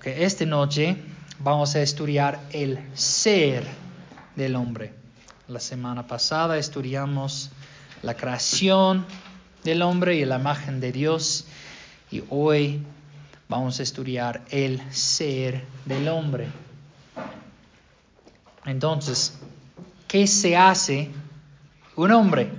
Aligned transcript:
Ok, 0.00 0.06
esta 0.06 0.46
noche 0.46 0.96
vamos 1.40 1.74
a 1.74 1.82
estudiar 1.82 2.40
el 2.52 2.78
ser 2.94 3.66
del 4.34 4.56
hombre. 4.56 4.94
La 5.46 5.60
semana 5.60 6.06
pasada 6.06 6.56
estudiamos 6.56 7.50
la 8.00 8.16
creación 8.16 9.04
del 9.62 9.82
hombre 9.82 10.16
y 10.16 10.24
la 10.24 10.38
imagen 10.38 10.80
de 10.80 10.90
Dios 10.90 11.44
y 12.10 12.22
hoy 12.30 12.82
vamos 13.46 13.78
a 13.78 13.82
estudiar 13.82 14.40
el 14.48 14.80
ser 14.90 15.66
del 15.84 16.08
hombre. 16.08 16.48
Entonces, 18.64 19.34
¿qué 20.08 20.26
se 20.26 20.56
hace 20.56 21.10
un 21.96 22.10
hombre? 22.12 22.50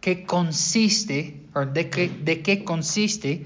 ¿Qué 0.00 0.24
consiste, 0.24 1.48
o 1.52 1.66
de 1.66 1.90
qué, 1.90 2.08
de 2.08 2.42
qué 2.42 2.62
consiste 2.62 3.44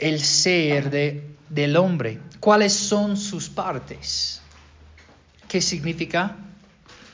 el 0.00 0.18
ser 0.18 0.90
de, 0.90 1.37
del 1.48 1.76
hombre? 1.76 2.20
¿Cuáles 2.40 2.72
son 2.72 3.16
sus 3.16 3.48
partes? 3.48 4.40
¿Qué 5.48 5.60
significa 5.60 6.36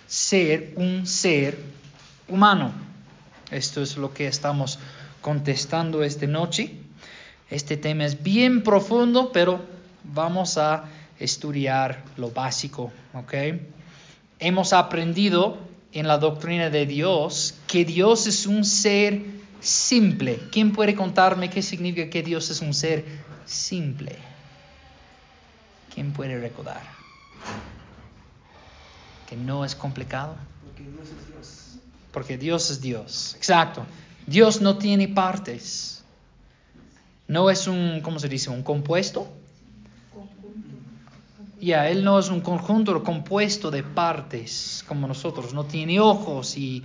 ser 0.07 0.73
un 0.77 1.07
ser 1.07 1.59
humano? 2.29 2.73
Esto 3.51 3.83
es 3.83 3.97
lo 3.97 4.13
que 4.13 4.27
estamos 4.27 4.79
contestando 5.21 6.03
esta 6.03 6.27
noche. 6.27 6.75
Este 7.51 7.77
tema 7.77 8.05
es 8.05 8.23
bien 8.23 8.63
profundo, 8.63 9.31
pero 9.33 9.65
vamos 10.03 10.59
a 10.59 10.85
estudiar 11.19 12.05
lo 12.17 12.31
básico, 12.31 12.93
¿ok? 13.13 13.35
Hemos 14.41 14.73
aprendido 14.73 15.59
en 15.93 16.09
la 16.09 16.19
doctrina 16.19 16.71
de 16.71 16.87
Dios 16.87 17.55
que 17.69 17.85
Dios 17.85 18.27
es 18.27 18.47
un 18.47 18.65
ser 18.65 19.23
simple. 19.61 20.41
¿Quién 20.51 20.73
puede 20.73 20.95
contarme 20.95 21.49
qué 21.51 21.63
significa 21.63 22.11
que 22.11 22.23
Dios 22.23 22.51
es 22.51 22.61
un 22.61 22.75
ser 22.75 23.05
simple? 23.47 24.17
¿Quién 25.95 26.13
puede 26.13 26.39
recordar? 26.41 26.83
Que 29.29 29.37
no 29.37 29.65
es 29.65 29.75
complicado. 29.75 30.37
Porque 30.63 30.83
Dios 30.83 31.09
es 31.09 31.29
Dios. 31.29 31.79
Porque 32.13 32.39
Dios 32.39 32.71
es 32.71 32.81
Dios. 32.81 33.35
Exacto. 33.37 33.87
Dios 34.27 34.61
no 34.61 34.79
tiene 34.79 35.09
partes. 35.09 36.03
No 37.29 37.51
es 37.51 37.67
un, 37.67 38.01
¿cómo 38.03 38.19
se 38.19 38.29
dice? 38.29 38.51
Un 38.51 38.63
compuesto. 38.63 39.29
Ya, 41.61 41.89
Él 41.89 42.05
no 42.05 42.19
es 42.19 42.29
un 42.29 42.41
conjunto 42.41 43.03
compuesto 43.03 43.71
de 43.71 43.83
partes 43.83 44.85
como 44.87 45.07
nosotros. 45.07 45.55
No 45.55 45.65
tiene 45.65 45.99
ojos 46.01 46.59
y, 46.59 46.83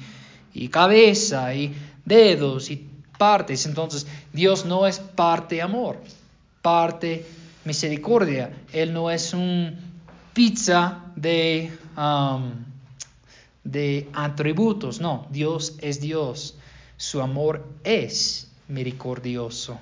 y 0.53 0.69
cabeza 0.69 1.53
y 1.53 1.75
dedos 2.05 2.71
y 2.71 2.87
partes. 3.17 3.65
Entonces, 3.65 4.07
Dios 4.31 4.65
no 4.65 4.87
es 4.87 4.99
parte 4.99 5.61
amor, 5.61 6.01
parte 6.61 7.25
misericordia. 7.65 8.51
Él 8.73 8.93
no 8.93 9.11
es 9.11 9.33
un 9.33 9.77
pizza 10.33 11.03
de, 11.15 11.71
um, 11.97 12.51
de 13.63 14.09
atributos. 14.13 14.99
No, 15.01 15.27
Dios 15.29 15.75
es 15.81 15.99
Dios. 15.99 16.57
Su 16.97 17.21
amor 17.21 17.67
es 17.83 18.49
misericordioso. 18.67 19.79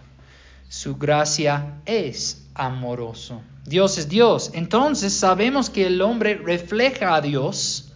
Su 0.70 0.98
gracia 0.98 1.82
es 1.86 2.46
amoroso. 2.54 3.42
Dios 3.66 3.98
es 3.98 4.10
Dios. 4.10 4.52
Entonces 4.54 5.14
sabemos 5.14 5.70
que 5.70 5.88
el 5.88 6.02
hombre 6.02 6.36
refleja 6.36 7.16
a 7.16 7.22
Dios, 7.22 7.92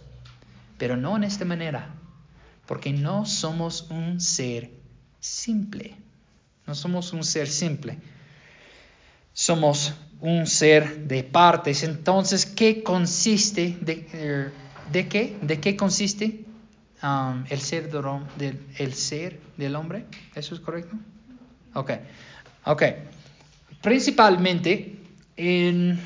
pero 0.78 0.96
no 0.96 1.16
en 1.16 1.24
esta 1.24 1.44
manera, 1.44 1.94
porque 2.66 2.92
no 2.92 3.26
somos 3.26 3.86
un 3.90 4.20
ser 4.20 4.70
simple. 5.20 5.96
No 6.66 6.74
somos 6.74 7.12
un 7.12 7.24
ser 7.24 7.48
simple. 7.48 7.98
Somos 9.32 9.94
un 10.20 10.46
ser 10.46 11.08
de 11.08 11.24
partes. 11.24 11.82
Entonces, 11.82 12.46
¿qué 12.46 12.82
consiste? 12.82 13.76
¿De, 13.80 14.08
eh, 14.12 14.50
de 14.92 15.08
qué? 15.08 15.36
¿De 15.42 15.60
qué 15.60 15.76
consiste 15.76 16.44
um, 17.02 17.44
el, 17.48 17.60
ser 17.60 17.90
del, 17.90 18.60
el 18.78 18.94
ser 18.94 19.40
del 19.56 19.74
hombre? 19.76 20.06
¿Eso 20.34 20.54
es 20.54 20.60
correcto? 20.60 20.96
Ok. 21.74 21.90
Ok. 22.64 22.82
Principalmente 23.80 24.96
en 25.36 25.98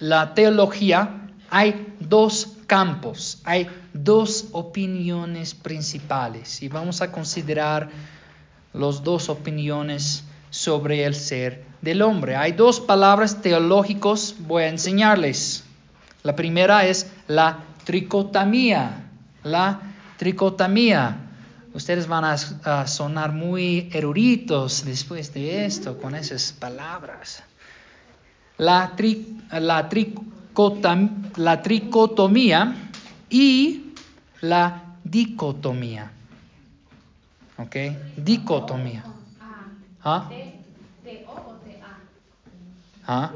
la 0.00 0.34
teología 0.34 1.28
hay 1.48 1.94
dos 1.98 2.56
campos, 2.66 3.40
hay 3.44 3.66
dos 3.92 4.48
opiniones 4.52 5.54
principales 5.54 6.62
y 6.62 6.68
vamos 6.68 7.00
a 7.00 7.10
considerar 7.10 7.88
las 8.72 9.02
dos 9.02 9.28
opiniones 9.28 10.24
sobre 10.50 11.04
el 11.04 11.14
ser 11.14 11.64
del 11.80 12.02
hombre. 12.02 12.36
Hay 12.36 12.52
dos 12.52 12.80
palabras 12.80 13.40
teológicas, 13.40 14.34
voy 14.40 14.64
a 14.64 14.68
enseñarles. 14.68 15.64
La 16.22 16.36
primera 16.36 16.86
es 16.86 17.10
la 17.28 17.60
tricotomía, 17.84 19.10
la 19.42 19.80
tricotomía. 20.18 21.16
Ustedes 21.72 22.06
van 22.08 22.24
a, 22.24 22.86
sonar 22.86 23.32
muy 23.32 23.88
eruditos 23.92 24.84
después 24.84 25.32
de 25.32 25.64
esto 25.64 25.98
con 25.98 26.14
esas 26.14 26.52
palabras. 26.52 27.42
La, 28.58 28.92
la, 29.52 29.88
la 31.36 31.62
tricotomía 31.62 32.74
y 33.30 33.94
la 34.40 34.82
dicotomía. 35.04 36.10
¿Ok? 37.56 37.76
Dicotomía. 38.16 39.04
¿Ah? 40.02 40.30
¿Ah? 43.06 43.32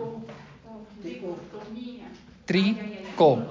Trico. 2.46 3.42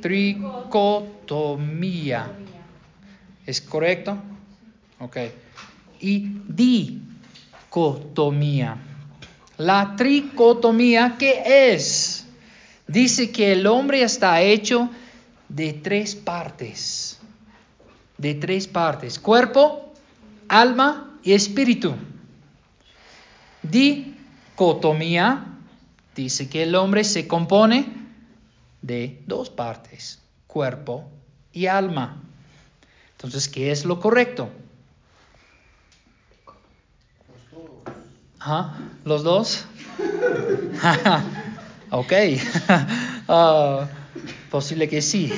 Tricotomía. 0.00 2.32
¿Es 3.46 3.60
correcto? 3.60 4.16
Ok. 4.98 5.16
Y 6.00 6.40
dicotomía. 7.68 8.76
La 9.58 9.94
tricotomía, 9.96 11.16
¿qué 11.18 11.72
es? 11.72 12.26
Dice 12.86 13.30
que 13.30 13.52
el 13.52 13.66
hombre 13.66 14.02
está 14.02 14.40
hecho 14.40 14.88
de 15.48 15.74
tres 15.74 16.14
partes. 16.14 17.18
De 18.16 18.34
tres 18.34 18.66
partes. 18.66 19.18
Cuerpo, 19.18 19.92
alma 20.48 21.18
y 21.22 21.32
espíritu. 21.32 21.94
Dicotomía 23.70 25.46
dice 26.14 26.48
que 26.48 26.64
el 26.64 26.74
hombre 26.74 27.04
se 27.04 27.26
compone 27.26 27.86
de 28.82 29.22
dos 29.26 29.50
partes. 29.50 30.20
Cuerpo 30.46 31.08
y 31.52 31.66
alma. 31.66 32.22
Entonces, 33.12 33.48
¿qué 33.48 33.70
es 33.70 33.84
lo 33.84 34.00
correcto? 34.00 34.50
¿Ah? 38.40 38.78
¿Los 39.04 39.22
dos? 39.22 39.66
ok. 41.90 42.12
uh, 43.28 43.84
posible 44.50 44.88
que 44.88 45.02
sí. 45.02 45.32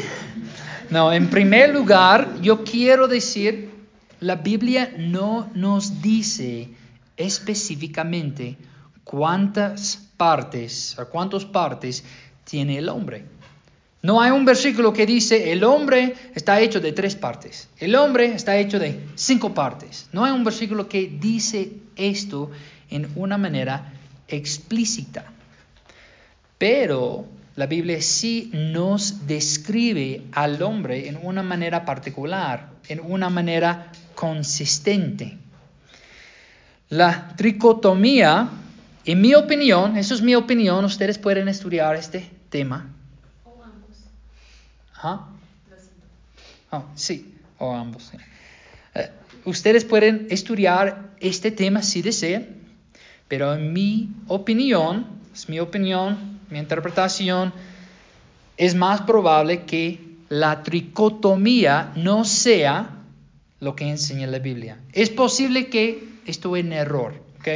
No, 0.91 1.13
en 1.13 1.29
primer 1.29 1.71
lugar, 1.71 2.41
yo 2.41 2.63
quiero 2.65 3.09
decir, 3.09 3.73
la 4.21 4.37
Biblia 4.37 4.93
no 4.97 5.51
nos 5.55 6.01
dice 6.01 6.71
específicamente 7.17 8.57
cuántas 9.05 10.09
partes 10.17 10.99
o 10.99 11.09
cuántas 11.09 11.45
partes 11.45 12.05
tiene 12.45 12.79
el 12.79 12.89
hombre. 12.89 13.25
No 14.03 14.21
hay 14.21 14.33
un 14.33 14.45
versículo 14.45 14.93
que 14.93 15.07
dice 15.07 15.53
el 15.53 15.63
hombre 15.63 16.15
está 16.35 16.61
hecho 16.61 16.81
de 16.81 16.93
tres 16.93 17.15
partes, 17.15 17.69
el 17.79 17.95
hombre 17.95 18.35
está 18.35 18.57
hecho 18.57 18.79
de 18.79 19.01
cinco 19.15 19.55
partes. 19.55 20.09
No 20.13 20.25
hay 20.25 20.33
un 20.33 20.43
versículo 20.43 20.89
que 20.89 21.07
dice 21.21 21.73
esto 21.97 22.51
en 22.91 23.09
una 23.15 23.39
manera 23.39 23.93
explícita. 24.27 25.25
Pero 26.59 27.27
la 27.55 27.67
Biblia 27.67 28.01
sí 28.01 28.51
nos 28.53 29.27
describe 29.27 30.23
al 30.33 30.63
hombre 30.63 31.09
en 31.09 31.19
una 31.23 31.43
manera 31.43 31.85
particular, 31.85 32.71
en 32.89 33.01
una 33.01 33.31
manera 33.31 33.93
consistente. 34.15 35.39
La 36.93 37.35
tricotomía, 37.37 38.51
en 39.07 39.21
mi 39.23 39.33
opinión, 39.33 39.97
eso 39.97 40.15
es 40.15 40.21
mi 40.21 40.35
opinión, 40.35 40.85
ustedes 40.85 41.17
pueden 41.17 41.49
estudiar 41.49 41.97
este 41.97 42.29
tema 42.51 42.87
¿Ah? 45.03 45.27
Oh, 46.71 46.85
sí, 46.95 47.35
o 47.59 47.75
ambos. 47.75 48.13
Uh, 48.95 49.49
ustedes 49.49 49.87
pueden 49.87 50.27
estudiar 50.29 51.15
este 51.19 51.51
tema 51.51 51.83
si 51.83 52.03
desean, 52.03 52.47
pero 53.27 53.55
en 53.55 53.73
mi 53.73 54.11
opinión, 54.29 55.07
es 55.33 55.49
mi 55.49 55.61
opinión, 55.61 56.41
mi 56.51 56.59
interpretación, 56.59 57.55
es 58.59 58.75
más 58.75 59.01
probable 59.01 59.63
que 59.63 59.99
la 60.29 60.63
tricotomía 60.63 61.91
no 61.97 62.27
sea 62.27 62.99
lo 63.61 63.75
que 63.77 63.89
enseña 63.89 64.27
la 64.27 64.41
Biblia. 64.41 64.79
Es 64.93 65.09
posible 65.09 65.71
que 65.71 66.12
estoy 66.27 66.61
en 66.61 66.73
error, 66.73 67.15
¿ok? 67.41 67.49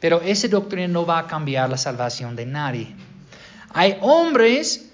Pero 0.00 0.20
esa 0.20 0.48
doctrina 0.48 0.88
no 0.88 1.06
va 1.06 1.20
a 1.20 1.26
cambiar 1.26 1.70
la 1.70 1.76
salvación 1.76 2.34
de 2.34 2.46
nadie. 2.46 2.88
Hay 3.72 3.96
hombres 4.00 4.90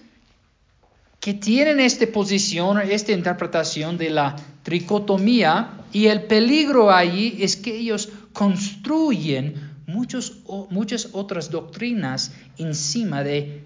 que 1.20 1.34
tienen 1.34 1.80
esta 1.80 2.06
posición, 2.06 2.78
esta 2.78 3.12
interpretación 3.12 3.98
de 3.98 4.10
la 4.10 4.36
tricotomía, 4.62 5.70
y 5.92 6.06
el 6.06 6.24
peligro 6.24 6.90
allí 6.90 7.38
es 7.40 7.56
que 7.56 7.74
ellos 7.74 8.10
construyen 8.32 9.72
muchos, 9.86 10.38
muchas 10.70 11.08
otras 11.12 11.50
doctrinas 11.50 12.32
encima 12.58 13.24
de 13.24 13.64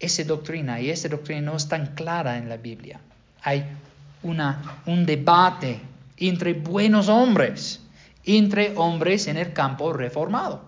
esa 0.00 0.24
doctrina, 0.24 0.80
y 0.80 0.90
esa 0.90 1.08
doctrina 1.08 1.42
no 1.42 1.56
es 1.56 1.68
tan 1.68 1.94
clara 1.94 2.38
en 2.38 2.48
la 2.48 2.56
Biblia. 2.56 3.00
Hay 3.42 3.64
una, 4.22 4.80
un 4.86 5.06
debate 5.06 5.80
entre 6.16 6.54
buenos 6.54 7.08
hombres, 7.08 7.80
entre 8.36 8.74
hombres 8.76 9.26
en 9.26 9.36
el 9.36 9.52
campo 9.52 9.92
reformado. 9.92 10.62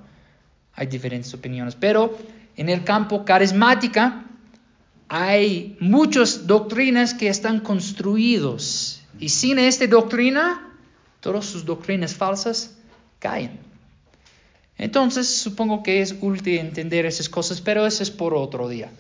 Hay 0.75 0.87
diferentes 0.87 1.35
opiniones, 1.35 1.75
pero 1.75 2.17
en 2.57 2.69
el 2.69 2.85
campo 2.85 3.25
carismática 3.25 4.25
hay 5.09 5.77
muchas 5.81 6.47
doctrinas 6.47 7.15
que 7.15 7.29
están 7.29 7.61
construidos 7.61 9.03
y 9.19 9.29
sin 9.29 9.59
esta 9.59 9.87
doctrina, 9.87 10.73
todas 11.21 11.45
sus 11.45 11.65
doctrinas 11.65 12.15
falsas 12.15 12.77
caen. 13.19 13.59
Entonces, 14.79 15.29
supongo 15.29 15.83
que 15.83 16.01
es 16.01 16.15
útil 16.21 16.59
entender 16.59 17.05
esas 17.05 17.29
cosas, 17.29 17.61
pero 17.61 17.87
eso 17.87 18.03
es 18.03 18.11
por 18.11 18.33
otro 18.33 18.69
día. 18.69 18.91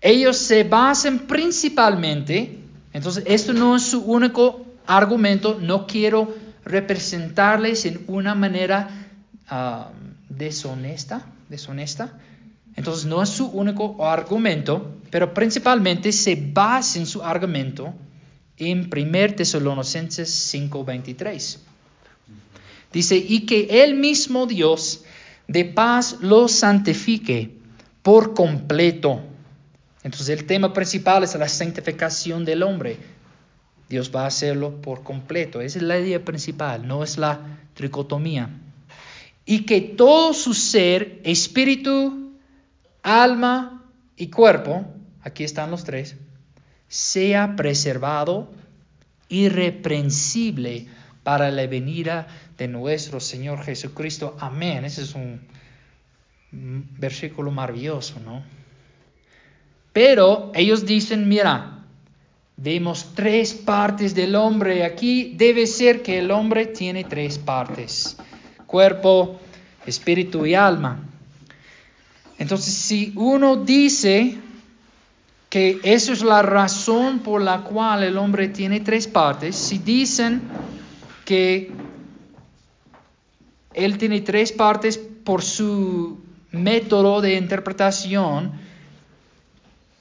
Ellos 0.00 0.36
se 0.38 0.64
basan 0.64 1.20
principalmente, 1.20 2.58
entonces 2.92 3.24
esto 3.26 3.52
no 3.52 3.76
es 3.76 3.82
su 3.82 4.00
único 4.00 4.64
argumento, 4.86 5.58
no 5.60 5.86
quiero 5.86 6.34
representarles 6.68 7.86
en 7.86 8.04
una 8.06 8.34
manera 8.34 8.88
ah, 9.48 9.90
deshonesta, 10.28 11.26
deshonesta. 11.48 12.18
Entonces 12.76 13.06
no 13.06 13.22
es 13.22 13.30
su 13.30 13.46
único 13.46 14.06
argumento, 14.06 15.00
pero 15.10 15.34
principalmente 15.34 16.12
se 16.12 16.36
basa 16.36 16.98
en 16.98 17.06
su 17.06 17.22
argumento 17.22 17.92
en 18.56 18.88
1 18.92 19.34
Tesalonicenses 19.34 20.54
5:23. 20.54 21.58
Dice, 22.92 23.16
y 23.16 23.46
que 23.46 23.84
el 23.84 23.94
mismo 23.94 24.46
Dios 24.46 25.04
de 25.46 25.64
paz 25.64 26.18
los 26.20 26.52
santifique 26.52 27.58
por 28.02 28.34
completo. 28.34 29.20
Entonces 30.02 30.28
el 30.30 30.46
tema 30.46 30.72
principal 30.72 31.24
es 31.24 31.34
la 31.34 31.48
santificación 31.48 32.44
del 32.44 32.62
hombre. 32.62 32.96
Dios 33.88 34.12
va 34.14 34.24
a 34.24 34.26
hacerlo 34.26 34.82
por 34.82 35.02
completo. 35.02 35.60
Esa 35.60 35.78
es 35.78 35.84
la 35.84 35.98
idea 35.98 36.24
principal, 36.24 36.86
no 36.86 37.02
es 37.02 37.18
la 37.18 37.58
tricotomía. 37.74 38.50
Y 39.44 39.60
que 39.64 39.80
todo 39.80 40.34
su 40.34 40.52
ser, 40.52 41.20
espíritu, 41.24 42.32
alma 43.02 43.84
y 44.16 44.28
cuerpo, 44.28 44.84
aquí 45.22 45.44
están 45.44 45.70
los 45.70 45.84
tres, 45.84 46.16
sea 46.88 47.56
preservado 47.56 48.50
irreprensible 49.28 50.86
para 51.22 51.50
la 51.50 51.66
venida 51.66 52.26
de 52.56 52.68
nuestro 52.68 53.20
Señor 53.20 53.62
Jesucristo. 53.62 54.36
Amén. 54.40 54.84
Ese 54.84 55.02
es 55.02 55.14
un 55.14 55.40
versículo 56.50 57.50
maravilloso, 57.50 58.20
¿no? 58.20 58.42
Pero 59.92 60.52
ellos 60.54 60.86
dicen, 60.86 61.28
mira, 61.28 61.77
vemos 62.58 63.12
tres 63.14 63.54
partes 63.54 64.14
del 64.14 64.34
hombre. 64.34 64.84
Aquí 64.84 65.32
debe 65.36 65.66
ser 65.66 66.02
que 66.02 66.18
el 66.18 66.30
hombre 66.30 66.66
tiene 66.66 67.04
tres 67.04 67.38
partes. 67.38 68.16
Cuerpo, 68.66 69.40
espíritu 69.86 70.44
y 70.44 70.54
alma. 70.54 71.00
Entonces, 72.36 72.74
si 72.74 73.12
uno 73.16 73.56
dice 73.56 74.36
que 75.48 75.80
eso 75.82 76.12
es 76.12 76.22
la 76.22 76.42
razón 76.42 77.20
por 77.20 77.40
la 77.40 77.62
cual 77.62 78.02
el 78.02 78.18
hombre 78.18 78.48
tiene 78.48 78.80
tres 78.80 79.06
partes, 79.06 79.56
si 79.56 79.78
dicen 79.78 80.42
que 81.24 81.72
él 83.72 83.98
tiene 83.98 84.20
tres 84.20 84.52
partes 84.52 84.98
por 84.98 85.42
su 85.42 86.18
método 86.50 87.20
de 87.20 87.34
interpretación, 87.34 88.52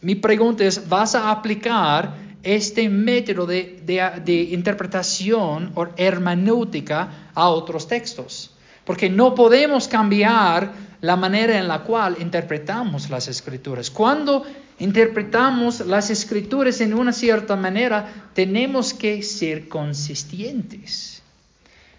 mi 0.01 0.15
pregunta 0.15 0.63
es, 0.63 0.88
¿vas 0.89 1.15
a 1.15 1.31
aplicar 1.31 2.26
este 2.56 2.88
método 2.88 3.46
de, 3.46 4.48
interpretación 4.52 5.72
o 5.76 5.88
hermenéutica 5.98 7.32
a 7.34 7.50
otros 7.50 7.88
textos? 7.88 8.52
Porque 8.86 9.10
no 9.10 9.36
podemos 9.36 9.88
cambiar 9.90 10.72
la 11.02 11.18
manera 11.18 11.60
en 11.60 11.68
la 11.68 11.84
cual 11.84 12.16
interpretamos 12.20 13.10
las 13.10 13.28
escrituras. 13.28 13.92
Cuando 13.92 14.44
interpretamos 14.80 15.82
las 15.82 16.10
escrituras 16.10 16.80
en 16.80 16.94
una 16.94 17.12
cierta 17.12 17.58
manera, 17.58 18.30
tenemos 18.34 18.94
que 18.94 19.22
ser 19.24 19.68
consistentes. 19.68 21.22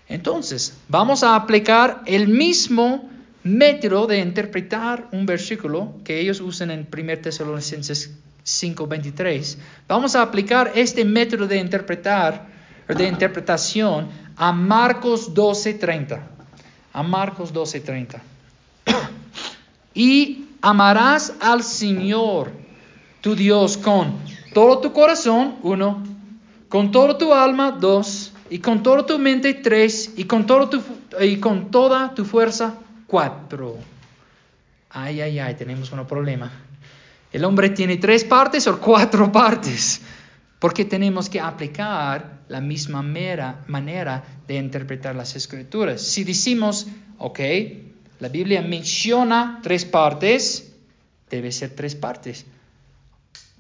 Entonces, 0.09 0.79
vamos 0.89 1.23
a 1.23 1.37
aplicar 1.37 2.03
el 2.07 2.29
mismo 2.29 3.11
método 3.45 4.07
de 4.07 4.21
interpretar 4.21 5.09
un 5.13 5.27
versículo 5.27 5.95
que 6.05 6.21
ellos 6.21 6.41
usan 6.41 6.71
en 6.71 6.89
1 6.91 7.19
Tesalonicenses 7.19 8.13
5:23. 8.49 9.59
Vamos 9.87 10.17
a 10.17 10.23
aplicar 10.23 10.73
este 10.75 11.05
método 11.05 11.47
de 11.47 11.59
interpretar 11.59 12.47
de 12.89 13.07
interpretación 13.07 14.09
a 14.37 14.53
Marcos 14.53 15.35
12:30. 15.35 16.21
A 16.93 17.03
Marcos 17.03 17.53
12:30. 17.53 18.21
y 19.95 20.47
amarás 20.63 21.35
al 21.41 21.63
Señor 21.63 22.51
tu 23.21 23.35
Dios 23.35 23.77
con 23.77 24.15
todo 24.55 24.79
tu 24.79 24.93
corazón, 24.93 25.57
uno, 25.63 26.03
con 26.69 26.91
toda 26.91 27.19
tu 27.19 27.35
alma, 27.35 27.73
dos, 27.73 28.33
y 28.51 28.59
con 28.59 28.83
toda 28.83 29.05
tu 29.05 29.19
mente, 29.19 29.55
tres, 29.55 30.15
y 30.17 30.25
con, 30.25 30.47
todo 30.47 30.69
tu, 30.69 30.83
y 31.21 31.37
con 31.37 31.71
toda 31.71 32.15
tu 32.15 32.25
fuerza, 32.25 32.75
cuatro. 33.07 33.77
Ay, 34.91 35.21
ay, 35.21 35.39
ay, 35.39 35.55
tenemos 35.55 35.93
un 35.93 36.07
problema. 36.07 36.51
El 37.33 37.45
hombre 37.45 37.71
tiene 37.71 37.97
tres 37.97 38.25
partes 38.25 38.67
o 38.67 38.81
cuatro 38.81 39.31
partes, 39.33 40.01
porque 40.59 40.85
tenemos 40.85 41.29
que 41.29 41.41
aplicar 41.41 42.41
la 42.49 42.61
misma 42.61 43.03
mera 43.03 43.65
manera 43.69 44.25
de 44.47 44.57
interpretar 44.57 45.15
las 45.15 45.37
escrituras. 45.37 46.01
Si 46.01 46.25
decimos, 46.25 46.87
ok, 47.19 47.41
la 48.21 48.29
Biblia 48.29 48.63
menciona 48.63 49.61
tres 49.63 49.85
partes, 49.85 50.73
debe 51.31 51.53
ser 51.53 51.71
tres 51.71 51.95
partes. 51.95 52.47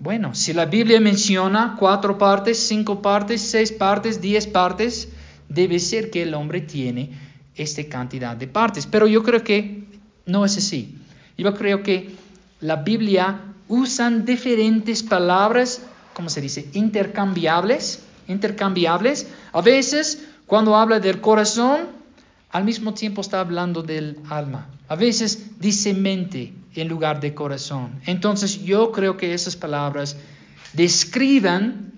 Bueno, 0.00 0.34
si 0.34 0.52
la 0.52 0.64
Biblia 0.64 1.00
menciona 1.00 1.76
cuatro 1.78 2.18
partes, 2.18 2.58
cinco 2.58 3.02
partes, 3.02 3.42
seis 3.42 3.72
partes, 3.72 4.20
diez 4.20 4.46
partes, 4.46 5.08
debe 5.48 5.78
ser 5.78 6.10
que 6.10 6.22
el 6.22 6.34
hombre 6.34 6.60
tiene 6.60 7.10
esta 7.54 7.82
cantidad 7.88 8.37
de 8.37 8.46
partes. 8.46 8.87
Pero 8.87 9.06
yo 9.06 9.22
creo 9.22 9.42
que 9.42 9.84
no 10.26 10.44
es 10.44 10.56
así. 10.56 10.96
Yo 11.37 11.52
creo 11.54 11.82
que 11.82 12.10
la 12.60 12.76
Biblia 12.76 13.48
usan 13.68 14.25
diferentes 14.25 15.02
palabras, 15.02 15.82
¿cómo 16.14 16.28
se 16.30 16.40
dice? 16.40 16.68
Intercambiables, 16.72 18.00
intercambiables. 18.26 19.28
A 19.52 19.60
veces, 19.60 20.26
cuando 20.46 20.76
habla 20.76 21.00
del 21.00 21.20
corazón, 21.20 21.80
al 22.50 22.64
mismo 22.64 22.94
tiempo 22.94 23.20
está 23.20 23.40
hablando 23.40 23.82
del 23.82 24.18
alma. 24.30 24.68
A 24.88 24.96
veces 24.96 25.60
dice 25.60 25.92
mente 25.92 26.52
en 26.75 26.88
lugar 26.88 27.20
de 27.20 27.34
corazón. 27.34 28.00
Entonces 28.06 28.62
yo 28.62 28.92
creo 28.92 29.16
que 29.16 29.34
esas 29.34 29.56
palabras 29.56 30.16
describan 30.72 31.92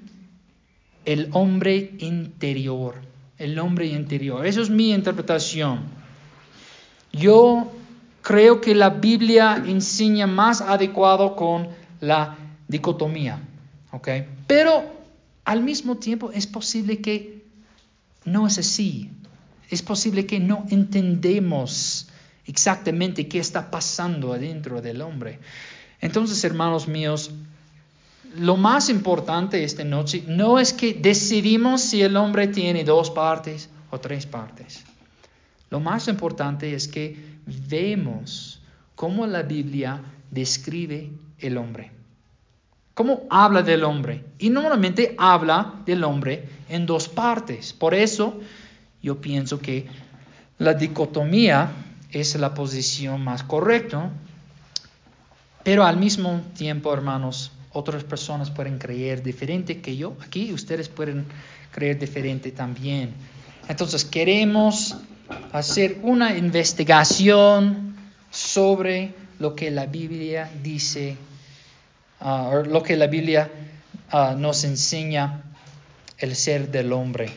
el 1.05 1.29
hombre 1.33 1.95
interior, 1.99 2.97
el 3.39 3.59
hombre 3.59 3.87
interior. 3.87 4.47
Eso 4.47 4.63
es 4.63 4.71
mi 4.71 4.93
interpretación. 4.93 5.81
Yo 7.13 7.71
creo 8.31 8.61
que 8.61 8.77
la 8.77 8.91
Biblia 8.91 9.61
enseña 9.67 10.29
más 10.29 10.61
adecuado 10.61 11.35
con 11.35 11.67
la 11.99 12.37
dicotomía, 12.69 13.41
¿ok? 13.91 14.09
Pero 14.47 14.85
al 15.45 15.65
mismo 15.65 15.97
tiempo 15.97 16.31
es 16.31 16.47
posible 16.47 17.01
que 17.01 17.43
no 18.25 18.47
es 18.47 18.57
así. 18.57 19.11
Es 19.69 19.83
posible 19.83 20.27
que 20.27 20.39
no 20.39 20.65
entendemos 20.71 22.07
exactamente 22.47 23.27
qué 23.27 23.41
está 23.41 23.69
pasando 23.69 24.33
adentro 24.33 24.81
del 24.81 25.03
hombre. 25.03 25.41
Entonces, 26.01 26.45
hermanos 26.45 26.87
míos, 26.87 27.33
lo 28.37 28.57
más 28.57 28.91
importante 28.91 29.65
esta 29.65 29.83
noche 29.83 30.23
no 30.29 30.61
es 30.61 30.73
que 30.73 30.95
decidimos 30.95 31.81
si 31.81 32.01
el 32.01 32.17
hombre 32.17 32.47
tiene 32.47 32.85
dos 32.85 33.11
partes 33.11 33.69
o 33.91 33.99
tres 33.99 34.25
partes. 34.27 34.85
Lo 35.69 35.81
más 35.81 36.07
importante 36.07 36.75
es 36.75 36.87
que 36.87 37.30
vemos 37.47 38.61
cómo 38.95 39.27
la 39.27 39.43
Biblia 39.43 40.03
describe 40.31 41.11
el 41.39 41.57
hombre. 41.59 41.91
¿Cómo 42.95 43.23
habla 43.31 43.63
del 43.63 43.85
hombre? 43.85 44.25
Y 44.39 44.51
normalmente 44.51 45.15
habla 45.17 45.75
del 45.87 46.05
hombre 46.05 46.49
en 46.69 46.85
dos 46.85 47.09
partes. 47.09 47.73
Por 47.73 47.95
eso 47.95 48.39
yo 49.03 49.21
pienso 49.21 49.59
que 49.59 49.87
la 50.59 50.75
dicotomía 50.75 51.73
es 52.11 52.35
la 52.35 52.53
posición 52.53 53.25
más 53.25 53.43
correcta, 53.43 54.11
pero 55.63 55.85
al 55.85 55.97
mismo 55.97 56.43
tiempo, 56.55 56.93
hermanos, 56.93 57.53
otras 57.73 58.05
personas 58.05 58.51
pueden 58.51 58.79
creer 58.79 59.23
diferente 59.23 59.81
que 59.81 59.97
yo. 59.97 60.17
Aquí 60.21 60.53
ustedes 60.53 60.89
pueden 60.89 61.25
creer 61.71 61.99
diferente 61.99 62.51
también. 62.51 63.15
Entonces 63.69 64.05
queremos 64.05 64.97
hacer 65.53 65.99
una 66.03 66.37
investigación 66.37 67.97
sobre 68.31 69.15
lo 69.39 69.55
que 69.55 69.71
la 69.71 69.87
Biblia 69.87 70.51
dice, 70.63 71.17
uh, 72.21 72.65
lo 72.67 72.83
que 72.83 72.97
la 72.97 73.07
Biblia 73.07 73.51
uh, 74.13 74.37
nos 74.37 74.65
enseña 74.65 75.43
el 76.19 76.37
ser 76.37 76.71
del 76.71 76.93
hombre. 76.93 77.31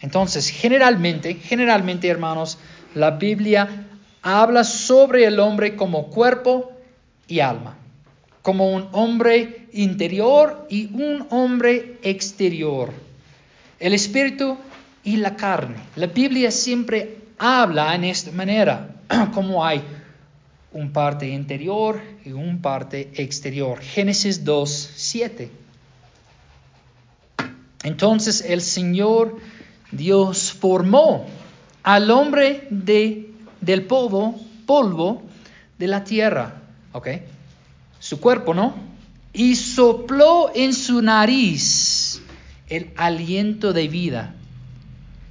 Entonces, 0.00 0.48
generalmente, 0.48 1.34
generalmente, 1.34 2.08
hermanos, 2.08 2.58
la 2.94 3.12
Biblia 3.12 3.68
habla 4.22 4.64
sobre 4.64 5.24
el 5.24 5.38
hombre 5.40 5.76
como 5.76 6.08
cuerpo 6.08 6.72
y 7.26 7.40
alma, 7.40 7.76
como 8.42 8.72
un 8.72 8.88
hombre 8.92 9.66
interior 9.72 10.66
y 10.70 10.86
un 10.94 11.26
hombre 11.30 11.98
exterior, 12.02 12.92
el 13.78 13.92
espíritu 13.92 14.56
y 15.04 15.16
la 15.16 15.36
carne. 15.36 15.76
La 15.96 16.06
Biblia 16.06 16.50
siempre 16.50 17.19
habla 17.40 17.94
en 17.94 18.04
esta 18.04 18.30
manera, 18.30 18.96
como 19.34 19.64
hay 19.64 19.82
un 20.72 20.92
parte 20.92 21.26
interior 21.26 22.00
y 22.24 22.32
un 22.32 22.60
parte 22.60 23.10
exterior. 23.14 23.80
Génesis 23.80 24.44
2, 24.44 24.90
7. 24.94 25.50
Entonces 27.82 28.44
el 28.46 28.60
Señor 28.60 29.38
Dios 29.90 30.52
formó 30.52 31.26
al 31.82 32.10
hombre 32.10 32.68
de, 32.70 33.30
del 33.62 33.86
polvo, 33.86 34.38
polvo 34.66 35.22
de 35.78 35.86
la 35.86 36.04
tierra, 36.04 36.60
¿ok? 36.92 37.08
Su 37.98 38.20
cuerpo, 38.20 38.52
¿no? 38.52 38.74
Y 39.32 39.56
sopló 39.56 40.50
en 40.54 40.74
su 40.74 41.00
nariz 41.00 42.20
el 42.68 42.92
aliento 42.96 43.72
de 43.72 43.88
vida. 43.88 44.34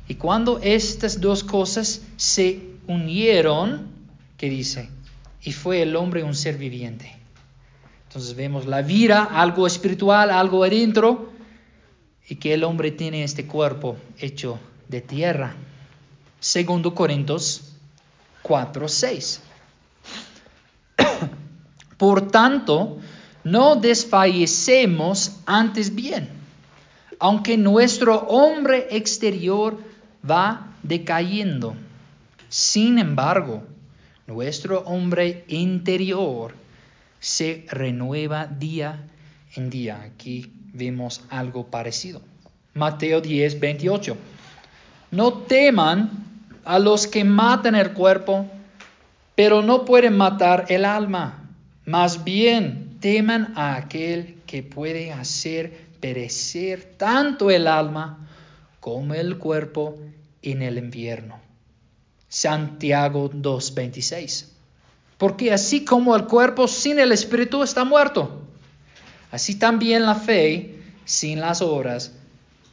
Y 0.10 0.16
cuando 0.16 0.60
estas 0.62 1.22
dos 1.22 1.46
cosas 1.46 2.02
se 2.18 2.60
unieron, 2.88 3.88
¿qué 4.38 4.50
dice? 4.50 4.90
y 5.42 5.52
fue 5.52 5.82
el 5.82 5.96
hombre 5.96 6.24
un 6.24 6.36
ser 6.36 6.58
viviente. 6.58 7.16
Entonces 8.08 8.36
vemos 8.36 8.66
la 8.66 8.82
vida, 8.82 9.24
algo 9.24 9.68
espiritual, 9.68 10.32
algo 10.32 10.64
adentro, 10.64 11.32
y 12.28 12.36
que 12.36 12.54
el 12.54 12.64
hombre 12.64 12.92
tiene 12.92 13.24
este 13.24 13.46
cuerpo 13.46 13.98
hecho 14.20 14.60
de 14.88 15.02
tierra. 15.02 15.56
Segundo 16.40 16.94
Corintios 16.94 17.74
4, 18.42 18.88
6. 18.88 19.42
Por 21.98 22.30
tanto, 22.30 22.98
no 23.44 23.76
desfallecemos 23.76 25.38
antes 25.46 25.94
bien, 25.94 26.30
aunque 27.20 27.58
nuestro 27.58 28.20
hombre 28.28 28.88
exterior 28.92 29.78
va 30.28 30.76
decayendo. 30.84 31.76
Sin 32.50 32.98
embargo, 33.00 33.64
nuestro 34.28 34.82
hombre 34.82 35.44
interior 35.48 36.54
se 37.20 37.66
renueva 37.70 38.48
día 38.48 39.08
en 39.56 39.70
día. 39.70 40.02
Aquí 40.02 40.52
vemos 40.74 41.24
algo 41.30 41.68
parecido. 41.68 42.22
Mateo 42.74 43.22
10, 43.22 43.60
28. 43.60 44.18
No 45.12 45.34
teman 45.34 46.12
a 46.66 46.80
los 46.80 47.08
que 47.08 47.24
matan 47.24 47.76
el 47.76 47.94
cuerpo, 47.94 48.46
pero 49.36 49.62
no 49.62 49.86
pueden 49.86 50.18
matar 50.18 50.66
el 50.70 50.86
alma. 50.86 51.50
Más 51.86 52.24
bien 52.24 52.98
teman 53.00 53.54
a 53.56 53.76
aquel 53.76 54.38
que 54.46 54.64
puede 54.64 55.12
hacer 55.12 55.90
perecer 56.00 56.94
tanto 56.98 57.50
el 57.50 57.68
alma 57.68 58.28
como 58.80 59.14
el 59.14 59.38
cuerpo 59.38 59.98
en 60.42 60.62
el 60.62 60.78
invierno. 60.78 61.40
Santiago 62.28 63.30
2.26. 63.32 64.46
Porque 65.18 65.52
así 65.52 65.84
como 65.84 66.16
el 66.16 66.26
cuerpo 66.26 66.68
sin 66.68 67.00
el 67.00 67.12
espíritu 67.12 67.62
está 67.64 67.84
muerto, 67.84 68.42
así 69.32 69.56
también 69.56 70.06
la 70.06 70.16
fe 70.16 70.82
sin 71.04 71.42
las 71.42 71.62
obras 71.62 72.14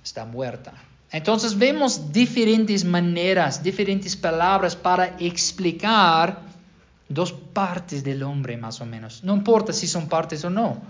está 0.05 0.25
muerta. 0.25 0.73
Entonces 1.11 1.57
vemos 1.57 2.13
diferentes 2.13 2.85
maneras, 2.85 3.63
diferentes 3.63 4.15
palabras 4.15 4.77
para 4.77 5.17
explicar 5.19 6.43
dos 7.09 7.33
partes 7.33 8.05
del 8.05 8.23
hombre 8.23 8.57
más 8.57 8.81
o 8.81 8.87
menos. 8.87 9.25
No 9.25 9.35
importa 9.35 9.73
si 9.73 9.87
son 9.87 10.09
partes 10.09 10.45
o 10.45 10.51
no. 10.51 10.83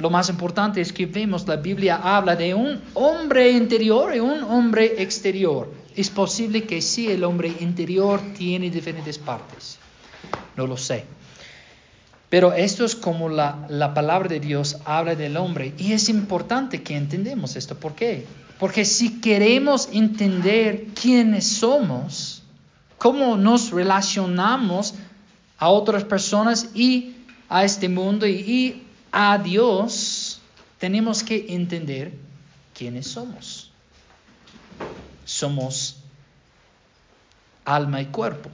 Lo 0.00 0.08
más 0.08 0.30
importante 0.30 0.80
es 0.80 0.92
que 0.92 1.04
vemos 1.04 1.46
la 1.46 1.56
Biblia 1.56 2.00
habla 2.02 2.34
de 2.34 2.54
un 2.54 2.80
hombre 2.94 3.50
interior 3.50 4.16
y 4.16 4.18
un 4.18 4.42
hombre 4.44 5.02
exterior. 5.02 5.70
Es 5.94 6.08
posible 6.08 6.64
que 6.64 6.80
sí 6.80 7.10
el 7.10 7.22
hombre 7.22 7.54
interior 7.60 8.20
tiene 8.36 8.70
diferentes 8.70 9.18
partes. 9.18 9.78
No 10.56 10.66
lo 10.66 10.78
sé. 10.78 11.04
Pero 12.30 12.54
esto 12.54 12.86
es 12.86 12.96
como 12.96 13.28
la, 13.28 13.66
la, 13.68 13.92
palabra 13.92 14.28
de 14.28 14.40
Dios 14.40 14.78
habla 14.86 15.14
del 15.16 15.36
hombre. 15.36 15.74
Y 15.76 15.92
es 15.92 16.08
importante 16.08 16.82
que 16.82 16.96
entendamos 16.96 17.56
esto. 17.56 17.74
¿Por 17.74 17.94
qué? 17.94 18.26
Porque 18.58 18.86
si 18.86 19.20
queremos 19.20 19.90
entender 19.92 20.86
quiénes 20.94 21.46
somos, 21.46 22.42
cómo 22.96 23.36
nos 23.36 23.70
relacionamos 23.70 24.94
a 25.58 25.68
otras 25.68 26.04
personas 26.04 26.70
y 26.74 27.16
a 27.50 27.64
este 27.64 27.88
mundo 27.88 28.26
y, 28.26 28.32
y 28.32 28.82
a 29.12 29.38
Dios, 29.38 30.40
tenemos 30.78 31.22
que 31.22 31.54
entender 31.54 32.12
quiénes 32.74 33.06
somos 33.06 33.70
somos 35.30 35.96
alma 37.64 38.02
y 38.02 38.06
cuerpo. 38.06 38.50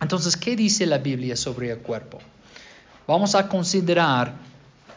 Entonces, 0.00 0.36
¿qué 0.36 0.56
dice 0.56 0.86
la 0.86 0.98
Biblia 0.98 1.36
sobre 1.36 1.70
el 1.70 1.78
cuerpo? 1.78 2.18
Vamos 3.06 3.34
a 3.34 3.48
considerar 3.48 4.34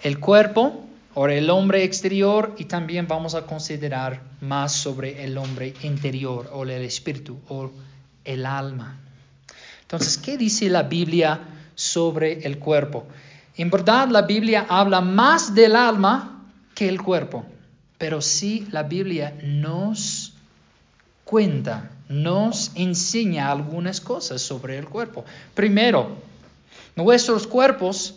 el 0.02 0.20
cuerpo 0.20 0.86
o 1.14 1.28
el 1.28 1.50
hombre 1.50 1.84
exterior 1.84 2.56
y 2.58 2.66
también 2.66 3.08
vamos 3.08 3.36
a 3.36 3.46
considerar 3.46 4.22
más 4.42 4.74
sobre 4.74 5.24
el 5.24 5.38
hombre 5.38 5.74
interior 5.84 6.50
o 6.52 6.64
el 6.64 6.72
espíritu 6.72 7.40
o 7.48 7.72
el 8.26 8.46
alma. 8.46 9.00
Entonces, 9.82 10.18
¿qué 10.18 10.38
dice 10.38 10.70
la 10.70 10.84
Biblia 10.84 11.40
sobre 11.76 12.46
el 12.46 12.58
cuerpo? 12.58 13.08
En 13.58 13.70
verdad, 13.70 14.10
la 14.10 14.22
Biblia 14.22 14.66
habla 14.70 15.02
más 15.02 15.54
del 15.54 15.76
alma 15.76 16.46
que 16.76 16.88
el 16.88 17.02
cuerpo. 17.02 17.46
Pero 17.98 18.22
sí 18.22 18.68
la 18.72 18.84
Biblia 18.84 19.38
nos 19.44 20.34
cuenta, 21.26 21.92
nos 22.08 22.72
enseña 22.76 23.52
algunas 23.52 24.00
cosas 24.00 24.42
sobre 24.42 24.78
el 24.78 24.88
cuerpo. 24.88 25.26
Primero, 25.54 26.18
nuestros 26.96 27.46
cuerpos 27.46 28.16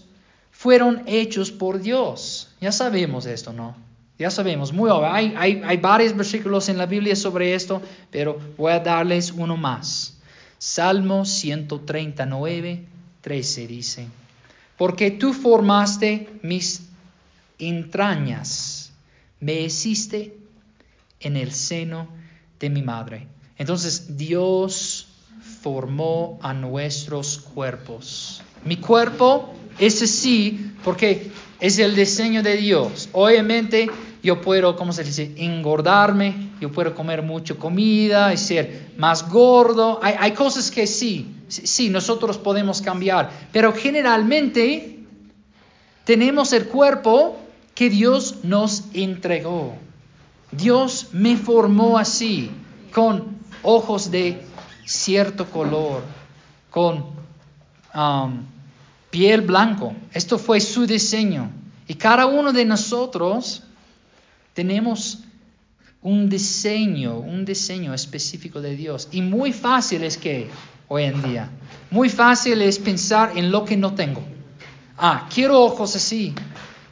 fueron 0.52 1.02
hechos 1.06 1.50
por 1.50 1.80
Dios. 1.80 2.48
Ya 2.60 2.70
sabemos 2.70 3.26
esto, 3.26 3.52
¿no? 3.52 3.74
Ya 4.18 4.30
sabemos, 4.30 4.72
muy 4.72 4.88
hay, 5.04 5.34
hay, 5.36 5.62
hay 5.64 5.76
varios 5.78 6.16
versículos 6.16 6.68
en 6.68 6.78
la 6.78 6.86
Biblia 6.86 7.16
sobre 7.16 7.54
esto, 7.54 7.82
pero 8.10 8.38
voy 8.56 8.70
a 8.70 8.78
darles 8.78 9.32
uno 9.32 9.56
más. 9.56 10.16
Salmo 10.58 11.24
139, 11.24 12.86
13 13.20 13.66
dice, 13.66 14.06
porque 14.82 15.12
tú 15.12 15.32
formaste 15.32 16.28
mis 16.42 16.88
entrañas 17.60 18.90
me 19.38 19.60
hiciste 19.60 20.36
en 21.20 21.36
el 21.36 21.52
seno 21.52 22.08
de 22.58 22.68
mi 22.68 22.82
madre. 22.82 23.28
Entonces 23.56 24.16
Dios 24.16 25.06
formó 25.62 26.40
a 26.42 26.52
nuestros 26.52 27.38
cuerpos. 27.38 28.42
Mi 28.64 28.78
cuerpo 28.78 29.54
es 29.78 30.02
así 30.02 30.72
porque 30.82 31.30
es 31.60 31.78
el 31.78 31.94
diseño 31.94 32.42
de 32.42 32.56
Dios. 32.56 33.08
Obviamente 33.12 33.88
yo 34.20 34.40
puedo, 34.40 34.74
¿cómo 34.74 34.92
se 34.92 35.04
dice?, 35.04 35.32
engordarme, 35.36 36.50
yo 36.60 36.72
puedo 36.72 36.92
comer 36.92 37.22
mucha 37.22 37.54
comida 37.54 38.34
y 38.34 38.36
ser 38.36 38.90
más 38.96 39.30
gordo. 39.30 40.00
Hay, 40.02 40.16
hay 40.18 40.32
cosas 40.32 40.72
que 40.72 40.88
sí, 40.88 41.28
sí, 41.52 41.90
nosotros 41.90 42.38
podemos 42.38 42.80
cambiar, 42.80 43.30
pero 43.52 43.72
generalmente 43.72 44.98
tenemos 46.04 46.52
el 46.52 46.66
cuerpo 46.66 47.38
que 47.74 47.90
Dios 47.90 48.36
nos 48.42 48.84
entregó. 48.92 49.76
Dios 50.50 51.08
me 51.12 51.36
formó 51.36 51.98
así, 51.98 52.50
con 52.92 53.38
ojos 53.62 54.10
de 54.10 54.42
cierto 54.84 55.46
color, 55.46 56.02
con 56.70 57.04
um, 57.94 58.44
piel 59.10 59.42
blanco. 59.42 59.94
Esto 60.12 60.38
fue 60.38 60.60
su 60.60 60.86
diseño. 60.86 61.50
Y 61.88 61.94
cada 61.94 62.26
uno 62.26 62.52
de 62.52 62.64
nosotros 62.64 63.62
tenemos 64.54 65.20
un 66.02 66.28
diseño, 66.28 67.18
un 67.18 67.44
diseño 67.44 67.94
específico 67.94 68.60
de 68.60 68.76
Dios. 68.76 69.08
Y 69.12 69.22
muy 69.22 69.52
fácil 69.52 70.02
es 70.02 70.16
que 70.16 70.48
hoy 70.92 71.04
en 71.04 71.22
día, 71.22 71.48
muy 71.90 72.10
fácil 72.10 72.60
es 72.60 72.78
pensar 72.78 73.38
en 73.38 73.50
lo 73.50 73.64
que 73.64 73.78
no 73.78 73.94
tengo. 73.94 74.22
Ah, 74.98 75.26
quiero 75.32 75.58
ojos 75.62 75.96
así, 75.96 76.34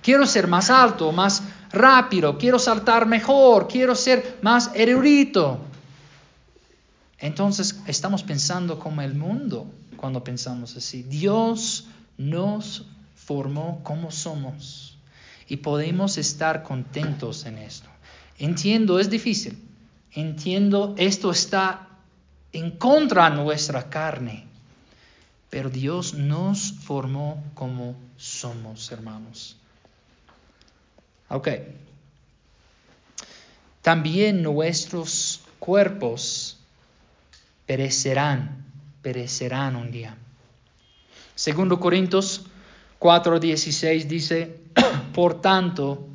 quiero 0.03 0.25
ser 0.25 0.49
más 0.49 0.71
alto, 0.71 1.13
más 1.13 1.43
rápido, 1.71 2.39
quiero 2.39 2.59
saltar 2.59 3.05
mejor, 3.05 3.69
quiero 3.69 3.95
ser 3.95 4.39
más 4.41 4.71
erudito. 4.75 5.61
Entonces 7.19 7.79
estamos 7.87 8.23
pensando 8.23 8.79
como 8.79 9.03
el 9.03 9.15
mundo 9.15 9.71
cuando 9.99 10.25
pensamos 10.25 10.75
así. 10.79 11.03
Dios 11.03 11.87
nos 12.17 12.87
formó 13.15 13.81
como 13.83 14.11
somos 14.11 14.97
y 15.47 15.59
podemos 15.59 16.17
estar 16.17 16.63
contentos 16.63 17.45
en 17.45 17.59
esto. 17.59 17.91
Entiendo, 18.39 18.99
es 18.99 19.11
difícil. 19.11 19.63
Entiendo, 20.13 20.95
esto 20.97 21.31
está 21.31 21.90
en 22.53 22.73
contra 22.73 23.31
nuestra 23.31 23.89
carne. 23.89 24.47
Pero 25.51 25.69
Dios 25.69 26.15
nos 26.15 26.73
formó 26.73 27.43
como 27.55 27.97
somos, 28.17 28.91
hermanos. 28.93 29.57
Ok. 31.29 31.49
También 33.83 34.43
nuestros 34.43 35.41
cuerpos 35.59 36.59
perecerán, 37.67 38.65
perecerán 39.03 39.77
un 39.77 39.91
día. 39.91 40.17
Segundo 41.35 41.81
Corintios 41.81 42.43
4:16 42.99 44.05
dice, 44.07 44.61
por 45.15 45.41
tanto, 45.41 46.07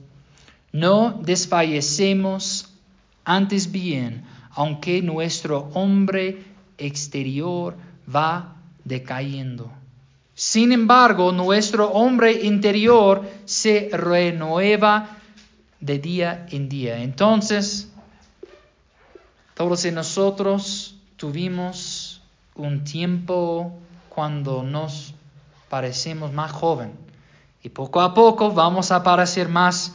no 0.72 1.20
desfallecemos 1.24 2.70
antes 3.24 3.72
bien, 3.72 4.24
aunque 4.56 5.02
nuestro 5.02 5.70
hombre 5.74 6.44
exterior 6.78 7.76
va 8.14 8.56
decayendo. 8.84 9.72
Sin 10.34 10.72
embargo, 10.72 11.32
nuestro 11.32 11.92
hombre 11.92 12.32
interior 12.32 13.30
se 13.46 13.90
renueva 13.92 15.18
de 15.80 16.00
día 16.00 16.46
en 16.50 16.68
día. 16.68 17.02
Entonces, 17.02 17.92
todos 19.54 19.86
nosotros 19.92 20.96
tuvimos 21.16 22.22
un 22.56 22.84
tiempo 22.84 23.78
cuando 24.10 24.64
nos 24.64 25.14
parecemos 25.70 26.32
más 26.34 26.52
joven 26.52 26.92
y 27.64 27.70
poco 27.70 28.02
a 28.02 28.14
poco 28.14 28.52
vamos 28.52 28.92
a 28.92 29.04
parecer 29.04 29.50
más 29.50 29.94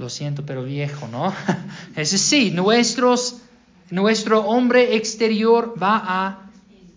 lo 0.00 0.08
siento, 0.08 0.44
pero 0.46 0.64
viejo, 0.64 1.06
¿no? 1.08 1.32
Es 1.96 2.12
decir, 2.12 2.54
nuestros, 2.54 3.39
nuestro 3.90 4.40
hombre 4.46 4.96
exterior 4.96 5.74
va 5.80 6.02
a 6.04 6.50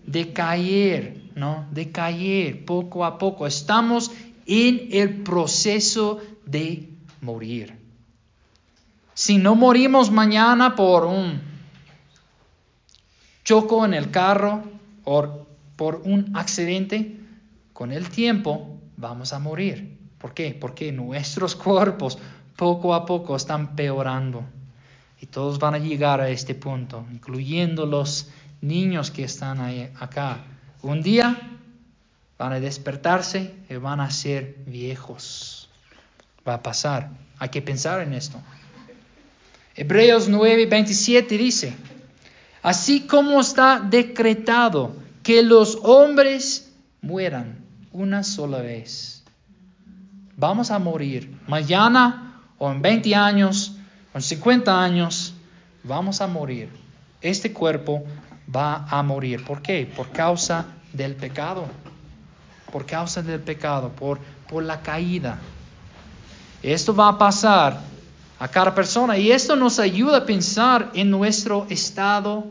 decaer, 0.05 1.21
¿no? 1.35 1.65
Decaer 1.71 2.65
poco 2.65 3.05
a 3.05 3.17
poco. 3.17 3.47
Estamos 3.47 4.11
en 4.45 4.89
el 4.91 5.23
proceso 5.23 6.19
de 6.45 6.89
morir. 7.21 7.77
Si 9.13 9.37
no 9.37 9.55
morimos 9.55 10.11
mañana 10.11 10.75
por 10.75 11.05
un 11.05 11.41
choco 13.43 13.85
en 13.85 13.93
el 13.93 14.11
carro 14.11 14.63
o 15.03 15.45
por 15.75 16.01
un 16.05 16.35
accidente, 16.35 17.19
con 17.73 17.91
el 17.91 18.09
tiempo 18.09 18.79
vamos 18.97 19.33
a 19.33 19.39
morir. 19.39 19.97
¿Por 20.17 20.33
qué? 20.33 20.57
Porque 20.59 20.91
nuestros 20.91 21.55
cuerpos 21.55 22.17
poco 22.55 22.93
a 22.93 23.05
poco 23.05 23.35
están 23.35 23.75
peorando. 23.75 24.45
Y 25.23 25.27
todos 25.27 25.57
van 25.57 25.73
a 25.73 25.77
llegar 25.77 26.19
a 26.19 26.27
este 26.27 26.53
punto, 26.53 27.07
incluyendo 27.09 27.85
los 27.85 28.27
niños 28.59 29.09
que 29.09 29.23
están 29.23 29.61
ahí, 29.61 29.89
acá. 29.97 30.43
Un 30.81 31.01
día 31.01 31.39
van 32.37 32.51
a 32.51 32.59
despertarse 32.59 33.55
y 33.69 33.75
van 33.75 34.01
a 34.01 34.11
ser 34.11 34.57
viejos. 34.67 35.69
Va 36.45 36.55
a 36.55 36.61
pasar. 36.61 37.09
Hay 37.39 37.47
que 37.47 37.61
pensar 37.61 38.01
en 38.01 38.11
esto. 38.11 38.37
Hebreos 39.77 40.27
9, 40.27 40.65
27 40.65 41.37
dice, 41.37 41.73
así 42.61 43.07
como 43.07 43.39
está 43.39 43.79
decretado 43.79 44.93
que 45.23 45.41
los 45.41 45.79
hombres 45.83 46.73
mueran 47.01 47.63
una 47.93 48.25
sola 48.25 48.59
vez. 48.59 49.23
Vamos 50.35 50.69
a 50.69 50.79
morir. 50.79 51.33
Mañana 51.47 52.41
o 52.57 52.69
en 52.69 52.81
20 52.81 53.15
años, 53.15 53.72
en 54.13 54.21
50 54.21 54.83
años, 54.83 55.33
vamos 55.83 56.21
a 56.21 56.27
morir. 56.27 56.69
Este 57.21 57.51
cuerpo 57.51 58.03
va 58.53 58.85
a 58.89 59.01
morir. 59.01 59.43
¿Por 59.43 59.61
qué? 59.61 59.85
Por 59.85 60.11
causa 60.11 60.65
del 60.91 61.15
pecado. 61.15 61.65
Por 62.71 62.85
causa 62.85 63.21
del 63.21 63.39
pecado, 63.39 63.89
por, 63.89 64.19
por 64.49 64.63
la 64.63 64.81
caída. 64.81 65.39
Esto 66.61 66.95
va 66.95 67.09
a 67.09 67.17
pasar 67.17 67.81
a 68.39 68.47
cada 68.47 68.73
persona 68.73 69.17
y 69.17 69.31
esto 69.31 69.55
nos 69.55 69.79
ayuda 69.79 70.17
a 70.17 70.25
pensar 70.25 70.91
en 70.93 71.09
nuestro 71.09 71.65
estado 71.69 72.45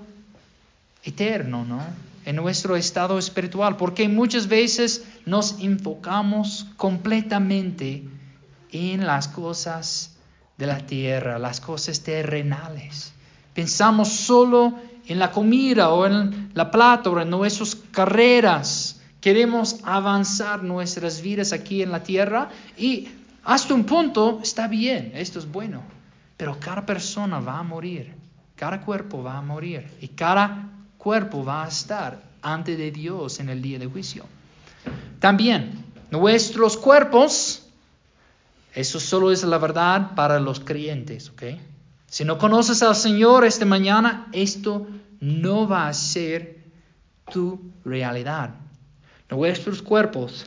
eterno, 1.04 1.64
¿no? 1.64 1.80
En 2.24 2.36
nuestro 2.36 2.76
estado 2.76 3.18
espiritual, 3.18 3.76
porque 3.76 4.08
muchas 4.08 4.46
veces 4.46 5.04
nos 5.26 5.58
enfocamos 5.60 6.66
completamente 6.76 8.04
en 8.70 9.06
las 9.06 9.28
cosas 9.28 10.11
de 10.56 10.66
la 10.66 10.78
tierra, 10.78 11.38
las 11.38 11.60
cosas 11.60 12.00
terrenales. 12.00 13.12
Pensamos 13.54 14.08
solo 14.08 14.74
en 15.06 15.18
la 15.18 15.30
comida 15.30 15.90
o 15.90 16.06
en 16.06 16.50
la 16.54 16.70
plata 16.70 17.10
o 17.10 17.20
en 17.20 17.30
nuestras 17.30 17.74
carreras. 17.74 19.00
Queremos 19.20 19.80
avanzar 19.84 20.62
nuestras 20.62 21.20
vidas 21.20 21.52
aquí 21.52 21.82
en 21.82 21.92
la 21.92 22.02
tierra 22.02 22.50
y 22.76 23.08
hasta 23.44 23.74
un 23.74 23.84
punto 23.84 24.40
está 24.42 24.68
bien, 24.68 25.12
esto 25.14 25.38
es 25.38 25.50
bueno, 25.50 25.82
pero 26.36 26.58
cada 26.60 26.86
persona 26.86 27.40
va 27.40 27.58
a 27.58 27.62
morir, 27.62 28.14
cada 28.56 28.80
cuerpo 28.80 29.22
va 29.22 29.38
a 29.38 29.42
morir 29.42 29.88
y 30.00 30.08
cada 30.08 30.70
cuerpo 30.98 31.44
va 31.44 31.64
a 31.64 31.68
estar 31.68 32.22
ante 32.40 32.76
de 32.76 32.90
Dios 32.90 33.40
en 33.40 33.48
el 33.48 33.60
día 33.60 33.78
de 33.78 33.86
juicio. 33.86 34.24
También 35.18 35.84
nuestros 36.10 36.76
cuerpos 36.76 37.61
eso 38.74 39.00
solo 39.00 39.32
es 39.32 39.42
la 39.44 39.58
verdad 39.58 40.14
para 40.14 40.40
los 40.40 40.60
creyentes, 40.60 41.28
¿ok? 41.30 41.42
Si 42.06 42.24
no 42.24 42.38
conoces 42.38 42.82
al 42.82 42.94
Señor 42.94 43.44
esta 43.44 43.64
mañana, 43.64 44.28
esto 44.32 44.86
no 45.20 45.68
va 45.68 45.88
a 45.88 45.94
ser 45.94 46.64
tu 47.30 47.72
realidad. 47.84 48.54
Nuestros 49.30 49.80
cuerpos 49.80 50.46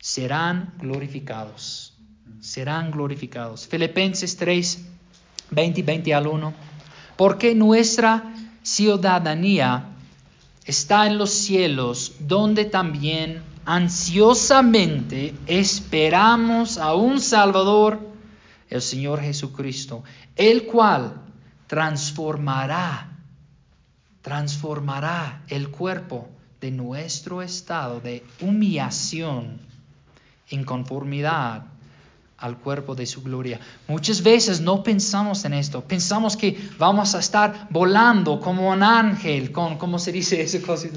serán 0.00 0.74
glorificados. 0.78 1.94
Serán 2.40 2.90
glorificados. 2.90 3.66
Filipenses 3.66 4.36
3, 4.36 4.86
20 5.50 5.80
y 5.80 5.82
20 5.82 6.14
al 6.14 6.26
1. 6.26 6.54
Porque 7.16 7.54
nuestra 7.54 8.34
ciudadanía 8.62 9.86
está 10.64 11.06
en 11.06 11.18
los 11.18 11.30
cielos, 11.30 12.14
donde 12.20 12.64
también 12.64 13.42
ansiosamente 13.68 15.34
esperamos 15.46 16.78
a 16.78 16.94
un 16.94 17.20
Salvador, 17.20 18.00
el 18.70 18.80
Señor 18.80 19.20
Jesucristo, 19.20 20.02
el 20.36 20.64
cual 20.64 21.20
transformará, 21.66 23.10
transformará 24.22 25.42
el 25.48 25.68
cuerpo 25.68 26.30
de 26.62 26.70
nuestro 26.70 27.42
estado 27.42 28.00
de 28.00 28.24
humillación 28.40 29.60
en 30.48 30.64
conformidad 30.64 31.66
al 32.38 32.56
cuerpo 32.56 32.94
de 32.94 33.04
su 33.04 33.22
gloria. 33.22 33.60
Muchas 33.86 34.22
veces 34.22 34.62
no 34.62 34.82
pensamos 34.82 35.44
en 35.44 35.52
esto, 35.52 35.84
pensamos 35.84 36.38
que 36.38 36.58
vamos 36.78 37.14
a 37.14 37.18
estar 37.18 37.66
volando 37.68 38.40
como 38.40 38.70
un 38.70 38.82
ángel, 38.82 39.52
con, 39.52 39.76
¿cómo 39.76 39.98
se 39.98 40.10
dice 40.10 40.40
esa 40.40 40.62
cosa? 40.62 40.88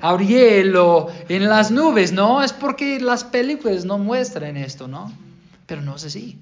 Auriel 0.00 0.74
en 1.28 1.48
las 1.48 1.70
nubes, 1.70 2.12
¿no? 2.12 2.42
Es 2.42 2.52
porque 2.52 3.00
las 3.00 3.24
películas 3.24 3.84
no 3.84 3.98
muestran 3.98 4.56
esto, 4.56 4.88
¿no? 4.88 5.12
Pero 5.66 5.82
no 5.82 5.96
es 5.96 6.04
así. 6.04 6.38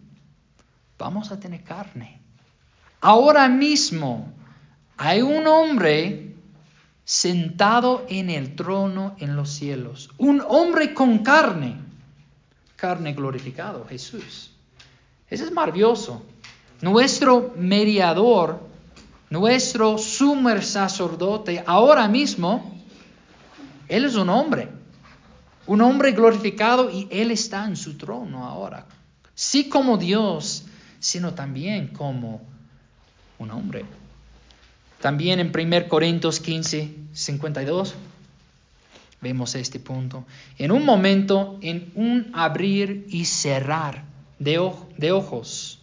Vamos 0.99 1.33
a 1.33 1.41
tener 1.41 1.63
carne. 1.63 2.21
Ahora 3.01 3.49
mismo 3.49 4.33
hay 4.97 5.23
un 5.23 5.47
hombre 5.47 6.35
sentado 7.05 8.07
en 8.09 8.31
el 8.31 8.57
trono 8.57 9.15
en 9.19 9.37
los 9.37 9.51
cielos. 9.51 10.11
Un 10.19 10.43
hombre 10.47 10.95
con 10.95 11.19
carne. 11.19 11.77
Carne 12.77 13.13
glorificado, 13.13 13.87
Jesús. 13.87 14.51
Ese 15.29 15.45
es 15.45 15.53
maravilloso. 15.53 16.23
Nuestro 16.81 17.53
mediador, 17.57 18.61
nuestro 19.31 19.99
sumer 19.99 20.63
sacerdote, 20.65 21.63
ahora 21.67 22.09
mismo 22.09 22.74
él 23.89 24.05
es 24.05 24.15
un 24.15 24.29
hombre, 24.29 24.69
un 25.67 25.81
hombre 25.81 26.13
glorificado 26.13 26.91
y 26.91 27.09
Él 27.11 27.31
está 27.31 27.65
en 27.67 27.77
su 27.77 27.97
trono 27.97 28.47
ahora. 28.47 28.87
Sí 29.35 29.69
como 29.69 29.97
Dios, 29.97 30.65
sino 31.01 31.35
también 31.35 31.89
como 31.89 32.43
un 33.39 33.51
hombre. 33.51 33.85
También 35.01 35.41
en 35.41 35.53
1 35.55 35.89
Corintios 35.89 36.41
15, 36.41 36.95
52, 37.13 37.95
vemos 39.21 39.55
este 39.55 39.81
punto. 39.81 40.25
En 40.59 40.71
un 40.71 40.85
momento, 40.85 41.59
en 41.61 41.91
un 41.95 42.31
abrir 42.35 43.07
y 43.09 43.25
cerrar 43.25 44.05
de, 44.39 44.73
de 44.97 45.13
ojos, 45.13 45.81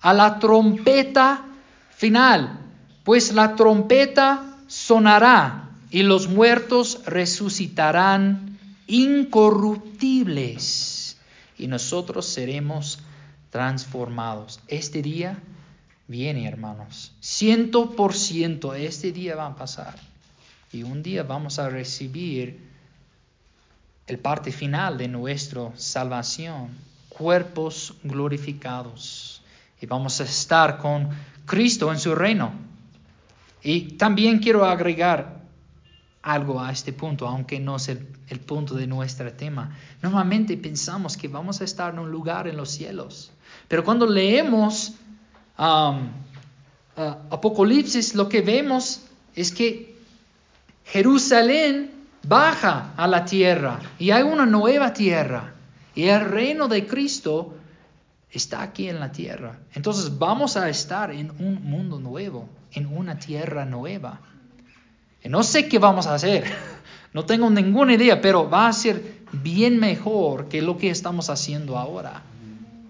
a 0.00 0.12
la 0.12 0.38
trompeta 0.38 1.44
final, 1.90 2.60
pues 3.04 3.32
la 3.32 3.56
trompeta 3.56 4.58
sonará 4.66 5.67
y 5.90 6.02
los 6.02 6.28
muertos 6.28 7.00
resucitarán 7.06 8.58
incorruptibles 8.86 11.16
y 11.58 11.66
nosotros 11.66 12.26
seremos 12.26 13.00
transformados. 13.50 14.60
Este 14.68 15.02
día 15.02 15.38
viene, 16.06 16.46
hermanos. 16.46 17.12
Ciento 17.20 17.90
por 17.92 18.14
ciento, 18.14 18.74
este 18.74 19.12
día 19.12 19.36
va 19.36 19.46
a 19.46 19.56
pasar. 19.56 19.96
Y 20.72 20.82
un 20.82 21.02
día 21.02 21.22
vamos 21.22 21.58
a 21.58 21.70
recibir 21.70 22.68
el 24.06 24.18
parte 24.18 24.52
final 24.52 24.98
de 24.98 25.08
nuestra 25.08 25.72
salvación, 25.76 26.68
cuerpos 27.08 27.94
glorificados. 28.04 29.42
Y 29.80 29.86
vamos 29.86 30.20
a 30.20 30.24
estar 30.24 30.76
con 30.78 31.08
Cristo 31.46 31.90
en 31.92 31.98
su 31.98 32.14
reino. 32.14 32.52
Y 33.62 33.96
también 33.96 34.38
quiero 34.38 34.64
agregar 34.64 35.37
algo 36.22 36.60
a 36.60 36.72
este 36.72 36.92
punto, 36.92 37.26
aunque 37.26 37.60
no 37.60 37.76
es 37.76 37.88
el, 37.88 37.98
punto 38.40 38.74
de 38.74 38.86
nuestro 38.86 39.32
tema. 39.32 39.76
Normalmente 40.02 40.56
pensamos 40.56 41.16
que 41.16 41.28
vamos 41.28 41.60
a 41.60 41.64
estar 41.64 41.92
en 41.92 42.00
un 42.00 42.10
lugar 42.10 42.48
en 42.48 42.56
los 42.56 42.70
cielos, 42.70 43.30
pero 43.68 43.84
cuando 43.84 44.06
leemos 44.06 44.94
um, 45.58 46.08
uh, 46.96 47.00
Apocalipsis, 47.30 48.14
lo 48.14 48.28
que 48.28 48.42
vemos 48.42 49.02
es 49.34 49.52
que 49.52 49.96
Jerusalén 50.84 51.90
baja 52.26 52.92
a 52.96 53.06
la 53.06 53.24
tierra 53.24 53.80
y 53.98 54.10
hay 54.10 54.22
una 54.22 54.46
nueva 54.46 54.92
tierra 54.92 55.54
y 55.94 56.04
el 56.04 56.20
reino 56.20 56.68
de 56.68 56.86
Cristo 56.86 57.54
está 58.30 58.62
aquí 58.62 58.88
en 58.88 59.00
la 59.00 59.12
tierra. 59.12 59.58
Entonces 59.74 60.18
vamos 60.18 60.56
a 60.56 60.68
estar 60.68 61.10
en 61.10 61.30
un 61.38 61.62
mundo 61.64 61.98
nuevo, 61.98 62.48
en 62.72 62.86
una 62.86 63.18
tierra 63.18 63.64
nueva. 63.64 64.20
Y 65.22 65.28
no 65.28 65.42
sé 65.42 65.68
qué 65.68 65.78
vamos 65.78 66.06
a 66.06 66.14
hacer, 66.14 66.44
no 67.12 67.24
tengo 67.24 67.50
ninguna 67.50 67.94
idea, 67.94 68.20
pero 68.20 68.48
va 68.48 68.68
a 68.68 68.72
ser 68.72 69.18
bien 69.32 69.78
mejor 69.78 70.48
que 70.48 70.62
lo 70.62 70.76
que 70.76 70.90
estamos 70.90 71.30
haciendo 71.30 71.76
ahora. 71.76 72.22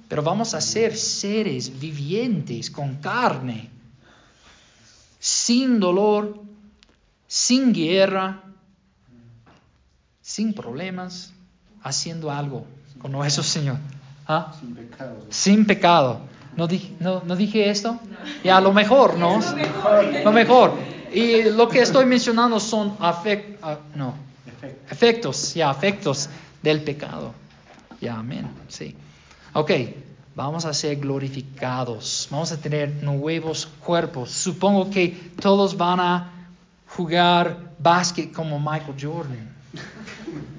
Pero 0.08 0.22
vamos 0.22 0.54
a 0.54 0.60
ser 0.60 0.96
seres 0.96 1.78
vivientes 1.78 2.70
con 2.70 2.96
carne, 2.96 3.68
sin 5.18 5.80
dolor, 5.80 6.40
sin 7.26 7.72
guerra, 7.72 8.42
sin 10.22 10.54
problemas, 10.54 11.32
haciendo 11.82 12.30
algo 12.30 12.66
con 13.00 13.12
nuestro 13.12 13.42
Señor. 13.42 13.76
¿Ah? 14.26 14.52
Sin 14.58 14.74
pecado. 14.74 15.26
Sin 15.30 15.66
pecado. 15.66 16.20
¿No 16.56 16.66
dije, 16.66 16.94
no, 17.00 17.22
no 17.24 17.36
dije 17.36 17.70
esto? 17.70 18.00
Ya, 18.42 18.60
lo 18.60 18.72
mejor, 18.72 19.16
¿no? 19.16 19.40
Lo 20.24 20.32
mejor. 20.32 20.74
Y 21.12 21.42
lo 21.44 21.68
que 21.68 21.80
estoy 21.80 22.06
mencionando 22.06 22.60
son 22.60 22.96
ah, 23.00 23.22
no, 23.94 24.14
efectos, 24.90 25.54
ya, 25.54 25.70
efectos 25.70 26.28
del 26.62 26.82
pecado. 26.82 27.32
Ya, 28.00 28.18
amén. 28.18 28.48
Sí. 28.68 28.94
Ok, 29.52 29.70
vamos 30.34 30.64
a 30.64 30.74
ser 30.74 30.96
glorificados. 30.96 32.28
Vamos 32.30 32.52
a 32.52 32.56
tener 32.60 33.02
nuevos 33.02 33.66
cuerpos. 33.66 34.30
Supongo 34.30 34.90
que 34.90 35.08
todos 35.40 35.76
van 35.76 36.00
a 36.00 36.32
jugar 36.88 37.74
básquet 37.78 38.32
como 38.32 38.58
Michael 38.58 38.94
Jordan. 39.00 39.56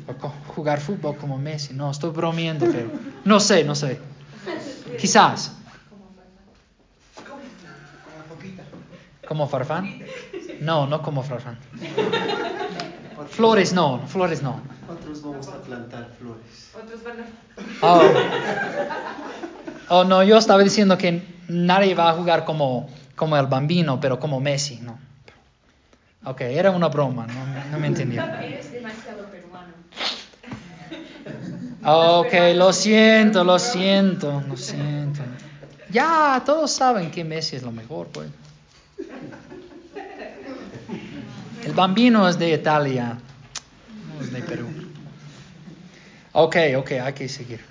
O 0.08 0.30
jugar 0.54 0.82
fútbol 0.82 1.16
como 1.18 1.38
Messi. 1.38 1.74
No, 1.74 1.92
estoy 1.92 2.10
bromeando, 2.10 2.66
pero 2.66 2.90
no 3.24 3.40
sé, 3.40 3.64
no 3.64 3.76
sé. 3.76 4.00
Quizás. 5.00 5.54
¿Como 9.28 9.48
Farfán? 9.48 10.02
No, 10.62 10.88
no 10.88 11.02
como 11.02 11.24
Farfán. 11.24 11.58
Flores 13.30 13.74
no, 13.74 14.00
flores 14.08 14.42
no. 14.42 14.60
Otros 14.90 15.22
vamos 15.22 15.48
a 15.48 15.62
plantar 15.62 16.10
flores. 16.18 16.72
Otros 16.76 17.04
van 17.04 17.20
a... 17.22 17.26
Oh. 17.86 18.02
oh. 19.90 20.04
no, 20.04 20.24
yo 20.24 20.38
estaba 20.38 20.64
diciendo 20.64 20.98
que 20.98 21.22
nadie 21.48 21.96
va 21.96 22.10
a 22.10 22.14
jugar 22.14 22.46
como, 22.46 22.90
como 23.16 23.38
el 23.38 23.48
bambino, 23.48 24.00
pero 24.00 24.20
como 24.20 24.40
Messi, 24.40 24.80
¿no? 24.82 25.00
Ok, 26.26 26.42
era 26.42 26.72
una 26.72 26.88
broma, 26.90 27.28
no, 27.28 27.72
no 27.72 27.80
me 27.80 27.88
entendió. 27.88 28.24
Eres 28.42 28.72
demasiado 28.72 29.26
peruano. 29.26 29.74
Ok, 31.86 32.34
lo 32.56 32.74
siento, 32.74 33.44
lo 33.44 33.58
siento, 33.58 34.44
lo 34.48 34.58
siento. 34.58 35.22
Ya, 35.92 36.42
todos 36.46 36.72
saben 36.72 37.10
que 37.10 37.24
Messi 37.24 37.56
es 37.56 37.64
lo 37.64 37.72
mejor, 37.72 38.08
pues. 38.08 38.28
El 41.70 41.76
bambino 41.76 42.28
es 42.28 42.40
de 42.40 42.52
Italia, 42.52 43.16
no 44.08 44.22
es 44.24 44.34
de 44.34 44.42
Perú. 44.42 44.66
Ok, 46.32 46.56
ok, 46.80 46.92
hay 46.94 47.14
que 47.14 47.30
seguir. 47.30 47.64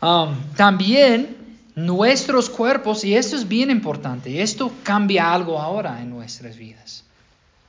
Um, 0.00 0.34
también 0.56 1.36
nuestros 1.74 2.48
cuerpos, 2.48 3.04
y 3.04 3.14
esto 3.14 3.36
es 3.36 3.46
bien 3.46 3.70
importante, 3.70 4.40
esto 4.40 4.72
cambia 4.82 5.34
algo 5.34 5.60
ahora 5.60 6.00
en 6.00 6.08
nuestras 6.08 6.56
vidas. 6.56 7.04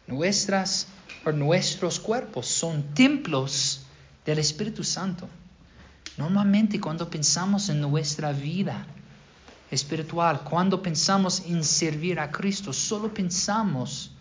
Nuestras, 0.07 0.87
nuestros 1.33 1.99
cuerpos 1.99 2.47
son 2.47 2.83
templos 2.93 3.81
del 4.25 4.39
Espíritu 4.39 4.85
Santo. 4.85 5.27
Normalmente 6.15 6.79
cuando 6.79 7.09
pensamos 7.09 7.67
en 7.67 7.81
nuestra 7.81 8.31
vida 8.31 8.85
espiritual, 9.69 10.45
cuando 10.49 10.81
pensamos 10.81 11.43
en 11.45 11.61
servir 11.65 12.21
a 12.21 12.31
Cristo, 12.31 12.71
solo 12.71 13.13
pensamos 13.13 14.11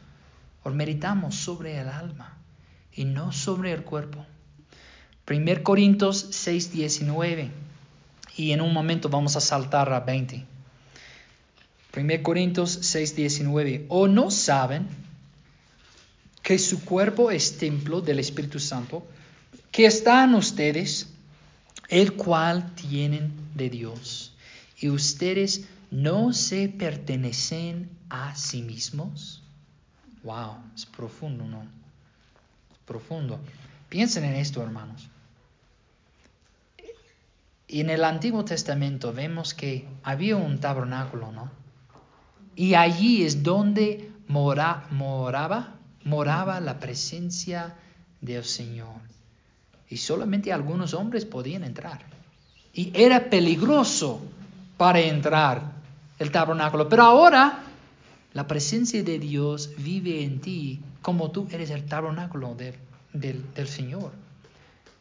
o 0.62 0.70
meditamos 0.70 1.37
sobre 1.37 1.79
el 1.79 1.88
alma 1.88 2.38
y 2.92 3.05
no 3.05 3.33
sobre 3.33 3.73
el 3.73 3.83
cuerpo. 3.83 4.25
1 5.29 5.62
Corintios 5.62 6.27
6, 6.31 6.73
19. 6.73 7.51
Y 8.37 8.53
en 8.53 8.61
un 8.61 8.73
momento 8.73 9.09
vamos 9.09 9.37
a 9.37 9.40
saltar 9.40 9.92
a 9.92 10.01
20. 10.01 10.44
1 11.96 12.23
Corintios 12.23 12.79
6, 12.83 13.16
19. 13.16 13.87
¿O 13.88 14.09
no 14.09 14.31
saben 14.31 14.88
que 16.42 16.59
su 16.59 16.85
cuerpo 16.85 17.31
es 17.31 17.59
templo 17.59 18.01
del 18.01 18.18
Espíritu 18.18 18.59
Santo, 18.59 19.07
que 19.70 19.87
está 19.87 20.25
en 20.25 20.35
ustedes, 20.35 21.09
el 21.88 22.14
cual 22.14 22.75
tienen 22.75 23.33
de 23.55 23.70
Dios? 23.70 24.35
Y 24.79 24.88
ustedes 24.88 25.66
no 25.90 26.33
se 26.33 26.68
pertenecen 26.68 27.90
a 28.09 28.35
sí 28.35 28.62
mismos 28.62 29.40
Wow, 30.23 30.57
es 30.75 30.87
profundo, 30.87 31.45
¿no? 31.45 31.81
profundo. 32.91 33.39
Piensen 33.89 34.25
en 34.25 34.35
esto, 34.35 34.61
hermanos. 34.61 35.09
Y 37.69 37.81
en 37.81 37.91
el 37.91 38.03
Antiguo 38.03 38.45
Testamento 38.45 39.13
vemos 39.13 39.55
que 39.55 39.87
había 40.03 40.37
un 40.37 40.59
tabernáculo, 40.59 41.31
¿no? 41.31 41.53
Y 42.57 42.75
allí 42.75 43.23
es 43.23 43.45
donde 43.45 44.11
mora, 44.27 44.89
moraba, 44.91 45.75
moraba 46.03 46.59
la 46.59 46.81
presencia 46.81 47.77
del 48.21 48.45
Señor. 48.45 49.01
Y 49.89 49.99
solamente 49.99 50.53
algunos 50.53 50.93
hombres 50.93 51.25
podían 51.25 51.63
entrar. 51.63 52.01
Y 52.73 52.91
era 52.93 53.31
peligroso 53.31 54.21
para 54.77 54.99
entrar 54.99 55.63
el 56.19 56.33
tabernáculo. 56.33 56.89
Pero 56.89 57.05
ahora 57.05 57.70
la 58.33 58.47
presencia 58.47 59.03
de 59.03 59.19
Dios 59.19 59.71
vive 59.79 60.23
en 60.23 60.40
ti 60.40 60.81
como 61.03 61.31
tú 61.31 61.49
eres 61.51 61.71
el 61.71 61.85
tabernáculo 61.85 62.57
del, 63.12 63.69
Señor. 63.69 64.12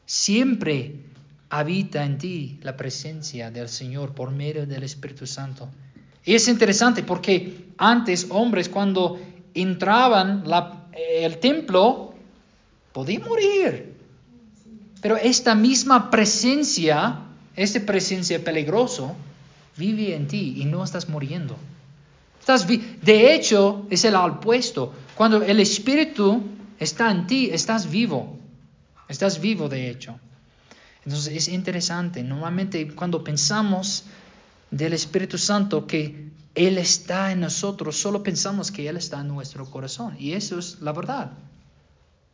Siempre 0.06 0.96
habita 1.50 2.04
en 2.04 2.18
ti 2.18 2.60
la 2.64 2.76
presencia 2.76 3.52
del 3.52 3.70
Señor 3.70 4.16
por 4.16 4.32
medio 4.32 4.66
del 4.66 4.84
Espíritu 4.84 5.28
Santo. 5.28 5.70
Y 6.26 6.34
es 6.34 6.48
interesante 6.48 7.04
porque 7.04 7.68
antes 7.78 8.28
hombres 8.30 8.68
cuando 8.68 9.20
entraban 9.54 10.44
el 10.94 11.38
templo 11.38 12.16
podían 12.92 13.28
morir. 13.28 13.94
Pero 15.02 15.18
esta 15.18 15.54
misma 15.54 16.10
presencia, 16.10 17.20
esta 17.56 17.80
presencia 17.82 18.44
peligrosa, 18.44 19.14
vive 19.78 20.16
en 20.16 20.28
ti 20.28 20.56
y 20.58 20.66
no 20.66 20.84
estás 20.84 21.08
muriendo 21.08 21.56
de 23.02 23.36
hecho, 23.36 23.86
es 23.90 24.06
el 24.06 24.16
opuesto. 24.16 24.94
Cuando 25.16 25.44
el 25.44 25.60
Espíritu 25.60 26.42
está 26.80 27.12
en 27.12 27.28
ti, 27.28 27.50
estás 27.52 27.90
vivo. 27.90 28.40
Estás 29.08 29.40
vivo, 29.40 29.70
de 29.70 29.90
hecho. 29.90 30.20
Entonces 31.06 31.36
es 31.36 31.48
interesante. 31.48 32.24
Normalmente 32.24 32.94
cuando 32.94 33.24
pensamos 33.24 34.04
del 34.72 34.94
Espíritu 34.94 35.38
Santo, 35.38 35.88
que 35.88 36.30
Él 36.56 36.78
está 36.78 37.32
en 37.32 37.42
nosotros, 37.42 37.98
solo 37.98 38.24
pensamos 38.24 38.72
que 38.72 38.88
Él 38.88 38.98
está 38.98 39.22
en 39.22 39.28
nuestro 39.28 39.66
corazón. 39.70 40.16
Y 40.20 40.34
eso 40.34 40.60
es 40.60 40.82
la 40.82 40.92
verdad. 40.92 41.32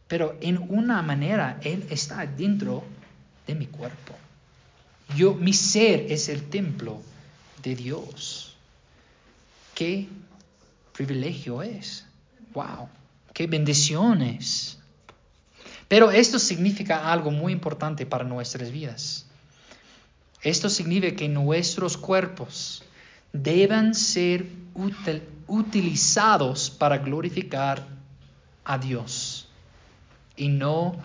Pero 0.08 0.38
en 0.42 0.58
una 0.70 1.02
manera, 1.02 1.60
Él 1.64 1.86
está 1.90 2.26
dentro 2.26 2.84
de 3.48 3.56
mi 3.56 3.68
cuerpo. 3.68 4.14
Yo, 5.16 5.34
mi 5.34 5.54
ser 5.54 6.12
es 6.12 6.30
el 6.30 6.50
templo 6.50 7.02
de 7.62 7.76
Dios. 7.76 8.45
Qué 9.76 10.08
privilegio 10.94 11.62
es. 11.62 12.06
Wow, 12.54 12.88
qué 13.34 13.46
bendiciones. 13.46 14.80
Pero 15.90 16.10
esto 16.10 16.40
significa 16.40 17.12
algo 17.12 17.30
muy 17.30 17.52
importante 17.52 18.06
para 18.06 18.24
nuestras 18.24 18.72
vidas. 18.72 19.26
Esto 20.42 20.70
significa 20.70 21.16
que 21.16 21.28
nuestros 21.28 21.98
cuerpos 21.98 22.84
deben 23.34 23.94
ser 23.94 24.48
utilizados 25.48 26.70
para 26.70 27.00
glorificar 27.00 27.86
a 28.64 28.78
Dios. 28.78 29.50
Y 30.38 30.48
no, 30.48 30.96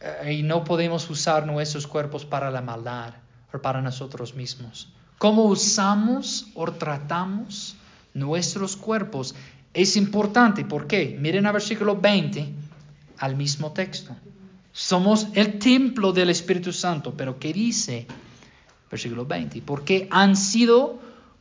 eh, 0.00 0.34
y 0.34 0.42
no 0.42 0.64
podemos 0.64 1.08
usar 1.08 1.46
nuestros 1.46 1.86
cuerpos 1.86 2.26
para 2.26 2.50
la 2.50 2.60
maldad 2.60 3.14
o 3.52 3.58
para 3.58 3.80
nosotros 3.80 4.34
mismos. 4.34 4.92
Cómo 5.20 5.44
usamos 5.44 6.46
o 6.54 6.64
tratamos 6.72 7.76
nuestros 8.14 8.74
cuerpos 8.74 9.34
es 9.74 9.98
importante. 9.98 10.64
¿Por 10.64 10.86
qué? 10.86 11.18
Miren 11.20 11.44
al 11.44 11.52
versículo 11.52 11.94
20 11.94 12.48
al 13.18 13.36
mismo 13.36 13.70
texto. 13.72 14.16
Somos 14.72 15.26
el 15.34 15.58
templo 15.58 16.14
del 16.14 16.30
Espíritu 16.30 16.72
Santo, 16.72 17.12
pero 17.14 17.38
¿qué 17.38 17.52
dice? 17.52 18.06
Versículo 18.90 19.26
20. 19.26 19.60
Porque 19.60 20.08
han 20.10 20.36
sido 20.36 20.98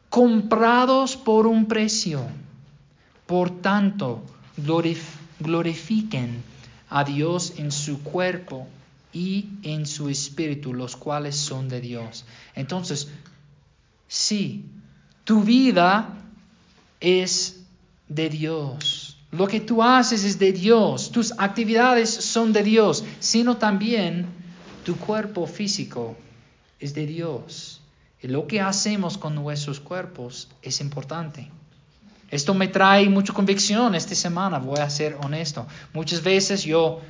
comprados 0.09 1.15
por 1.15 1.47
un 1.47 1.65
precio. 1.65 2.27
Por 3.27 3.61
tanto, 3.61 4.25
glorifiquen 5.39 6.43
a 6.89 7.05
Dios 7.05 7.53
en 7.55 7.71
su 7.71 8.03
cuerpo 8.03 8.67
y 9.13 9.51
en 9.63 9.85
su 9.85 10.09
espíritu, 10.09 10.73
los 10.73 10.97
cuales 10.97 11.37
son 11.37 11.69
de 11.69 11.79
Dios. 11.79 12.25
Entonces, 12.55 13.07
sí, 14.09 14.65
tu 15.23 15.43
vida 15.43 16.17
es 16.99 17.61
de 18.09 18.29
Dios. 18.29 19.17
Lo 19.31 19.47
que 19.47 19.61
tú 19.61 19.81
haces 19.81 20.23
es 20.23 20.39
de 20.39 20.51
Dios. 20.51 21.11
Tus 21.11 21.33
actividades 21.37 22.09
son 22.09 22.51
de 22.51 22.63
Dios, 22.63 23.05
sino 23.19 23.57
también 23.57 24.25
tu 24.83 24.97
cuerpo 24.97 25.45
físico 25.45 26.17
es 26.79 26.93
de 26.93 27.05
Dios. 27.05 27.81
Y 28.21 28.27
lo 28.27 28.47
que 28.47 28.59
hacemos 28.59 29.17
con 29.17 29.35
nuestros 29.35 29.79
cuerpos 29.79 30.49
es 30.61 30.81
importante. 30.81 31.49
Esto 32.31 32.53
me 32.53 32.67
trae 32.67 33.07
mucha 33.07 33.33
convicción 33.33 33.95
esta 33.95 34.15
semana, 34.15 34.59
voy 34.59 34.79
a 34.79 34.89
ser 34.89 35.17
honesto. 35.23 35.65
Muchas 35.93 36.21
veces 36.23 36.63
yo 36.63 37.01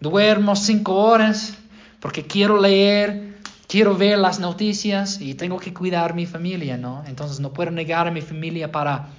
duermo 0.00 0.54
cinco 0.56 0.94
horas 0.94 1.54
porque 2.00 2.24
quiero 2.24 2.60
leer, 2.60 3.37
quiero 3.68 3.96
ver 3.96 4.18
las 4.18 4.40
noticias 4.40 5.20
y 5.20 5.34
tengo 5.34 5.58
que 5.60 5.72
cuidar 5.72 6.10
a 6.10 6.14
mi 6.14 6.26
familia, 6.26 6.76
¿no? 6.76 7.04
Entonces 7.06 7.38
no 7.38 7.52
puedo 7.52 7.70
negar 7.70 8.08
a 8.08 8.10
mi 8.10 8.22
familia 8.22 8.72
para 8.72 9.10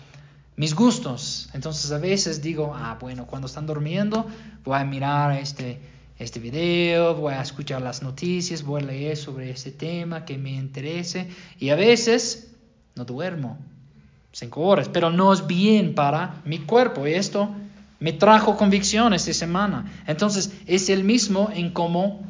mis 0.57 0.75
gustos. 0.75 1.49
Entonces 1.53 1.89
a 1.91 1.99
veces 1.99 2.41
digo, 2.41 2.73
ah, 2.75 2.97
bueno, 2.99 3.25
cuando 3.27 3.47
están 3.47 3.65
durmiendo 3.65 4.25
voy 4.65 4.77
a 4.77 4.83
mirar 4.83 5.37
este, 5.37 5.79
este 6.17 6.39
video, 6.39 7.15
voy 7.15 7.33
a 7.33 7.41
escuchar 7.41 7.81
las 7.81 8.01
noticias, 8.01 8.63
voy 8.63 8.81
a 8.81 8.85
leer 8.85 9.15
sobre 9.15 9.51
este 9.51 9.71
tema 9.71 10.25
que 10.25 10.37
me 10.37 10.51
interese. 10.51 11.29
Y 11.59 11.69
a 11.69 11.75
veces 11.75 12.51
no 12.95 13.05
duermo 13.05 13.57
cinco 14.31 14.61
horas, 14.61 14.89
pero 14.89 15.11
no 15.11 15.31
es 15.31 15.45
bien 15.45 15.93
para 15.93 16.41
mi 16.43 16.57
cuerpo. 16.59 17.07
Y 17.07 17.13
esto 17.13 17.51
me 17.99 18.13
trajo 18.13 18.57
convicción 18.57 19.13
esta 19.13 19.31
semana. 19.31 19.91
Entonces 20.07 20.51
es 20.65 20.89
el 20.89 21.03
mismo 21.03 21.51
en 21.53 21.71
cómo 21.71 22.28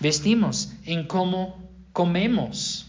vestimos, 0.00 0.72
en 0.84 1.06
cómo 1.06 1.62
comemos. 1.92 2.86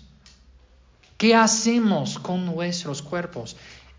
¿Qué 1.17 1.33
hacemos 1.35 2.19
con 2.19 2.45
nuestros 2.45 3.01
cuerpos? 3.01 3.55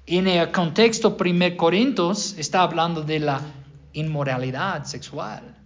En 0.07 0.27
el 0.27 0.51
contexto 0.53 1.17
1 1.19 1.57
Corintios 1.57 2.37
está 2.39 2.63
hablando 2.63 3.03
de 3.03 3.19
la 3.21 3.41
inmoralidad 3.93 4.85
sexual. 4.85 5.57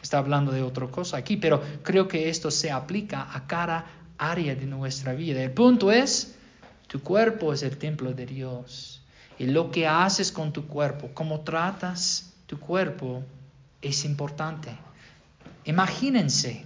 Está 0.00 0.18
hablando 0.18 0.52
de 0.52 0.62
otra 0.62 0.86
cosa 0.86 1.16
aquí, 1.16 1.36
pero 1.36 1.60
creo 1.82 2.06
que 2.06 2.28
esto 2.28 2.50
se 2.50 2.70
aplica 2.70 3.28
a 3.34 3.46
cada 3.46 3.84
área 4.18 4.54
de 4.54 4.66
nuestra 4.66 5.12
vida. 5.14 5.42
El 5.42 5.50
punto 5.50 5.90
es, 5.90 6.36
tu 6.86 7.00
cuerpo 7.00 7.52
es 7.52 7.62
el 7.62 7.76
templo 7.76 8.12
de 8.12 8.26
Dios. 8.26 9.02
Y 9.38 9.46
lo 9.46 9.70
que 9.70 9.86
haces 9.86 10.32
con 10.32 10.52
tu 10.52 10.66
cuerpo, 10.66 11.10
cómo 11.12 11.40
tratas 11.40 12.32
tu 12.46 12.58
cuerpo, 12.58 13.24
es 13.82 14.04
importante. 14.04 14.70
Imagínense 15.66 16.64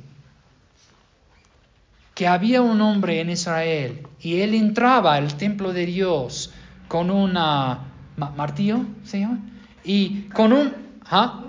que 2.14 2.26
había 2.26 2.62
un 2.62 2.80
hombre 2.80 3.20
en 3.20 3.30
Israel 3.30 4.06
y 4.20 4.40
él 4.40 4.54
entraba 4.54 5.14
al 5.14 5.36
templo 5.36 5.72
de 5.72 5.86
Dios 5.86 6.52
con 6.86 7.10
una 7.10 7.90
martillo, 8.16 8.84
¿se 9.04 9.20
llama? 9.20 9.40
Y 9.82 10.22
con 10.28 10.52
un, 10.52 10.72
¿ah? 11.06 11.44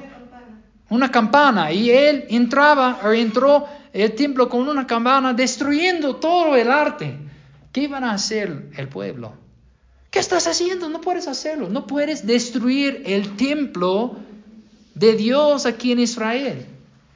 una 0.90 1.12
campana. 1.12 1.72
Y 1.72 1.90
él 1.90 2.26
entraba, 2.30 3.00
o 3.04 3.12
entró 3.12 3.68
el 3.92 4.14
templo 4.14 4.48
con 4.48 4.68
una 4.68 4.88
campana, 4.88 5.34
destruyendo 5.34 6.16
todo 6.16 6.56
el 6.56 6.70
arte. 6.70 7.18
¿Qué 7.72 7.82
iban 7.84 8.04
a 8.04 8.14
hacer 8.14 8.70
el 8.78 8.88
pueblo? 8.88 9.34
¿Qué 10.10 10.20
estás 10.20 10.48
haciendo? 10.48 10.90
No 10.90 11.02
puedes 11.02 11.28
hacerlo. 11.28 11.70
No 11.70 11.88
puedes 11.88 12.26
destruir 12.26 13.04
el 13.06 13.36
templo 13.36 14.18
de 14.94 15.16
Dios 15.16 15.66
aquí 15.66 15.94
en 15.94 16.00
Israel. 16.00 16.66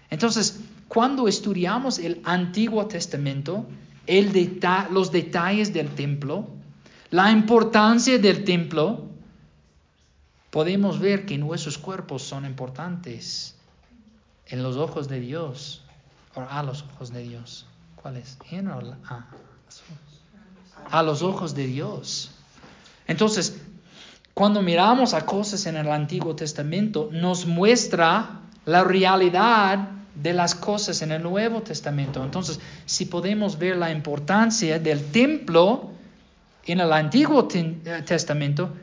Entonces, 0.09 0.59
cuando 0.87 1.27
estudiamos 1.27 1.99
el 1.99 2.21
Antiguo 2.23 2.87
Testamento, 2.87 3.65
el 4.07 4.59
los 4.91 5.11
detalles 5.11 5.73
del 5.73 5.89
templo, 5.89 6.47
la 7.11 7.31
importancia 7.31 8.17
del 8.17 8.43
templo, 8.43 9.05
podemos 10.51 10.99
ver 10.99 11.25
que 11.25 11.37
nuestros 11.37 11.77
cuerpos 11.77 12.23
son 12.23 12.45
importantes 12.45 13.55
en 14.47 14.63
los 14.63 14.77
ojos 14.77 15.07
de 15.07 15.19
Dios, 15.19 15.83
o 16.35 16.41
a 16.41 16.63
los 16.63 16.83
ojos 16.83 17.11
de 17.11 17.23
Dios. 17.23 17.65
¿Cuál 17.95 18.17
es? 18.17 18.37
a 20.91 21.03
los 21.03 21.21
ojos 21.21 21.55
de 21.55 21.67
Dios. 21.67 22.31
Entonces, 23.07 23.57
cuando 24.33 24.61
miramos 24.61 25.13
a 25.13 25.25
cosas 25.25 25.65
en 25.65 25.77
el 25.77 25.89
Antiguo 25.89 26.35
Testamento, 26.35 27.09
nos 27.11 27.45
muestra 27.45 28.41
la 28.65 28.83
realidad 28.83 29.89
de 30.15 30.33
las 30.33 30.55
cosas 30.55 31.01
en 31.01 31.11
el 31.11 31.21
Nuevo 31.21 31.61
Testamento. 31.61 32.23
Entonces, 32.23 32.59
si 32.85 33.05
podemos 33.05 33.59
ver 33.59 33.77
la 33.77 33.91
importancia 33.91 34.79
del 34.79 35.11
templo, 35.11 35.91
en 36.65 36.79
el 36.79 36.91
Antiguo 36.91 37.47
eh, 37.53 38.03
Testamento, 38.05 38.73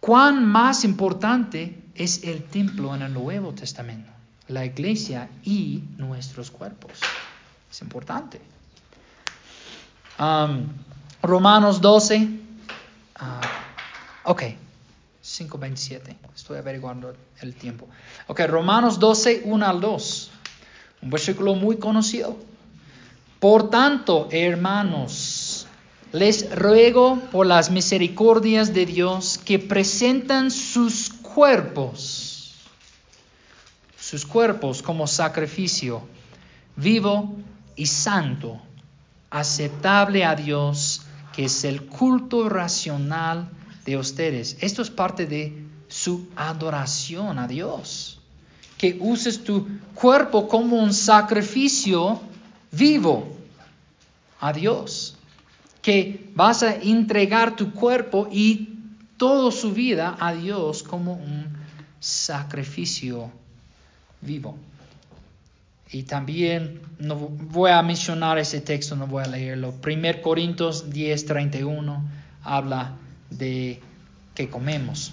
cuán 0.00 0.44
más 0.44 0.84
importante 0.84 1.82
es 1.94 2.22
el 2.24 2.44
templo 2.44 2.94
en 2.94 3.02
el 3.02 3.12
Nuevo 3.12 3.52
Testamento, 3.52 4.10
la 4.48 4.64
iglesia 4.64 5.28
y 5.42 5.82
nuestros 5.96 6.50
cuerpos. 6.50 6.92
Es 7.70 7.82
importante. 7.82 8.40
Romanos 11.22 11.80
12. 11.80 12.28
Ah, 13.16 13.40
ok, 14.24 14.42
5.27. 15.28 16.16
Estoy 16.34 16.58
averiguando 16.58 17.14
el 17.40 17.54
tiempo. 17.54 17.86
Ok, 18.28 18.40
Romanos 18.48 18.98
12, 18.98 19.42
1 19.44 19.66
al 19.66 19.80
2. 19.80 20.30
Un 21.02 21.10
versículo 21.10 21.54
muy 21.54 21.76
conocido. 21.76 22.36
Por 23.38 23.68
tanto, 23.68 24.28
hermanos, 24.32 25.66
les 26.12 26.50
ruego 26.56 27.20
por 27.30 27.46
las 27.46 27.70
misericordias 27.70 28.72
de 28.72 28.86
Dios 28.86 29.38
que 29.44 29.58
presentan 29.58 30.50
sus 30.50 31.10
cuerpos, 31.10 32.54
sus 34.00 34.24
cuerpos 34.24 34.82
como 34.82 35.06
sacrificio 35.06 36.02
vivo 36.74 37.36
y 37.76 37.86
santo, 37.86 38.60
aceptable 39.30 40.24
a 40.24 40.34
Dios, 40.34 41.02
que 41.34 41.44
es 41.44 41.64
el 41.64 41.86
culto 41.86 42.48
racional 42.48 43.50
de 43.88 43.96
ustedes. 43.96 44.58
Esto 44.60 44.82
es 44.82 44.90
parte 44.90 45.26
de 45.26 45.64
su 45.88 46.28
adoración 46.36 47.38
a 47.38 47.48
Dios. 47.48 48.20
Que 48.76 48.98
uses 49.00 49.42
tu 49.42 49.66
cuerpo 49.94 50.46
como 50.46 50.76
un 50.76 50.92
sacrificio 50.92 52.20
vivo 52.70 53.36
a 54.40 54.52
Dios 54.52 55.16
que 55.80 56.30
vas 56.34 56.62
a 56.62 56.74
entregar 56.74 57.56
tu 57.56 57.72
cuerpo 57.72 58.28
y 58.30 58.68
toda 59.16 59.50
su 59.50 59.72
vida 59.72 60.18
a 60.20 60.34
Dios 60.34 60.82
como 60.82 61.14
un 61.14 61.46
sacrificio 61.98 63.30
vivo. 64.20 64.58
Y 65.90 66.02
también 66.02 66.82
no 66.98 67.16
voy 67.16 67.70
a 67.70 67.80
mencionar 67.80 68.36
ese 68.36 68.60
texto, 68.60 68.96
no 68.96 69.06
voy 69.06 69.24
a 69.24 69.28
leerlo. 69.28 69.72
1 69.82 70.20
Corintios 70.20 70.90
10, 70.90 71.24
31 71.24 72.02
habla 72.44 72.92
de 73.30 73.80
que 74.34 74.48
comemos. 74.48 75.12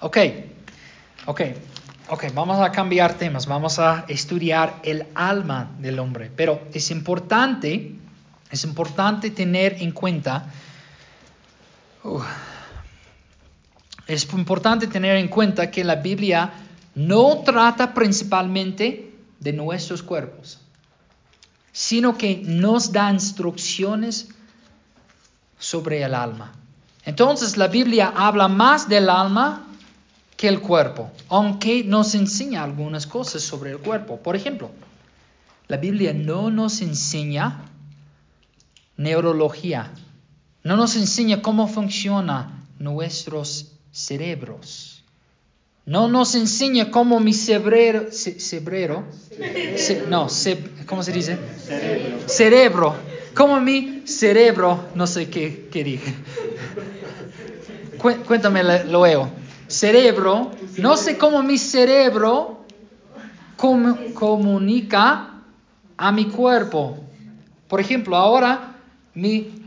Ok, 0.00 0.18
ok, 1.26 1.40
ok, 2.08 2.24
vamos 2.34 2.58
a 2.60 2.72
cambiar 2.72 3.14
temas, 3.14 3.46
vamos 3.46 3.78
a 3.78 4.04
estudiar 4.08 4.80
el 4.82 5.06
alma 5.14 5.70
del 5.78 5.98
hombre, 5.98 6.30
pero 6.34 6.62
es 6.72 6.90
importante, 6.90 7.94
es 8.50 8.64
importante 8.64 9.30
tener 9.30 9.76
en 9.80 9.92
cuenta, 9.92 10.46
es 14.06 14.32
importante 14.32 14.86
tener 14.86 15.16
en 15.16 15.28
cuenta 15.28 15.70
que 15.70 15.84
la 15.84 15.96
Biblia 15.96 16.52
no 16.94 17.42
trata 17.44 17.94
principalmente 17.94 19.14
de 19.38 19.52
nuestros 19.52 20.02
cuerpos, 20.02 20.60
sino 21.72 22.16
que 22.16 22.42
nos 22.44 22.92
da 22.92 23.10
instrucciones 23.10 24.28
sobre 25.58 26.02
el 26.02 26.14
alma. 26.14 26.52
Entonces 27.04 27.56
la 27.56 27.68
Biblia 27.68 28.12
habla 28.14 28.48
más 28.48 28.88
del 28.88 29.08
alma 29.08 29.66
que 30.36 30.48
el 30.48 30.60
cuerpo, 30.60 31.10
aunque 31.28 31.82
nos 31.84 32.14
enseña 32.14 32.62
algunas 32.62 33.06
cosas 33.06 33.42
sobre 33.42 33.70
el 33.70 33.78
cuerpo. 33.78 34.18
Por 34.18 34.36
ejemplo, 34.36 34.70
la 35.68 35.76
Biblia 35.76 36.12
no 36.12 36.50
nos 36.50 36.80
enseña 36.82 37.62
neurología, 38.96 39.92
no 40.64 40.76
nos 40.76 40.96
enseña 40.96 41.42
cómo 41.42 41.68
funcionan 41.68 42.66
nuestros 42.78 43.72
cerebros. 43.92 45.02
No 45.84 46.06
nos 46.06 46.36
enseña 46.36 46.92
cómo 46.92 47.18
mi 47.18 47.32
cerebro, 47.32 48.08
no, 50.08 50.28
¿cómo 50.86 51.02
se 51.02 51.12
dice? 51.12 51.38
Cerebro. 51.66 52.28
Cerebro. 52.28 52.94
Cómo 53.34 53.60
mi 53.60 54.02
cerebro, 54.06 54.88
no 54.94 55.06
sé 55.06 55.30
qué, 55.30 55.68
qué 55.72 55.84
dije. 55.84 56.14
Cuéntame 58.26 58.62
luego 58.84 59.30
cerebro, 59.72 60.50
no 60.76 60.96
sé 60.96 61.16
cómo 61.16 61.42
mi 61.42 61.56
cerebro 61.56 62.66
comunica 63.56 65.30
a 65.96 66.12
mi 66.12 66.26
cuerpo. 66.26 66.98
Por 67.68 67.80
ejemplo, 67.80 68.16
ahora 68.16 68.76
mi 69.14 69.64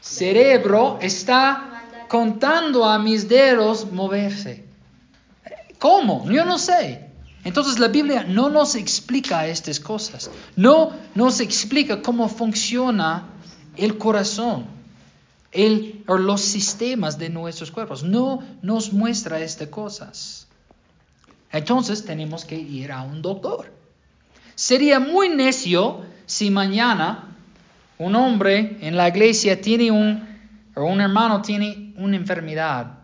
cerebro 0.00 0.98
está 1.00 1.84
contando 2.08 2.84
a 2.84 2.98
mis 2.98 3.28
dedos 3.28 3.90
moverse. 3.90 4.64
¿Cómo? 5.78 6.28
Yo 6.30 6.44
no 6.44 6.58
sé. 6.58 7.07
Entonces 7.48 7.78
la 7.78 7.88
Biblia 7.88 8.24
no 8.24 8.50
nos 8.50 8.74
explica 8.74 9.46
estas 9.46 9.80
cosas. 9.80 10.30
No 10.54 10.92
nos 11.14 11.40
explica 11.40 12.02
cómo 12.02 12.28
funciona 12.28 13.26
el 13.74 13.96
corazón 13.96 14.66
el, 15.50 16.04
o 16.08 16.18
los 16.18 16.42
sistemas 16.42 17.18
de 17.18 17.30
nuestros 17.30 17.70
cuerpos. 17.70 18.02
No 18.02 18.42
nos 18.60 18.92
muestra 18.92 19.40
estas 19.40 19.68
cosas. 19.68 20.46
Entonces 21.50 22.04
tenemos 22.04 22.44
que 22.44 22.56
ir 22.56 22.92
a 22.92 23.00
un 23.00 23.22
doctor. 23.22 23.72
Sería 24.54 25.00
muy 25.00 25.30
necio 25.30 26.02
si 26.26 26.50
mañana 26.50 27.34
un 27.96 28.14
hombre 28.14 28.76
en 28.82 28.94
la 28.94 29.08
iglesia 29.08 29.58
tiene 29.58 29.90
un, 29.90 30.22
o 30.74 30.84
un 30.84 31.00
hermano 31.00 31.40
tiene 31.40 31.94
una 31.96 32.16
enfermedad. 32.16 32.98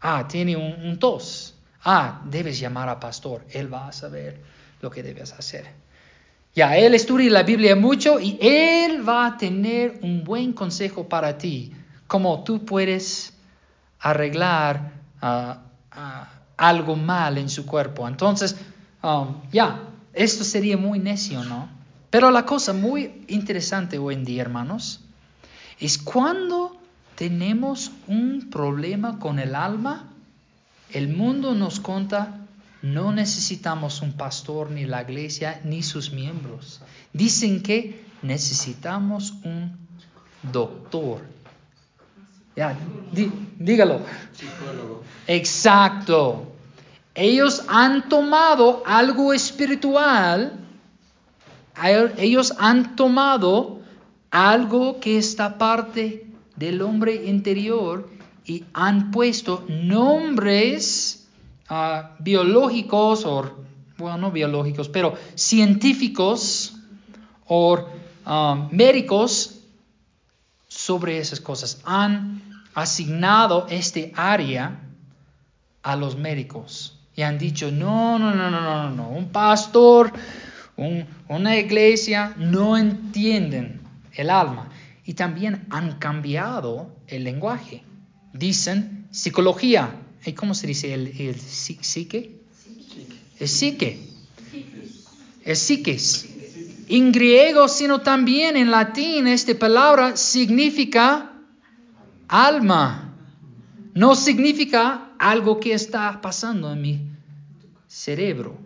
Ah, 0.00 0.26
tiene 0.26 0.56
un, 0.56 0.82
un 0.82 0.98
tos. 0.98 1.53
Ah, 1.84 2.22
debes 2.24 2.58
llamar 2.58 2.88
al 2.88 2.98
pastor. 2.98 3.44
Él 3.50 3.72
va 3.72 3.88
a 3.88 3.92
saber 3.92 4.40
lo 4.80 4.90
que 4.90 5.02
debes 5.02 5.32
hacer. 5.32 5.66
Ya, 6.54 6.76
él 6.76 6.94
estudia 6.94 7.30
la 7.30 7.42
Biblia 7.42 7.74
mucho 7.74 8.20
y 8.20 8.38
él 8.40 9.06
va 9.06 9.26
a 9.26 9.36
tener 9.36 9.98
un 10.02 10.22
buen 10.22 10.52
consejo 10.52 11.08
para 11.08 11.36
ti, 11.36 11.72
como 12.06 12.44
tú 12.44 12.64
puedes 12.64 13.34
arreglar 13.98 14.92
ah, 15.20 15.62
ah, 15.90 16.28
algo 16.56 16.94
mal 16.94 17.38
en 17.38 17.48
su 17.48 17.66
cuerpo. 17.66 18.06
Entonces, 18.06 18.56
um, 19.02 19.42
ya, 19.50 19.80
esto 20.12 20.44
sería 20.44 20.76
muy 20.76 21.00
necio, 21.00 21.42
¿no? 21.42 21.68
Pero 22.10 22.30
la 22.30 22.46
cosa 22.46 22.72
muy 22.72 23.24
interesante 23.26 23.98
hoy 23.98 24.14
en 24.14 24.24
día, 24.24 24.42
hermanos, 24.42 25.00
es 25.80 25.98
cuando 25.98 26.76
tenemos 27.16 27.90
un 28.06 28.48
problema 28.50 29.18
con 29.18 29.40
el 29.40 29.56
alma, 29.56 30.13
el 30.92 31.08
mundo 31.08 31.54
nos 31.54 31.80
cuenta 31.80 32.44
no 32.84 33.12
necesitamos 33.12 34.02
un 34.02 34.12
pastor 34.12 34.70
ni 34.70 34.84
la 34.84 35.00
iglesia 35.02 35.58
ni 35.64 35.82
sus 35.82 36.12
miembros. 36.12 36.82
Dicen 37.14 37.62
que 37.62 38.04
necesitamos 38.20 39.32
un 39.42 39.78
doctor. 40.52 41.22
Ya, 42.54 42.76
dígalo. 43.58 44.00
Psicólogo. 44.32 45.02
Exacto. 45.26 46.52
Ellos 47.14 47.64
han 47.68 48.08
tomado 48.10 48.82
algo 48.84 49.32
espiritual. 49.32 50.52
Ellos 52.18 52.52
han 52.58 52.96
tomado 52.96 53.80
algo 54.30 55.00
que 55.00 55.16
está 55.16 55.56
parte 55.56 56.26
del 56.56 56.82
hombre 56.82 57.14
interior 57.26 58.10
y 58.44 58.64
han 58.72 59.10
puesto 59.10 59.64
nombres 59.68 61.26
biológicos, 62.18 63.24
o, 63.24 63.50
bueno, 63.96 64.18
no 64.18 64.30
biológicos, 64.30 64.88
pero 64.88 65.14
científicos 65.34 66.76
o 67.46 67.78
um, 68.26 68.68
médicos 68.70 69.60
sobre 70.68 71.18
esas 71.18 71.40
cosas. 71.40 71.80
Han 71.84 72.42
asignado 72.74 73.66
este 73.70 74.12
área 74.16 74.80
a 75.82 75.96
los 75.96 76.16
médicos 76.16 76.98
y 77.16 77.22
han 77.22 77.38
dicho, 77.38 77.70
no, 77.70 78.18
no, 78.18 78.34
no, 78.34 78.50
no, 78.50 78.60
no, 78.60 78.90
no, 78.90 79.08
un 79.08 79.28
pastor, 79.28 80.12
una 81.28 81.56
iglesia 81.56 82.34
no 82.36 82.76
entienden 82.76 83.80
el 84.12 84.30
alma. 84.30 84.70
Y 85.06 85.14
también 85.14 85.66
han 85.70 85.98
cambiado 85.98 86.90
el 87.06 87.24
lenguaje. 87.24 87.84
Dicen 88.34 89.08
psicología, 89.10 90.04
¿Y 90.26 90.32
cómo 90.32 90.54
se 90.54 90.66
dice 90.66 90.94
el, 90.94 91.08
el 91.18 91.38
psique? 91.38 92.40
El 93.38 93.48
psique. 93.48 94.08
El. 95.44 95.58
En 96.86 97.12
griego, 97.12 97.68
sino 97.68 98.00
también 98.00 98.56
en 98.56 98.70
latín, 98.70 99.26
esta 99.26 99.54
palabra 99.58 100.16
significa 100.16 101.32
alma. 102.28 103.14
No 103.94 104.14
significa 104.14 105.12
algo 105.18 105.60
que 105.60 105.74
está 105.74 106.20
pasando 106.20 106.72
en 106.72 106.80
mi 106.80 107.00
cerebro. 107.86 108.58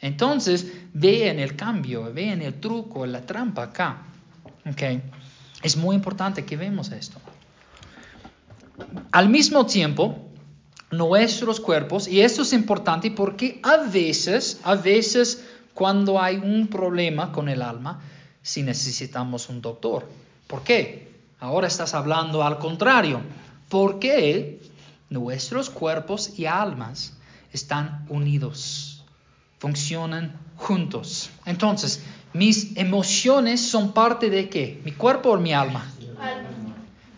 Entonces, 0.00 0.66
vean 0.92 1.38
el 1.38 1.56
cambio, 1.56 2.12
vean 2.12 2.42
el 2.42 2.54
truco, 2.54 3.04
la 3.06 3.24
trampa 3.26 3.64
acá. 3.64 4.02
Okay. 4.70 5.02
Es 5.62 5.76
muy 5.76 5.96
importante 5.96 6.44
que 6.44 6.56
vemos 6.56 6.90
esto. 6.92 7.20
Al 9.12 9.28
mismo 9.28 9.66
tiempo, 9.66 10.30
nuestros 10.90 11.60
cuerpos, 11.60 12.08
y 12.08 12.20
esto 12.20 12.42
es 12.42 12.52
importante 12.52 13.10
porque 13.10 13.60
a 13.62 13.78
veces, 13.78 14.60
a 14.64 14.74
veces 14.74 15.44
cuando 15.74 16.20
hay 16.20 16.36
un 16.36 16.66
problema 16.68 17.32
con 17.32 17.48
el 17.48 17.62
alma, 17.62 18.00
si 18.42 18.62
necesitamos 18.62 19.48
un 19.48 19.60
doctor. 19.60 20.08
¿Por 20.46 20.62
qué? 20.62 21.12
Ahora 21.38 21.68
estás 21.68 21.94
hablando 21.94 22.42
al 22.42 22.58
contrario. 22.58 23.20
Porque 23.68 24.60
nuestros 25.10 25.68
cuerpos 25.68 26.38
y 26.38 26.46
almas 26.46 27.12
están 27.52 28.06
unidos, 28.08 29.04
funcionan 29.58 30.38
juntos. 30.56 31.30
Entonces, 31.44 32.02
mis 32.32 32.76
emociones 32.76 33.60
son 33.60 33.92
parte 33.92 34.30
de 34.30 34.48
qué? 34.48 34.80
¿Mi 34.84 34.92
cuerpo 34.92 35.30
o 35.30 35.38
mi 35.38 35.52
alma? 35.52 35.86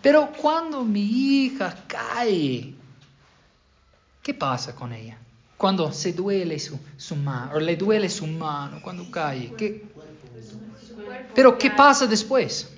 Pero 0.03 0.33
cuando 0.33 0.85
mi 0.85 1.03
hija 1.03 1.85
cae 1.87 2.75
¿Qué 4.23 4.35
pasa 4.35 4.75
con 4.75 4.93
ella? 4.93 5.19
Cuando 5.57 5.93
se 5.93 6.13
duele 6.13 6.59
su, 6.59 6.79
su 6.97 7.17
mano, 7.17 7.53
o 7.55 7.61
le 7.61 7.77
duele 7.77 8.09
su 8.09 8.27
mano, 8.27 8.81
cuando 8.83 9.11
cae. 9.11 9.53
¿qué? 9.57 9.85
Pero 11.35 11.59
¿qué 11.59 11.71
pasa 11.71 12.07
después? 12.07 12.71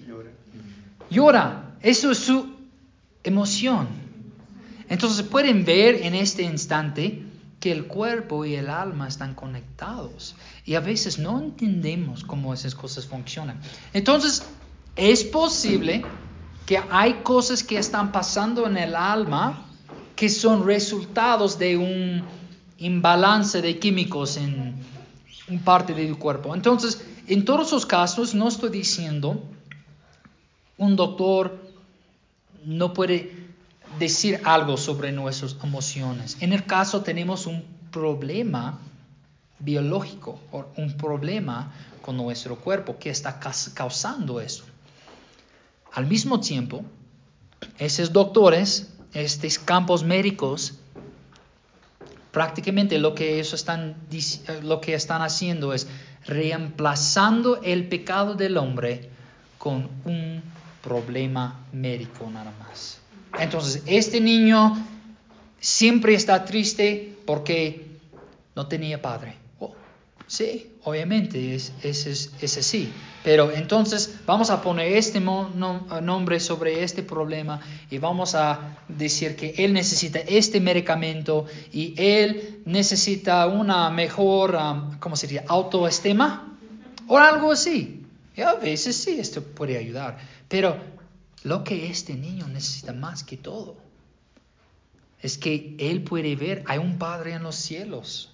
Llora. 1.10 1.76
Eso 1.80 2.12
es 2.12 2.18
su 2.18 2.56
emoción. 3.24 3.88
Entonces 4.88 5.24
pueden 5.26 5.64
ver 5.64 5.96
en 6.02 6.14
este 6.14 6.42
instante 6.42 7.22
que 7.58 7.72
el 7.72 7.86
cuerpo 7.86 8.44
y 8.44 8.54
el 8.54 8.68
alma 8.68 9.08
están 9.08 9.34
conectados. 9.34 10.36
Y 10.64 10.74
a 10.74 10.80
veces 10.80 11.18
no 11.18 11.40
entendemos 11.40 12.24
cómo 12.24 12.54
esas 12.54 12.74
cosas 12.74 13.06
funcionan. 13.06 13.60
Entonces, 13.92 14.44
es 14.96 15.24
posible 15.24 16.04
que 16.72 16.80
hay 16.90 17.20
cosas 17.22 17.62
que 17.62 17.76
están 17.76 18.12
pasando 18.12 18.66
en 18.66 18.78
el 18.78 18.96
alma 18.96 19.66
que 20.16 20.30
son 20.30 20.64
resultados 20.64 21.58
de 21.58 21.76
un 21.76 22.22
imbalance 22.78 23.60
de 23.60 23.78
químicos 23.78 24.38
en 24.38 24.74
parte 25.66 25.92
de 25.92 26.06
tu 26.06 26.18
cuerpo. 26.18 26.54
Entonces, 26.54 27.04
en 27.26 27.44
todos 27.44 27.66
esos 27.66 27.84
casos, 27.84 28.34
no 28.34 28.48
estoy 28.48 28.70
diciendo 28.70 29.42
un 30.78 30.96
doctor 30.96 31.60
no 32.64 32.94
puede 32.94 33.50
decir 33.98 34.40
algo 34.42 34.78
sobre 34.78 35.12
nuestras 35.12 35.54
emociones. 35.62 36.38
En 36.40 36.54
el 36.54 36.64
caso 36.64 37.02
tenemos 37.02 37.46
un 37.46 37.62
problema 37.90 38.78
biológico 39.58 40.40
o 40.50 40.64
un 40.78 40.96
problema 40.96 41.70
con 42.00 42.16
nuestro 42.16 42.56
cuerpo 42.56 42.96
que 42.98 43.10
está 43.10 43.38
causando 43.74 44.40
eso. 44.40 44.64
Al 45.92 46.06
mismo 46.06 46.40
tiempo, 46.40 46.84
esos 47.78 48.12
doctores, 48.12 48.88
estos 49.12 49.58
campos 49.58 50.04
médicos, 50.04 50.74
prácticamente 52.30 52.98
lo 52.98 53.14
que 53.14 53.34
ellos 53.34 53.52
están, 53.52 53.96
lo 54.62 54.80
que 54.80 54.94
están 54.94 55.22
haciendo 55.22 55.74
es 55.74 55.86
reemplazando 56.24 57.60
el 57.62 57.88
pecado 57.88 58.34
del 58.34 58.56
hombre 58.56 59.10
con 59.58 59.88
un 60.04 60.42
problema 60.82 61.60
médico 61.72 62.28
nada 62.30 62.52
más. 62.58 62.98
Entonces, 63.38 63.82
este 63.86 64.20
niño 64.20 64.84
siempre 65.60 66.14
está 66.14 66.44
triste 66.44 67.16
porque 67.26 67.98
no 68.54 68.66
tenía 68.66 69.00
padre. 69.00 69.41
Sí, 70.32 70.78
obviamente 70.84 71.54
es, 71.54 71.74
es, 71.82 72.56
así. 72.56 72.90
Pero 73.22 73.52
entonces 73.52 74.14
vamos 74.24 74.48
a 74.48 74.62
poner 74.62 74.96
este 74.96 75.20
nombre 75.20 76.40
sobre 76.40 76.82
este 76.82 77.02
problema 77.02 77.60
y 77.90 77.98
vamos 77.98 78.34
a 78.34 78.78
decir 78.88 79.36
que 79.36 79.50
él 79.58 79.74
necesita 79.74 80.20
este 80.20 80.58
medicamento 80.58 81.44
y 81.70 81.92
él 81.98 82.62
necesita 82.64 83.46
una 83.46 83.90
mejor, 83.90 84.54
um, 84.54 84.98
¿cómo 85.00 85.16
sería? 85.16 85.44
Autoestima 85.48 86.56
o 87.08 87.18
algo 87.18 87.52
así. 87.52 88.06
Y 88.34 88.40
a 88.40 88.54
veces 88.54 88.96
sí, 88.96 89.20
esto 89.20 89.42
puede 89.42 89.76
ayudar. 89.76 90.16
Pero 90.48 90.78
lo 91.42 91.62
que 91.62 91.88
este 91.88 92.14
niño 92.14 92.48
necesita 92.48 92.94
más 92.94 93.22
que 93.22 93.36
todo 93.36 93.76
es 95.20 95.36
que 95.36 95.76
él 95.78 96.02
puede 96.02 96.36
ver, 96.36 96.64
hay 96.68 96.78
un 96.78 96.96
Padre 96.96 97.34
en 97.34 97.42
los 97.42 97.56
cielos 97.56 98.31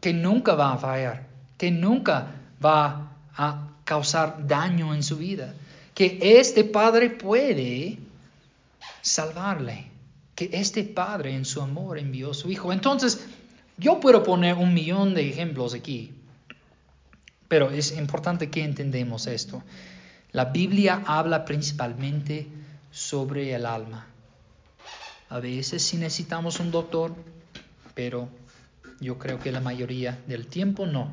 que 0.00 0.12
nunca 0.12 0.54
va 0.54 0.72
a 0.72 0.78
fallar, 0.78 1.26
que 1.56 1.70
nunca 1.70 2.34
va 2.64 3.12
a 3.34 3.68
causar 3.84 4.46
daño 4.46 4.94
en 4.94 5.02
su 5.02 5.16
vida, 5.16 5.54
que 5.94 6.18
este 6.20 6.64
Padre 6.64 7.10
puede 7.10 7.98
salvarle, 9.00 9.86
que 10.34 10.50
este 10.52 10.84
Padre 10.84 11.34
en 11.34 11.44
su 11.44 11.60
amor 11.60 11.98
envió 11.98 12.30
a 12.30 12.34
su 12.34 12.50
Hijo. 12.50 12.72
Entonces, 12.72 13.26
yo 13.76 14.00
puedo 14.00 14.22
poner 14.22 14.54
un 14.54 14.74
millón 14.74 15.14
de 15.14 15.28
ejemplos 15.28 15.74
aquí, 15.74 16.12
pero 17.48 17.70
es 17.70 17.96
importante 17.96 18.50
que 18.50 18.62
entendamos 18.62 19.26
esto. 19.26 19.62
La 20.32 20.46
Biblia 20.46 21.02
habla 21.06 21.44
principalmente 21.44 22.46
sobre 22.90 23.54
el 23.54 23.64
alma. 23.64 24.06
A 25.30 25.40
veces 25.40 25.82
sí 25.82 25.96
necesitamos 25.96 26.60
un 26.60 26.70
doctor, 26.70 27.14
pero 27.94 28.28
yo 29.00 29.18
creo 29.18 29.38
que 29.38 29.52
la 29.52 29.60
mayoría 29.60 30.18
del 30.26 30.46
tiempo 30.46 30.86
no. 30.86 31.10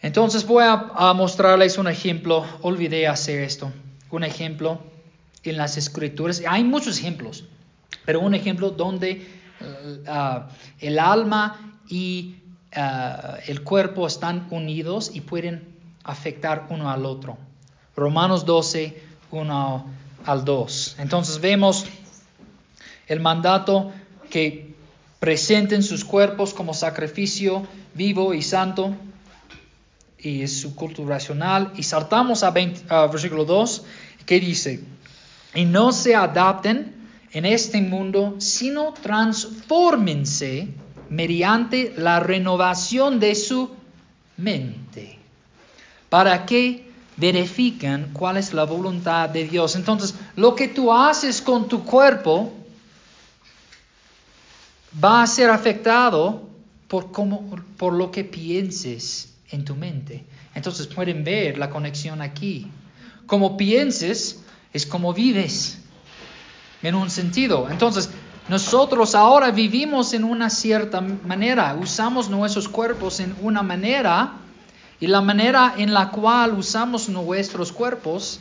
Entonces 0.00 0.46
voy 0.46 0.64
a, 0.66 1.12
mostrarles 1.14 1.78
un 1.78 1.88
ejemplo. 1.88 2.44
Olvidé 2.60 3.06
hacer 3.08 3.40
esto. 3.40 3.72
Un 4.10 4.24
ejemplo 4.24 4.82
en 5.42 5.56
las 5.56 5.76
escrituras. 5.76 6.42
Hay 6.46 6.62
muchos 6.62 6.98
ejemplos, 6.98 7.44
pero 8.04 8.20
un 8.20 8.34
ejemplo 8.34 8.70
donde 8.70 9.26
uh, 9.60 10.40
el 10.78 10.98
alma 10.98 11.80
y 11.88 12.36
uh, 12.76 13.36
el 13.46 13.62
cuerpo 13.62 14.06
están 14.06 14.46
unidos 14.50 15.10
y 15.14 15.22
pueden 15.22 15.74
afectar 16.02 16.66
uno 16.68 16.90
al 16.90 17.06
otro. 17.06 17.38
Romanos 17.96 18.44
12, 18.44 19.02
1 19.30 19.86
al 20.26 20.44
2. 20.44 20.96
Entonces 20.98 21.40
vemos 21.40 21.86
el 23.06 23.20
mandato 23.20 23.90
que 24.28 24.73
presenten 25.24 25.82
sus 25.82 26.04
cuerpos 26.04 26.52
como 26.52 26.74
sacrificio 26.74 27.66
vivo 27.94 28.34
y 28.34 28.42
santo, 28.42 28.94
y 30.18 30.42
es 30.42 30.60
su 30.60 30.74
culto 30.74 31.06
racional. 31.06 31.72
Y 31.78 31.82
saltamos 31.82 32.42
a, 32.42 32.50
versículo 32.50 33.46
2, 33.46 33.84
que 34.26 34.38
dice, 34.38 34.84
y 35.54 35.64
no 35.64 35.92
se 35.92 36.14
adapten 36.14 36.94
en 37.32 37.46
este 37.46 37.80
mundo, 37.80 38.34
sino 38.36 38.92
transfórmense 38.92 40.68
mediante 41.08 41.94
la 41.96 42.20
renovación 42.20 43.18
de 43.18 43.34
su 43.34 43.70
mente, 44.36 45.18
para 46.10 46.44
que 46.44 46.90
verifican 47.16 48.10
cuál 48.12 48.36
es 48.36 48.52
la 48.52 48.64
voluntad 48.64 49.30
de 49.30 49.48
Dios. 49.48 49.74
Entonces, 49.74 50.16
lo 50.36 50.54
que 50.54 50.68
tú 50.68 50.92
haces 50.92 51.40
con 51.40 51.66
tu 51.66 51.82
cuerpo 51.82 52.52
va 55.02 55.22
a 55.22 55.26
ser 55.26 55.50
afectado 55.50 56.48
por, 56.88 57.10
por 57.76 57.92
lo 57.92 58.10
que 58.10 58.24
pienses 58.24 59.34
en 59.50 59.64
tu 59.64 59.74
mente. 59.74 60.24
Entonces 60.54 60.86
pueden 60.86 61.24
ver 61.24 61.58
la 61.58 61.70
conexión 61.70 62.22
aquí. 62.22 62.70
Como 63.26 63.56
pienses 63.56 64.42
es 64.72 64.86
como 64.86 65.14
vives, 65.14 65.78
en 66.84 66.94
un 66.94 67.10
sentido. 67.10 67.68
Entonces, 67.70 68.10
nosotros 68.48 69.14
ahora 69.14 69.50
vivimos 69.50 70.12
en 70.12 70.22
una 70.22 70.50
cierta 70.50 71.00
manera, 71.00 71.76
usamos 71.80 72.28
nuestros 72.28 72.68
cuerpos 72.68 73.20
en 73.20 73.34
una 73.40 73.62
manera 73.62 74.34
y 75.00 75.06
la 75.06 75.22
manera 75.22 75.74
en 75.78 75.94
la 75.94 76.10
cual 76.10 76.52
usamos 76.52 77.08
nuestros 77.08 77.72
cuerpos 77.72 78.40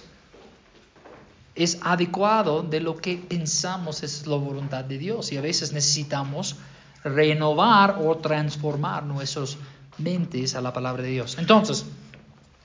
es 1.56 1.80
adecuado 1.82 2.64
de 2.64 2.80
lo 2.80 2.97
que 2.97 3.18
pensamos 3.18 4.04
es 4.04 4.26
la 4.26 4.38
voluntad 4.38 4.84
de 4.84 4.97
Dios. 4.97 5.32
Y 5.32 5.38
a 5.38 5.41
veces 5.41 5.72
necesitamos 5.72 6.56
renovar 7.04 7.99
o 8.01 8.18
transformar 8.18 9.04
nuestras 9.04 9.58
mentes 9.97 10.56
a 10.56 10.62
la 10.62 10.74
palabra 10.74 11.04
de 11.04 11.10
Dios. 11.10 11.38
Entonces, 11.38 11.86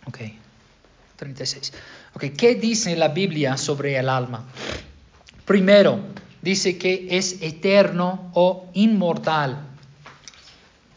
ok, 0.07 0.19
36. 1.17 1.73
Ok, 2.15 2.25
¿qué 2.37 2.55
dice 2.55 2.97
la 2.97 3.09
Biblia 3.09 3.57
sobre 3.57 3.97
el 3.97 4.09
alma? 4.09 4.45
Primero, 5.45 6.01
dice 6.41 6.79
que 6.79 7.09
es 7.11 7.43
eterno 7.43 8.31
o 8.35 8.71
inmortal. 8.75 9.67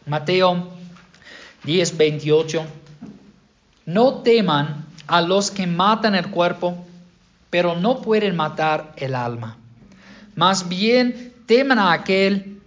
Mateo 0.06 0.70
10, 1.64 1.98
28 1.98 2.66
no 3.86 4.16
teman 4.22 4.86
a 5.08 5.22
los 5.22 5.52
que 5.52 5.68
matan 5.68 6.16
el 6.16 6.30
cuerpo, 6.30 6.86
pero 7.52 7.76
no 7.76 8.02
pueden 8.02 8.36
matar 8.36 8.93
el 8.95 9.14
alma. 9.14 9.58
Más 10.36 10.68
bien 10.68 11.34
teman 11.45 11.78
a 11.78 11.91
aquel 11.91 12.60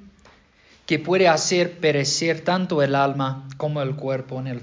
que 0.86 0.98
puede 0.98 1.26
hacer 1.26 1.78
perecer 1.80 2.42
tanto 2.42 2.82
el 2.82 2.94
alma 2.94 3.48
como 3.56 3.80
el 3.80 3.96
cuerpo 3.96 4.38
en 4.38 4.46
el, 4.46 4.62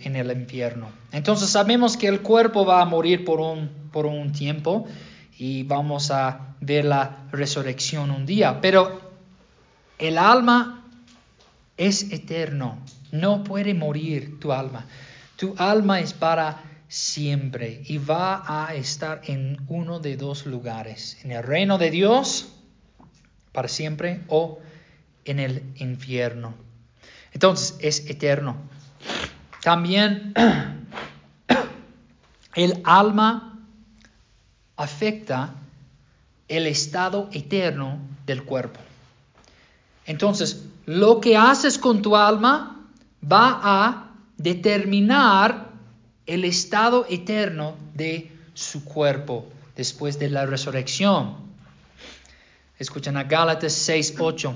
en 0.00 0.16
el 0.16 0.30
infierno. 0.30 0.90
Entonces 1.10 1.48
sabemos 1.48 1.96
que 1.96 2.08
el 2.08 2.20
cuerpo 2.20 2.66
va 2.66 2.82
a 2.82 2.84
morir 2.84 3.24
por 3.24 3.40
un, 3.40 3.70
por 3.90 4.06
un 4.06 4.32
tiempo 4.32 4.86
y 5.38 5.62
vamos 5.62 6.10
a 6.10 6.54
ver 6.60 6.84
la 6.84 7.24
resurrección 7.32 8.10
un 8.10 8.26
día, 8.26 8.60
pero 8.60 9.00
el 9.98 10.18
alma 10.18 10.84
es 11.76 12.12
eterno, 12.12 12.78
no 13.10 13.42
puede 13.42 13.72
morir 13.72 14.38
tu 14.38 14.52
alma. 14.52 14.86
Tu 15.36 15.54
alma 15.56 16.00
es 16.00 16.12
para 16.12 16.62
siempre 16.92 17.80
y 17.86 17.96
va 17.96 18.44
a 18.46 18.74
estar 18.74 19.22
en 19.24 19.56
uno 19.68 19.98
de 19.98 20.18
dos 20.18 20.44
lugares, 20.44 21.16
en 21.24 21.32
el 21.32 21.42
reino 21.42 21.78
de 21.78 21.90
Dios 21.90 22.52
para 23.50 23.66
siempre 23.66 24.20
o 24.28 24.58
en 25.24 25.38
el 25.38 25.62
infierno. 25.76 26.52
Entonces 27.32 27.78
es 27.80 28.10
eterno. 28.10 28.56
También 29.62 30.34
el 32.54 32.82
alma 32.84 33.58
afecta 34.76 35.54
el 36.46 36.66
estado 36.66 37.30
eterno 37.32 38.00
del 38.26 38.44
cuerpo. 38.44 38.80
Entonces, 40.04 40.66
lo 40.84 41.22
que 41.22 41.38
haces 41.38 41.78
con 41.78 42.02
tu 42.02 42.16
alma 42.16 42.86
va 43.24 43.60
a 43.62 44.10
determinar 44.36 45.71
el 46.26 46.44
estado 46.44 47.06
eterno 47.08 47.76
de 47.94 48.30
su 48.54 48.84
cuerpo 48.84 49.46
después 49.76 50.18
de 50.18 50.30
la 50.30 50.46
resurrección. 50.46 51.36
Escuchan 52.78 53.16
a 53.16 53.24
Gálatas 53.24 53.72
6, 53.72 54.16
8. 54.18 54.54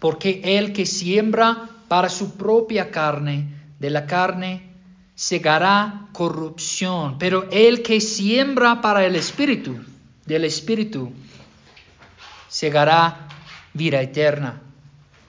Porque 0.00 0.40
el 0.44 0.72
que 0.72 0.86
siembra 0.86 1.70
para 1.88 2.08
su 2.08 2.36
propia 2.36 2.90
carne, 2.90 3.48
de 3.78 3.90
la 3.90 4.06
carne 4.06 4.62
segará 5.14 6.08
corrupción, 6.12 7.18
pero 7.18 7.48
el 7.50 7.82
que 7.82 8.00
siembra 8.00 8.80
para 8.80 9.04
el 9.04 9.16
espíritu, 9.16 9.78
del 10.26 10.44
espíritu, 10.44 11.12
segará 12.48 13.28
vida 13.72 14.00
eterna. 14.00 14.60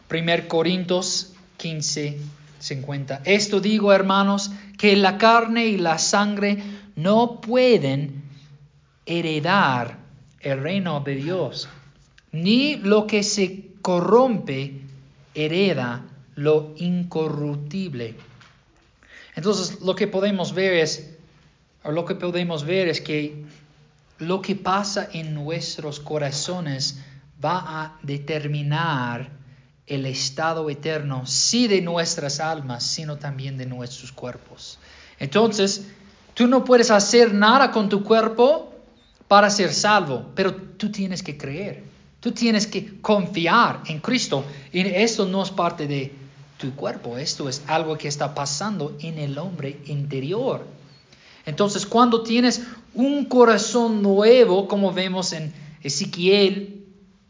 1 0.09 0.47
Corintios 0.47 1.33
15, 1.57 2.17
50. 2.59 3.21
Esto 3.25 3.59
digo, 3.59 3.93
hermanos, 3.93 4.51
que 4.77 4.95
la 4.95 5.17
carne 5.17 5.65
y 5.65 5.77
la 5.77 5.97
sangre 5.97 6.57
no 6.95 7.41
pueden 7.41 8.23
heredar 9.05 9.97
el 10.39 10.61
reino 10.61 10.99
de 11.01 11.15
Dios, 11.15 11.67
ni 12.31 12.75
lo 12.75 13.07
que 13.07 13.23
se 13.23 13.71
corrompe 13.81 14.81
hereda 15.33 16.05
lo 16.35 16.73
incorruptible. 16.77 18.15
Entonces, 19.35 19.81
lo 19.81 19.95
que 19.95 20.07
podemos 20.07 20.53
ver 20.53 20.73
es, 20.73 21.15
lo 21.83 22.05
que 22.05 22.15
podemos 22.15 22.63
ver 22.63 22.87
es 22.87 23.01
que 23.01 23.45
lo 24.19 24.41
que 24.41 24.55
pasa 24.55 25.09
en 25.13 25.33
nuestros 25.33 25.99
corazones 25.99 27.01
va 27.43 27.83
a 27.83 27.99
determinar 28.01 29.36
el 29.87 30.05
estado 30.05 30.69
eterno, 30.69 31.25
sí 31.25 31.67
de 31.67 31.81
nuestras 31.81 32.41
almas, 32.41 32.83
sino 32.83 33.17
también 33.17 33.57
de 33.57 33.65
nuestros 33.65 34.11
cuerpos. 34.11 34.77
Entonces, 35.17 35.87
tú 36.33 36.47
no 36.47 36.65
puedes 36.65 36.91
hacer 36.91 37.33
nada 37.33 37.71
con 37.71 37.87
tu 37.87 38.03
cuerpo 38.03 38.73
para 39.29 39.49
ser 39.49 39.73
salvo, 39.73 40.25
pero 40.35 40.53
tú 40.53 40.91
tienes 40.91 41.23
que 41.23 41.37
creer, 41.37 41.83
tú 42.19 42.31
tienes 42.31 42.67
que 42.67 42.99
confiar 43.01 43.81
en 43.87 43.99
Cristo. 43.99 44.43
Y 44.73 44.81
esto 44.81 45.25
no 45.25 45.41
es 45.41 45.51
parte 45.51 45.87
de 45.87 46.13
tu 46.57 46.75
cuerpo, 46.75 47.17
esto 47.17 47.47
es 47.47 47.61
algo 47.67 47.97
que 47.97 48.09
está 48.09 48.35
pasando 48.35 48.97
en 48.99 49.17
el 49.17 49.37
hombre 49.37 49.79
interior. 49.85 50.65
Entonces, 51.45 51.85
cuando 51.85 52.23
tienes 52.23 52.61
un 52.93 53.23
corazón 53.25 54.01
nuevo, 54.01 54.67
como 54.67 54.91
vemos 54.91 55.31
en 55.31 55.53
Ezequiel 55.81 56.76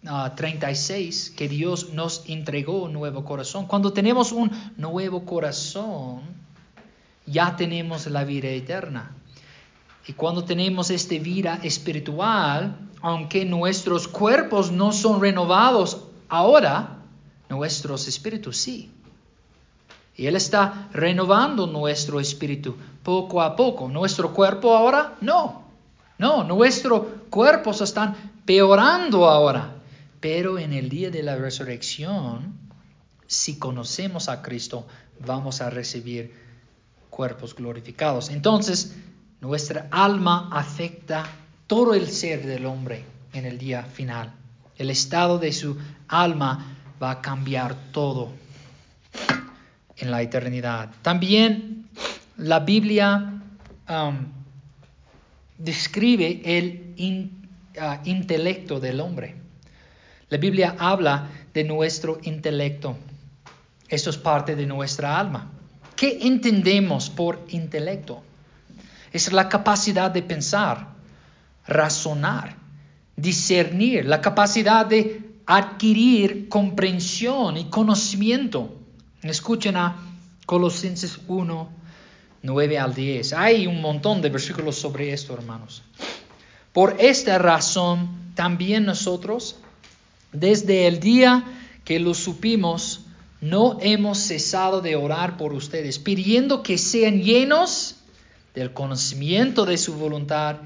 36 0.04 1.34
que 1.36 1.50
Dios 1.50 1.94
nos 1.94 2.24
entregó 2.28 2.84
un 2.84 2.94
nuevo 2.94 3.26
corazón. 3.26 3.66
Cuando 3.66 3.92
tenemos 3.92 4.32
un 4.32 4.52
nuevo 4.78 5.26
corazón, 5.26 6.22
ya 7.26 7.56
tenemos 7.56 8.08
la 8.08 8.24
vida 8.24 8.48
eterna. 8.50 9.12
Y 10.08 10.14
cuando 10.14 10.46
tenemos 10.46 10.90
esta 10.90 11.16
vida 11.16 11.60
espiritual, 11.64 12.78
aunque 13.02 13.44
nuestros 13.44 14.08
cuerpos 14.08 14.72
no 14.72 14.94
son 14.94 15.22
renovados 15.22 16.04
ahora, 16.30 17.00
nuestros 17.50 18.08
espíritus 18.08 18.58
sí. 18.58 18.92
Y 20.16 20.26
Él 20.26 20.36
está 20.36 20.88
renovando 20.94 21.68
nuestro 21.68 22.20
espíritu 22.20 22.76
poco 23.04 23.42
a 23.42 23.56
poco. 23.56 23.90
Nuestro 23.90 24.34
cuerpo 24.34 24.76
ahora 24.76 25.16
no. 25.22 25.64
No, 26.18 26.44
nuestros 26.44 27.04
cuerpos 27.30 27.82
están 27.82 28.16
peorando 28.46 29.28
ahora. 29.30 29.77
Pero 30.20 30.58
en 30.60 30.74
el 30.74 30.90
día 30.90 31.12
de 31.12 31.24
la 31.24 31.36
resurrección, 31.36 32.58
si 33.28 33.58
conocemos 33.58 34.30
a 34.30 34.42
Cristo, 34.42 34.88
vamos 35.26 35.62
a 35.62 35.70
recibir 35.70 36.34
cuerpos 37.10 37.56
glorificados. 37.56 38.30
Entonces, 38.30 38.96
nuestra 39.42 39.88
alma 39.92 40.50
afecta 40.52 41.26
todo 41.68 41.94
el 41.94 42.08
ser 42.08 42.46
del 42.46 42.66
hombre 42.66 43.04
en 43.34 43.46
el 43.46 43.58
día 43.58 43.84
final. 43.84 44.34
El 44.78 44.90
estado 44.90 45.38
de 45.38 45.52
su 45.52 45.78
alma 46.08 46.78
va 47.02 47.12
a 47.12 47.22
cambiar 47.22 47.76
todo 47.92 48.32
en 49.98 50.12
la 50.12 50.22
eternidad. 50.22 50.92
También 51.02 51.90
la 52.38 52.60
Biblia 52.60 53.42
um, 53.90 54.18
describe 55.58 56.42
el 56.46 56.96
uh, 57.00 58.08
intelecto 58.08 58.80
del 58.80 59.00
hombre. 59.00 59.36
La 60.30 60.38
Biblia 60.38 60.76
habla 60.78 61.30
de 61.54 61.64
nuestro 61.64 62.20
intelecto. 62.24 62.98
Eso 63.88 64.10
es 64.10 64.18
parte 64.18 64.56
de 64.56 64.66
nuestra 64.66 65.18
alma. 65.18 65.52
¿Qué 65.96 66.20
entendemos 66.22 67.10
por 67.10 67.46
intelecto? 67.50 68.22
Es 69.12 69.32
la 69.32 69.48
capacidad 69.48 70.12
de 70.12 70.22
pensar, 70.22 70.90
razonar, 71.66 72.56
discernir, 73.16 74.06
la 74.06 74.22
capacidad 74.22 74.86
de 74.86 75.28
adquirir 75.46 76.50
comprensión 76.50 77.58
y 77.58 77.66
conocimiento. 77.70 78.76
Escuchen 79.22 79.78
a 79.78 79.96
Colosenses 80.46 81.20
1, 81.28 81.70
9 82.44 82.80
al 82.80 82.94
10. 82.94 83.34
Hay 83.34 83.66
un 83.66 83.82
montón 83.82 84.22
de 84.22 84.30
versículos 84.30 84.76
sobre 84.76 85.14
esto, 85.14 85.34
hermanos. 85.34 85.84
Por 86.74 86.98
esta 87.00 87.38
razón, 87.38 88.34
también 88.36 88.86
nosotros, 88.86 89.58
desde 90.32 90.88
el 90.88 91.00
día 91.00 91.44
que 91.84 92.00
lo 92.00 92.14
supimos, 92.14 93.02
no 93.42 93.78
hemos 93.82 94.18
cesado 94.18 94.82
de 94.82 94.96
orar 94.96 95.38
por 95.38 95.54
ustedes, 95.54 96.00
pidiendo 96.00 96.64
que 96.64 96.78
sean 96.78 97.22
llenos 97.22 97.96
del 98.54 98.74
conocimiento 98.74 99.66
de 99.66 99.78
su 99.78 99.94
voluntad 99.94 100.58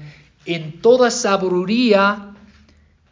en 0.46 0.80
toda 0.80 1.10
sabiduría 1.10 2.34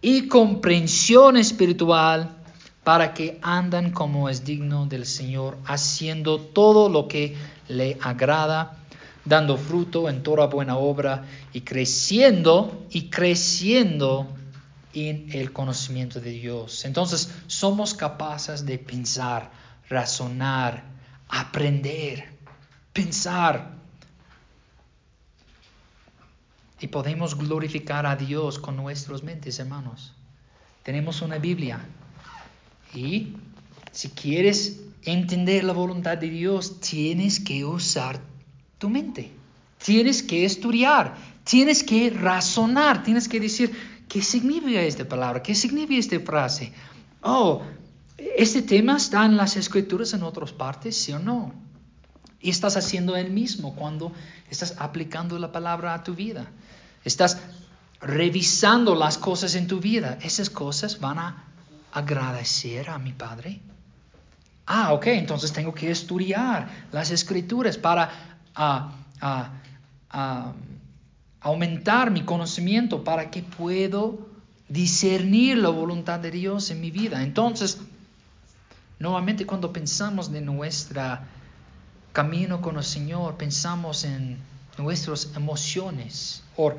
y 0.03 0.29
comprensión 0.29 1.37
espiritual, 1.37 2.37
para 2.83 3.13
que 3.13 3.39
andan 3.43 3.91
como 3.91 4.29
es 4.29 4.45
digno 4.45 4.87
del 4.87 5.05
Señor, 5.05 5.59
haciendo 5.67 6.41
todo 6.41 6.89
lo 6.89 7.09
que 7.09 7.37
le 7.69 7.99
agrada, 8.01 8.79
dando 9.25 9.59
fruto 9.59 10.09
en 10.09 10.23
toda 10.23 10.47
buena 10.47 10.79
obra 10.79 11.27
y 11.53 11.61
creciendo 11.61 12.87
y 12.91 13.11
creciendo 13.11 14.27
en 14.93 15.31
el 15.33 15.53
conocimiento 15.53 16.21
de 16.21 16.31
Dios. 16.31 16.85
Entonces 16.85 17.33
somos 17.47 17.95
capaces 17.95 18.67
de 18.67 18.79
pensar, 18.79 19.51
razonar, 19.89 20.85
aprender, 21.29 22.29
pensar. 22.93 23.79
Y 26.81 26.89
podemos 26.89 27.37
glorificar 27.37 28.07
a 28.07 28.17
Dios 28.17 28.59
con 28.59 28.77
nuestras 28.77 29.23
mentes, 29.23 29.59
hermanos. 29.59 30.15
Tenemos 30.83 31.21
una 31.21 31.39
Biblia. 31.39 31.81
Y 32.95 33.37
si 33.93 34.09
quieres 34.09 34.81
entender 35.05 35.65
la 35.65 35.73
voluntad 35.73 36.19
de 36.19 36.31
Dios, 36.31 36.81
tienes 36.81 37.39
que 37.41 37.65
usar 37.65 38.21
tu 38.79 38.89
mente. 38.89 39.31
Tienes 39.85 40.23
que 40.23 40.45
estudiar, 40.45 41.17
tienes 41.45 41.83
que 41.83 42.11
razonar, 42.11 43.03
tienes 43.03 43.29
que 43.29 43.41
decir, 43.41 43.73
¿Qué 44.11 44.23
significa 44.23 44.83
esta 44.83 45.05
palabra? 45.05 45.41
¿Qué 45.41 45.55
significa 45.55 46.01
esta 46.01 46.19
frase? 46.19 46.73
Oh, 47.23 47.63
este 48.19 48.61
tema 48.61 48.97
está 48.97 49.25
en 49.25 49.37
las 49.37 49.57
escrituras 49.57 50.13
en 50.15 50.25
otras 50.25 50.51
partes, 50.51 50.97
¿sí 50.97 51.13
o 51.13 51.21
no? 51.21 51.55
Y 52.41 52.51
estás 52.51 52.77
haciendo 52.77 53.17
el 53.17 53.31
mismo 53.31 53.77
cuando 53.77 54.13
estás 54.51 54.75
aplicando 54.79 55.39
la 55.39 55.53
palabra 55.53 55.95
a 55.95 56.03
tu 56.03 56.17
vida. 56.17 56.51
Estás 57.05 57.39
revisando 58.01 58.97
las 58.97 59.17
cosas 59.17 59.55
en 59.55 59.69
tu 59.69 59.79
vida. 59.79 60.19
Esas 60.23 60.51
cosas 60.51 60.99
van 60.99 61.21
a 61.21 61.45
agradecer 61.93 62.91
a 62.91 62.99
mi 62.99 63.13
Padre. 63.13 63.61
Ah, 64.67 64.93
ok, 64.93 65.07
entonces 65.07 65.53
tengo 65.53 65.73
que 65.73 65.89
estudiar 65.89 66.69
las 66.91 67.13
escrituras 67.13 67.79
para 67.79 68.11
uh, 68.59 69.25
uh, 69.25 70.53
aumentar 71.41 72.11
mi 72.11 72.23
conocimiento 72.23 73.03
para 73.03 73.31
que 73.31 73.43
puedo 73.43 74.29
discernir 74.69 75.59
la 75.59 75.71
voluntad 75.71 76.21
de 76.21 76.31
Dios 76.31 76.71
en 76.71 76.81
mi 76.81 76.91
vida. 76.91 77.23
Entonces, 77.23 77.79
nuevamente 78.99 79.47
cuando 79.47 79.73
pensamos 79.73 80.31
de 80.31 80.41
nuestro 80.41 81.19
camino 82.13 82.61
con 82.61 82.77
el 82.77 82.85
Señor, 82.85 83.37
pensamos 83.37 84.05
en 84.05 84.39
nuestras 84.79 85.33
emociones 85.35 86.43
o 86.57 86.75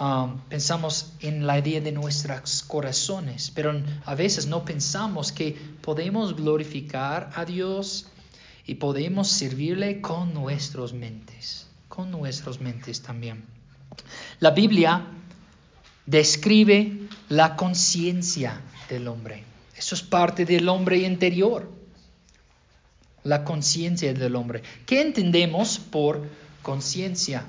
um, 0.00 0.38
pensamos 0.48 1.12
en 1.20 1.46
la 1.46 1.58
idea 1.58 1.80
de 1.80 1.92
nuestros 1.92 2.62
corazones, 2.62 3.50
pero 3.54 3.72
a 4.04 4.14
veces 4.14 4.46
no 4.46 4.64
pensamos 4.64 5.32
que 5.32 5.52
podemos 5.82 6.36
glorificar 6.36 7.30
a 7.34 7.44
Dios 7.44 8.06
y 8.64 8.76
podemos 8.76 9.28
servirle 9.28 10.00
con 10.00 10.32
nuestras 10.32 10.92
mentes, 10.92 11.66
con 11.88 12.10
nuestras 12.10 12.60
mentes 12.60 13.02
también. 13.02 13.51
La 14.40 14.50
Biblia 14.50 15.06
describe 16.06 17.08
la 17.28 17.56
conciencia 17.56 18.60
del 18.88 19.08
hombre. 19.08 19.44
Eso 19.76 19.94
es 19.94 20.02
parte 20.02 20.44
del 20.44 20.68
hombre 20.68 20.98
interior. 20.98 21.70
La 23.24 23.44
conciencia 23.44 24.12
del 24.12 24.36
hombre. 24.36 24.62
¿Qué 24.86 25.00
entendemos 25.00 25.78
por 25.78 26.28
conciencia? 26.62 27.44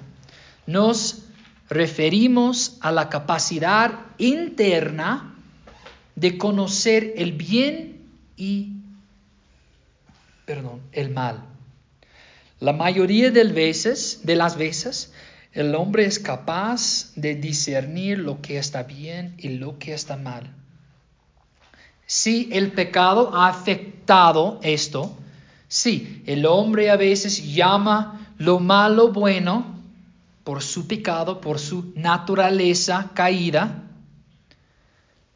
Nos 0.68 1.24
referimos 1.70 2.78
a 2.82 2.92
la 2.92 3.10
capacidad 3.10 4.00
interna 4.18 5.36
de 6.16 6.38
conocer 6.38 7.14
el 7.18 7.32
bien 7.34 8.08
y 8.38 8.74
perdón, 10.46 10.82
el 10.92 11.10
mal. 11.10 11.44
La 12.60 12.74
mayoría 12.74 13.32
de, 13.32 13.44
veces, 13.46 14.22
de 14.24 14.36
las 14.36 14.58
veces 14.58 15.12
el 15.54 15.76
hombre 15.76 16.06
es 16.06 16.20
capaz 16.20 17.12
de 17.16 17.36
discernir 17.36 18.20
lo 18.20 18.42
que 18.42 18.58
está 18.58 18.84
bien 18.84 19.36
y 19.38 19.50
lo 19.50 19.78
que 19.80 19.94
está 19.94 20.18
mal. 20.18 20.52
Si 22.06 22.50
el 22.52 22.72
pecado 22.72 23.36
ha 23.36 23.48
afectado 23.48 24.60
esto, 24.62 25.18
Sí, 25.74 26.22
el 26.28 26.46
hombre 26.46 26.92
a 26.92 26.98
veces 26.98 27.52
llama 27.52 28.30
lo 28.38 28.60
malo 28.60 29.12
bueno 29.12 29.76
por 30.44 30.62
su 30.62 30.86
pecado, 30.86 31.42
por 31.42 31.58
su 31.58 31.94
naturaleza 31.96 33.10
caída, 33.16 33.82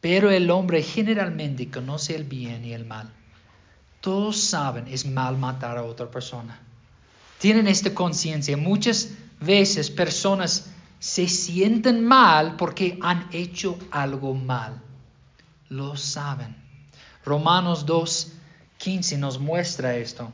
pero 0.00 0.30
el 0.30 0.48
hombre 0.52 0.84
generalmente 0.84 1.68
conoce 1.68 2.14
el 2.14 2.22
bien 2.22 2.64
y 2.64 2.72
el 2.72 2.84
mal. 2.84 3.10
Todos 4.00 4.40
saben 4.40 4.86
es 4.86 5.06
mal 5.06 5.36
matar 5.36 5.76
a 5.76 5.82
otra 5.82 6.08
persona. 6.08 6.60
Tienen 7.40 7.66
esta 7.66 7.92
conciencia. 7.92 8.56
Muchas 8.56 9.08
veces 9.40 9.90
personas 9.90 10.70
se 10.98 11.28
sienten 11.28 12.04
mal 12.04 12.56
porque 12.56 12.98
han 13.02 13.28
hecho 13.32 13.78
algo 13.90 14.34
mal. 14.34 14.80
Lo 15.68 15.96
saben. 15.96 16.56
Romanos 17.24 17.86
2, 17.86 18.32
15 18.78 19.18
nos 19.18 19.38
muestra 19.38 19.96
esto. 19.96 20.32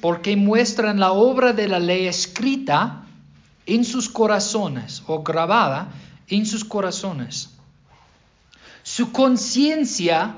Porque 0.00 0.36
muestran 0.36 0.98
la 0.98 1.12
obra 1.12 1.52
de 1.52 1.68
la 1.68 1.78
ley 1.78 2.06
escrita 2.06 3.06
en 3.66 3.84
sus 3.84 4.08
corazones 4.08 5.02
o 5.06 5.22
grabada 5.22 5.92
en 6.28 6.46
sus 6.46 6.64
corazones. 6.64 7.50
Su 8.82 9.12
conciencia 9.12 10.34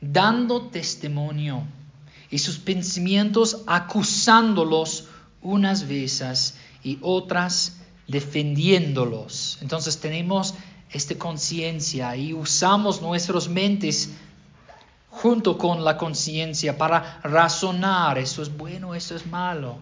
dando 0.00 0.62
testimonio 0.68 1.62
y 2.30 2.38
sus 2.38 2.58
pensamientos 2.58 3.62
acusándolos 3.66 5.08
unas 5.42 5.86
veces 5.86 6.58
y 6.86 7.00
otras 7.02 7.78
defendiéndolos. 8.06 9.58
Entonces 9.60 9.98
tenemos 9.98 10.54
esta 10.92 11.16
conciencia 11.16 12.16
y 12.16 12.32
usamos 12.32 13.02
nuestras 13.02 13.48
mentes 13.48 14.10
junto 15.10 15.58
con 15.58 15.84
la 15.84 15.96
conciencia 15.96 16.78
para 16.78 17.18
razonar, 17.24 18.18
eso 18.18 18.40
es 18.40 18.56
bueno, 18.56 18.94
eso 18.94 19.16
es 19.16 19.26
malo. 19.26 19.78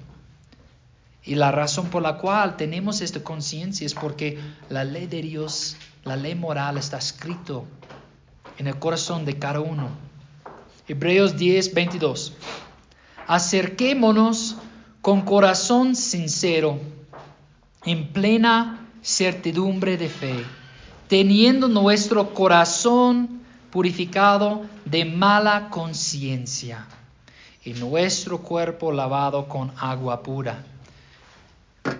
Y 1.22 1.34
la 1.34 1.52
razón 1.52 1.88
por 1.88 2.00
la 2.02 2.16
cual 2.16 2.56
tenemos 2.56 3.02
esta 3.02 3.22
conciencia 3.22 3.84
es 3.84 3.92
porque 3.92 4.38
la 4.70 4.84
ley 4.84 5.06
de 5.06 5.20
Dios, 5.20 5.76
la 6.04 6.16
ley 6.16 6.34
moral 6.34 6.78
está 6.78 6.96
escrito 6.96 7.66
en 8.56 8.66
el 8.66 8.78
corazón 8.78 9.26
de 9.26 9.38
cada 9.38 9.60
uno. 9.60 9.90
Hebreos 10.88 11.36
10, 11.36 11.74
22. 11.74 12.32
Acerquémonos 13.26 14.56
con 15.02 15.20
corazón 15.20 15.96
sincero, 15.96 16.80
en 17.84 18.08
plena 18.12 18.88
certidumbre 19.02 19.96
de 19.96 20.08
fe, 20.08 20.44
teniendo 21.08 21.68
nuestro 21.68 22.32
corazón 22.32 23.42
purificado 23.70 24.64
de 24.84 25.04
mala 25.04 25.68
conciencia 25.68 26.86
y 27.64 27.74
nuestro 27.74 28.40
cuerpo 28.40 28.92
lavado 28.92 29.48
con 29.48 29.72
agua 29.76 30.22
pura. 30.22 30.64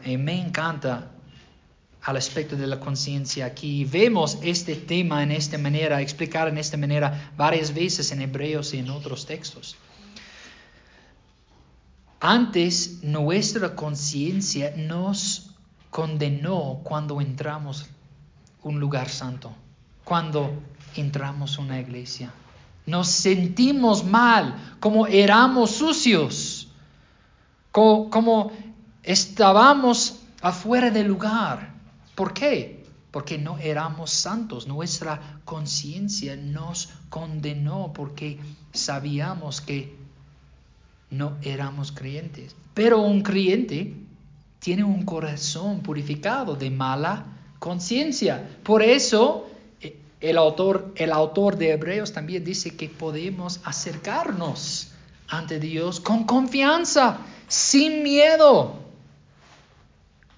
Y 0.04 0.16
me 0.16 0.40
encanta 0.40 1.10
al 2.02 2.16
aspecto 2.16 2.56
de 2.56 2.66
la 2.66 2.80
conciencia 2.80 3.46
aquí. 3.46 3.84
Vemos 3.84 4.38
este 4.42 4.76
tema 4.76 5.22
en 5.22 5.32
esta 5.32 5.58
manera, 5.58 6.00
explicar 6.00 6.48
en 6.48 6.58
esta 6.58 6.76
manera 6.76 7.32
varias 7.36 7.72
veces 7.72 8.12
en 8.12 8.22
Hebreos 8.22 8.74
y 8.74 8.78
en 8.78 8.90
otros 8.90 9.26
textos. 9.26 9.76
Antes 12.20 13.02
nuestra 13.02 13.74
conciencia 13.74 14.74
nos 14.76 15.53
condenó 15.94 16.80
cuando 16.82 17.20
entramos 17.20 17.86
un 18.64 18.80
lugar 18.80 19.08
santo, 19.08 19.54
cuando 20.02 20.50
entramos 20.96 21.56
una 21.56 21.78
iglesia. 21.78 22.32
Nos 22.84 23.06
sentimos 23.06 24.04
mal, 24.04 24.76
como 24.80 25.06
éramos 25.06 25.70
sucios, 25.70 26.66
como, 27.70 28.10
como 28.10 28.50
estábamos 29.04 30.18
afuera 30.42 30.90
del 30.90 31.06
lugar. 31.06 31.72
¿Por 32.16 32.34
qué? 32.34 32.84
Porque 33.12 33.38
no 33.38 33.58
éramos 33.58 34.10
santos. 34.10 34.66
Nuestra 34.66 35.38
conciencia 35.44 36.34
nos 36.34 36.88
condenó 37.08 37.92
porque 37.92 38.40
sabíamos 38.72 39.60
que 39.60 39.96
no 41.10 41.36
éramos 41.42 41.92
creyentes. 41.92 42.56
Pero 42.74 43.00
un 43.00 43.22
creyente 43.22 44.03
tiene 44.64 44.82
un 44.82 45.04
corazón 45.04 45.80
purificado 45.82 46.56
de 46.56 46.70
mala 46.70 47.26
conciencia. 47.58 48.48
Por 48.62 48.82
eso 48.82 49.46
el 50.22 50.38
autor, 50.38 50.94
el 50.96 51.12
autor 51.12 51.58
de 51.58 51.72
Hebreos 51.72 52.14
también 52.14 52.42
dice 52.42 52.74
que 52.74 52.88
podemos 52.88 53.60
acercarnos 53.62 54.88
ante 55.28 55.60
Dios 55.60 56.00
con 56.00 56.24
confianza, 56.24 57.18
sin 57.46 58.02
miedo, 58.02 58.76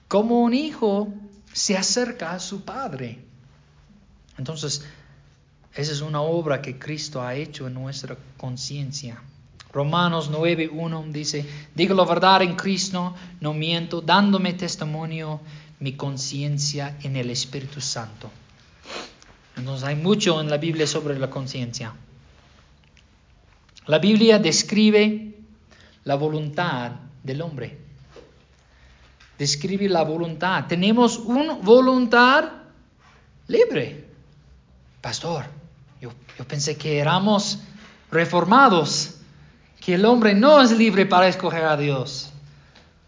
como 0.08 0.42
un 0.42 0.54
hijo 0.54 1.14
se 1.52 1.76
acerca 1.76 2.32
a 2.32 2.40
su 2.40 2.62
padre. 2.62 3.20
Entonces, 4.38 4.84
esa 5.72 5.92
es 5.92 6.00
una 6.00 6.20
obra 6.20 6.60
que 6.60 6.80
Cristo 6.80 7.22
ha 7.22 7.36
hecho 7.36 7.68
en 7.68 7.74
nuestra 7.74 8.16
conciencia. 8.36 9.22
Romanos 9.72 10.30
9.1 10.30 11.12
dice, 11.12 11.44
digo 11.74 11.94
la 11.94 12.04
verdad 12.04 12.42
en 12.42 12.56
Cristo, 12.56 13.14
no 13.40 13.52
miento, 13.52 14.00
dándome 14.00 14.54
testimonio 14.54 15.40
mi 15.80 15.92
conciencia 15.92 16.96
en 17.02 17.16
el 17.16 17.30
Espíritu 17.30 17.80
Santo. 17.80 18.30
Entonces 19.56 19.86
hay 19.86 19.96
mucho 19.96 20.40
en 20.40 20.50
la 20.50 20.56
Biblia 20.56 20.86
sobre 20.86 21.18
la 21.18 21.30
conciencia. 21.30 21.94
La 23.86 23.98
Biblia 23.98 24.38
describe 24.38 25.34
la 26.04 26.14
voluntad 26.16 26.92
del 27.22 27.42
hombre. 27.42 27.78
Describe 29.38 29.88
la 29.88 30.02
voluntad. 30.02 30.66
Tenemos 30.66 31.18
una 31.18 31.54
voluntad 31.54 32.44
libre. 33.46 34.06
Pastor, 35.00 35.46
yo, 36.00 36.10
yo 36.38 36.48
pensé 36.48 36.76
que 36.76 36.98
éramos 36.98 37.60
reformados, 38.10 39.15
que 39.86 39.94
el 39.94 40.04
hombre 40.04 40.34
no 40.34 40.60
es 40.60 40.72
libre 40.72 41.06
para 41.06 41.28
escoger 41.28 41.62
a 41.62 41.76
Dios. 41.76 42.32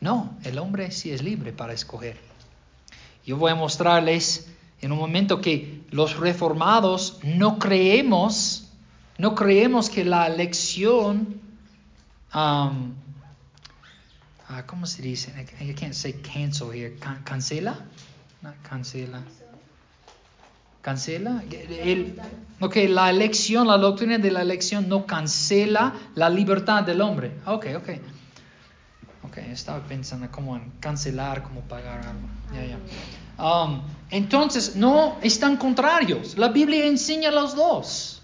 No, 0.01 0.37
el 0.45 0.61
hombre 0.61 0.93
sí 0.93 1.11
es 1.11 1.25
libre 1.25 1.53
para 1.53 1.73
escoger. 1.73 2.17
Yo 3.27 3.37
voy 3.37 3.51
a 3.51 3.57
mostrarles 3.57 4.49
en 4.81 4.93
un 4.93 4.99
momento 4.99 5.41
que 5.41 5.83
los 5.91 6.19
reformados 6.19 7.19
no 7.25 7.59
creemos, 7.59 8.71
no 9.19 9.35
creemos 9.35 9.91
que 9.91 10.05
la 10.05 10.29
elección, 10.29 11.41
um, 12.33 12.93
uh, 14.49 14.63
¿cómo 14.65 14.87
se 14.87 15.03
dice? 15.03 15.33
I, 15.61 15.75
can't 15.75 15.95
say 15.95 16.13
cancel 16.13 16.71
here. 16.71 16.97
cancela, 17.25 17.77
cancela. 18.63 19.25
Cancela. 20.81 21.43
El, 21.51 22.19
ok, 22.61 22.77
la 22.89 23.11
elección, 23.11 23.67
la 23.67 23.77
doctrina 23.77 24.19
de 24.19 24.31
la 24.31 24.43
elección 24.43 24.89
no 24.89 25.07
cancela 25.07 25.95
la 26.15 26.31
libertad 26.31 26.83
del 26.83 27.01
hombre. 27.01 27.33
Ok, 27.47 27.67
ok. 27.77 27.89
Ok, 29.25 29.39
estaba 29.39 29.81
pensando 29.81 30.31
como 30.31 30.57
en 30.57 30.73
cancelar, 30.81 31.43
como 31.43 31.61
pagar 31.63 32.01
algo. 32.07 32.29
Ya, 32.55 32.65
ya. 32.65 32.79
Um, 33.45 33.83
entonces, 34.11 34.77
no 34.77 35.19
están 35.23 35.57
contrarios. 35.57 36.39
La 36.39 36.49
Biblia 36.49 36.87
enseña 36.87 37.31
los 37.31 37.55
dos. 37.55 38.23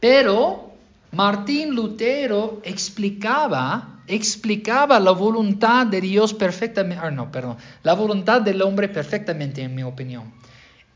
Pero 0.00 0.74
Martín 1.12 1.74
Lutero 1.74 2.60
explicaba, 2.64 4.00
explicaba 4.06 4.98
la 5.00 5.12
voluntad 5.12 5.86
de 5.86 6.00
Dios 6.00 6.34
perfectamente, 6.34 7.02
ah, 7.04 7.10
no, 7.10 7.30
perdón, 7.30 7.56
la 7.82 7.94
voluntad 7.94 8.42
del 8.42 8.60
hombre 8.62 8.88
perfectamente, 8.88 9.62
en 9.62 9.74
mi 9.74 9.82
opinión. 9.82 10.34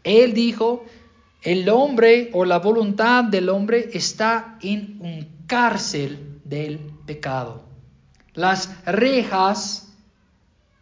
Él 0.03 0.35
dijo, 0.35 0.85
el 1.51 1.69
hombre 1.71 2.31
o 2.35 2.45
la 2.45 2.59
voluntad 2.59 3.25
del 3.25 3.49
hombre 3.49 3.89
está 3.95 4.59
en 4.61 4.99
un 5.01 5.27
cárcel 5.47 6.41
del 6.45 6.79
pecado. 7.07 7.65
Las 8.35 8.85
rejas 8.85 9.89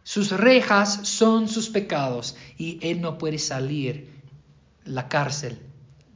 sus 0.03 0.31
rejas 0.31 1.01
son 1.03 1.49
sus 1.49 1.69
pecados 1.69 2.37
y 2.57 2.79
él 2.81 3.01
no 3.01 3.17
puede 3.17 3.39
salir 3.39 4.09
la 4.83 5.07
cárcel. 5.07 5.57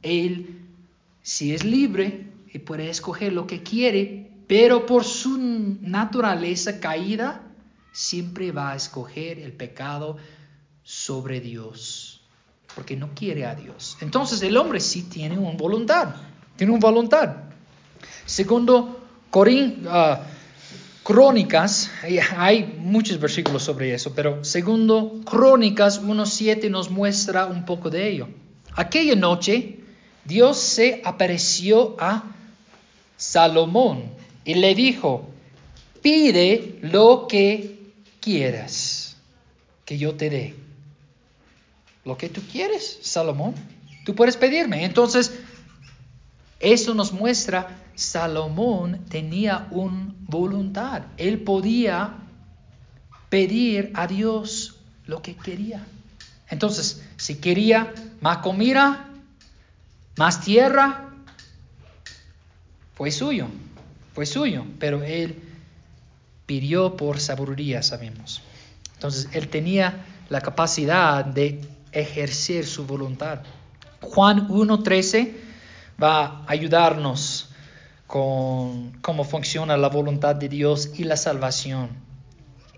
Él, 0.02 0.60
si 1.22 1.54
es 1.54 1.62
libre, 1.62 2.26
y 2.52 2.58
puede 2.58 2.90
escoger 2.90 3.32
lo 3.32 3.46
que 3.46 3.62
quiere, 3.62 4.30
pero 4.46 4.84
por 4.84 5.04
su 5.04 5.38
naturaleza 5.38 6.78
caída, 6.78 7.42
siempre 7.92 8.52
va 8.52 8.72
a 8.72 8.76
escoger 8.76 9.38
el 9.38 9.52
pecado 9.52 10.18
sobre 10.82 11.40
Dios, 11.40 12.11
porque 12.74 12.96
no 12.96 13.10
quiere 13.14 13.46
a 13.46 13.54
Dios. 13.54 13.96
Entonces 14.00 14.42
el 14.42 14.56
hombre 14.56 14.80
sí 14.80 15.02
tiene 15.02 15.38
una 15.38 15.56
voluntad, 15.56 16.14
tiene 16.56 16.72
una 16.72 16.80
voluntad. 16.80 17.36
Segundo, 18.24 19.00
Corín, 19.30 19.86
uh, 19.86 20.16
Crónicas, 21.02 21.90
hay 22.36 22.78
muchos 22.78 23.18
versículos 23.18 23.64
sobre 23.64 23.92
eso, 23.92 24.14
pero 24.14 24.44
segundo 24.44 25.20
Crónicas 25.24 26.00
1.7 26.02 26.70
nos 26.70 26.90
muestra 26.90 27.46
un 27.46 27.64
poco 27.64 27.90
de 27.90 28.08
ello. 28.08 28.28
Aquella 28.74 29.16
noche 29.16 29.80
Dios 30.24 30.58
se 30.58 31.02
apareció 31.04 31.96
a 31.98 32.24
Salomón 33.16 34.04
y 34.44 34.54
le 34.54 34.74
dijo, 34.74 35.28
pide 36.00 36.78
lo 36.82 37.26
que 37.28 37.92
quieras 38.20 39.16
que 39.84 39.98
yo 39.98 40.14
te 40.14 40.30
dé. 40.30 40.54
Lo 42.04 42.16
que 42.16 42.28
tú 42.28 42.42
quieres, 42.50 42.98
Salomón, 43.02 43.54
tú 44.04 44.14
puedes 44.14 44.36
pedirme. 44.36 44.84
Entonces, 44.84 45.32
eso 46.58 46.94
nos 46.94 47.12
muestra, 47.12 47.78
Salomón 47.94 49.04
tenía 49.08 49.68
una 49.70 50.14
voluntad. 50.20 51.02
Él 51.16 51.40
podía 51.40 52.14
pedir 53.28 53.92
a 53.94 54.06
Dios 54.06 54.76
lo 55.06 55.22
que 55.22 55.36
quería. 55.36 55.84
Entonces, 56.48 57.02
si 57.16 57.36
quería 57.36 57.92
más 58.20 58.38
comida, 58.38 59.08
más 60.16 60.40
tierra, 60.42 61.10
fue 62.94 63.10
suyo, 63.10 63.48
fue 64.14 64.26
suyo, 64.26 64.66
pero 64.78 65.02
él 65.02 65.42
pidió 66.46 66.96
por 66.96 67.20
sabiduría, 67.20 67.82
sabemos. 67.82 68.42
Entonces, 68.94 69.28
él 69.32 69.48
tenía 69.48 70.04
la 70.28 70.40
capacidad 70.40 71.24
de 71.24 71.60
ejercer 71.92 72.66
su 72.66 72.86
voluntad. 72.86 73.40
Juan 74.00 74.48
1.13 74.48 75.32
va 76.02 76.24
a 76.24 76.44
ayudarnos 76.48 77.48
con 78.06 78.92
cómo 79.00 79.24
funciona 79.24 79.76
la 79.76 79.88
voluntad 79.88 80.34
de 80.34 80.48
Dios 80.48 80.90
y 80.98 81.04
la 81.04 81.16
salvación. 81.16 81.90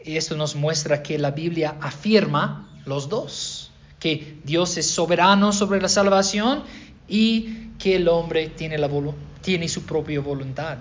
Y 0.05 0.17
esto 0.17 0.37
nos 0.37 0.55
muestra 0.55 1.03
que 1.03 1.19
la 1.19 1.31
Biblia 1.31 1.77
afirma 1.81 2.69
los 2.85 3.09
dos, 3.09 3.73
que 3.99 4.39
Dios 4.45 4.77
es 4.77 4.91
soberano 4.91 5.53
sobre 5.53 5.81
la 5.81 5.89
salvación 5.89 6.63
y 7.09 7.71
que 7.79 7.97
el 7.97 8.09
hombre 8.09 8.49
tiene, 8.49 8.77
tiene 9.41 9.69
su 9.69 9.83
propia 9.83 10.21
voluntad. 10.21 10.79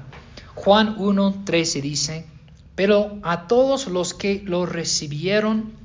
Juan 0.55 0.97
1.13 0.97 1.81
dice, 1.81 2.25
pero 2.75 3.19
a 3.23 3.47
todos 3.47 3.87
los 3.87 4.13
que 4.13 4.41
lo 4.45 4.65
recibieron 4.65 5.82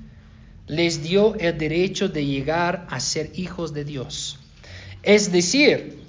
les 0.69 1.03
dio 1.03 1.35
el 1.37 1.57
derecho 1.57 2.09
de 2.09 2.25
llegar 2.25 2.87
a 2.91 3.01
ser 3.01 3.33
hijos 3.35 3.73
de 3.73 3.85
Dios. 3.85 4.39
Es 5.03 5.33
decir, 5.33 6.03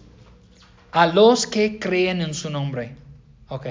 a 0.91 1.07
los 1.07 1.47
que 1.47 1.79
creen 1.79 2.21
en 2.21 2.33
su 2.33 2.49
nombre. 2.49 2.95
Ok. 3.47 3.67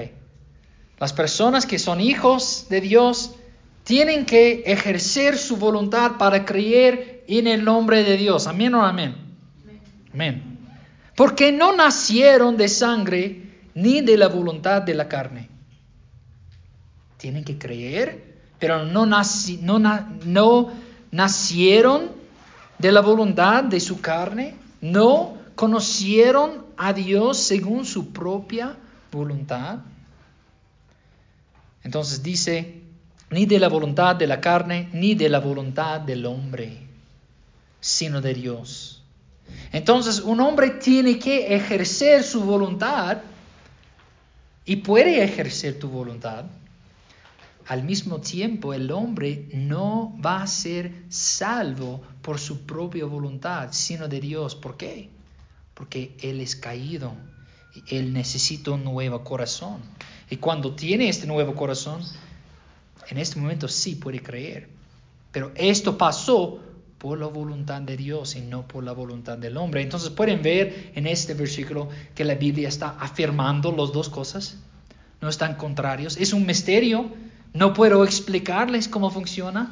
Las 0.99 1.13
personas 1.13 1.65
que 1.65 1.79
son 1.79 2.01
hijos 2.01 2.67
de 2.69 2.81
Dios 2.81 3.35
tienen 3.83 4.25
que 4.25 4.63
ejercer 4.65 5.37
su 5.37 5.57
voluntad 5.57 6.17
para 6.17 6.45
creer 6.45 7.23
en 7.27 7.47
el 7.47 7.63
nombre 7.63 8.03
de 8.03 8.17
Dios. 8.17 8.47
Amén 8.47 8.73
o 8.73 8.83
amén. 8.83 9.15
Amén. 10.13 10.59
Porque 11.15 11.51
no 11.51 11.75
nacieron 11.75 12.57
de 12.57 12.67
sangre 12.67 13.49
ni 13.73 14.01
de 14.01 14.17
la 14.17 14.27
voluntad 14.27 14.81
de 14.81 14.93
la 14.93 15.07
carne. 15.07 15.49
Tienen 17.17 17.43
que 17.43 17.57
creer, 17.57 18.28
pero 18.59 18.85
no, 18.85 19.05
no, 19.05 20.69
nacieron 21.11 22.11
de 22.77 22.91
la 22.91 23.01
voluntad 23.01 23.63
de 23.63 23.79
su 23.79 24.01
carne, 24.01 24.55
no 24.81 25.37
conocieron 25.55 26.65
a 26.77 26.93
Dios 26.93 27.37
según 27.37 27.85
su 27.85 28.11
propia 28.11 28.75
voluntad. 29.11 29.79
Entonces 31.83 32.21
dice, 32.21 32.81
ni 33.31 33.45
de 33.45 33.59
la 33.59 33.69
voluntad 33.69 34.15
de 34.15 34.27
la 34.27 34.41
carne, 34.41 34.89
ni 34.93 35.15
de 35.15 35.29
la 35.29 35.39
voluntad 35.39 36.01
del 36.01 36.25
hombre, 36.25 36.77
sino 37.79 38.21
de 38.21 38.33
Dios. 38.33 39.03
Entonces 39.71 40.19
un 40.19 40.41
hombre 40.41 40.71
tiene 40.71 41.17
que 41.17 41.55
ejercer 41.55 42.23
su 42.23 42.41
voluntad 42.41 43.19
y 44.65 44.77
puede 44.77 45.23
ejercer 45.23 45.79
tu 45.79 45.87
voluntad. 45.87 46.45
Al 47.69 47.83
mismo 47.83 48.19
tiempo, 48.19 48.73
el 48.73 48.91
hombre 48.91 49.47
no 49.53 50.15
va 50.23 50.43
a 50.43 50.47
ser 50.47 51.05
salvo 51.09 52.01
por 52.21 52.37
su 52.37 52.65
propia 52.65 53.05
voluntad, 53.05 53.69
sino 53.71 54.07
de 54.07 54.19
Dios. 54.19 54.55
¿Por 54.55 54.75
qué? 54.75 55.09
porque 55.79 56.11
Él 56.21 56.41
es 56.41 56.57
caído. 56.57 57.13
Y 57.73 57.95
Él 57.95 58.11
necesita 58.11 58.71
un 58.71 58.83
nuevo 58.83 59.23
corazón. 59.23 59.79
Y 60.29 60.35
cuando 60.35 60.75
tiene 60.75 61.07
este 61.07 61.25
nuevo 61.25 61.55
corazón, 61.55 62.01
en 63.07 63.17
este 63.17 63.39
momento 63.39 63.69
sí 63.69 63.95
puede 63.95 64.21
creer. 64.21 64.67
Pero 65.31 65.53
esto 65.55 65.97
pasó 65.97 66.59
por 66.97 67.17
la 67.17 67.27
voluntad 67.27 67.81
de 67.81 67.95
Dios 67.95 68.35
y 68.35 68.41
no 68.41 68.67
por 68.67 68.83
la 68.83 68.91
voluntad 68.91 69.37
del 69.37 69.55
hombre. 69.55 69.81
Entonces 69.81 70.09
pueden 70.09 70.41
ver 70.41 70.91
en 70.95 71.07
este 71.07 71.33
versículo 71.33 71.87
que 72.13 72.25
la 72.25 72.35
Biblia 72.35 72.67
está 72.67 72.97
afirmando 72.99 73.71
las 73.71 73.93
dos 73.93 74.09
cosas. 74.09 74.57
No 75.21 75.29
están 75.29 75.55
contrarios. 75.55 76.17
Es 76.17 76.33
un 76.33 76.45
misterio. 76.45 77.09
No 77.53 77.73
puedo 77.73 78.03
explicarles 78.03 78.87
cómo 78.87 79.09
funciona. 79.11 79.69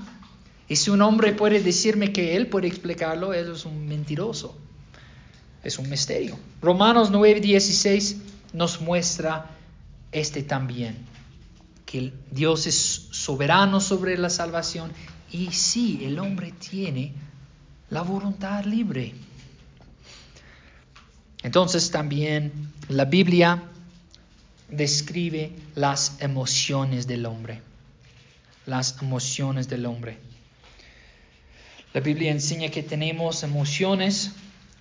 Y 0.67 0.75
si 0.75 0.89
un 0.89 1.01
hombre 1.01 1.33
puede 1.33 1.61
decirme 1.61 2.11
que 2.11 2.35
él 2.35 2.47
puede 2.47 2.67
explicarlo, 2.67 3.33
él 3.33 3.51
es 3.53 3.65
un 3.65 3.87
mentiroso 3.87 4.57
es 5.67 5.77
un 5.79 5.89
misterio. 5.89 6.37
Romanos 6.61 7.11
9:16 7.11 8.17
nos 8.53 8.79
muestra 8.81 9.51
este 10.11 10.41
también, 10.41 10.95
que 11.85 12.13
Dios 12.31 12.67
es 12.67 13.07
soberano 13.11 13.81
sobre 13.81 14.17
la 14.17 14.29
salvación 14.29 14.91
y 15.31 15.51
sí, 15.51 15.99
el 16.03 16.19
hombre 16.19 16.53
tiene 16.53 17.13
la 17.89 18.01
voluntad 18.01 18.63
libre. 18.63 19.13
Entonces 21.43 21.91
también 21.91 22.71
la 22.87 23.05
Biblia 23.05 23.63
describe 24.69 25.51
las 25.75 26.21
emociones 26.21 27.07
del 27.07 27.25
hombre, 27.25 27.61
las 28.67 29.01
emociones 29.01 29.67
del 29.67 29.87
hombre. 29.87 30.19
La 31.93 32.01
Biblia 32.01 32.31
enseña 32.31 32.69
que 32.69 32.83
tenemos 32.83 33.41
emociones 33.41 34.33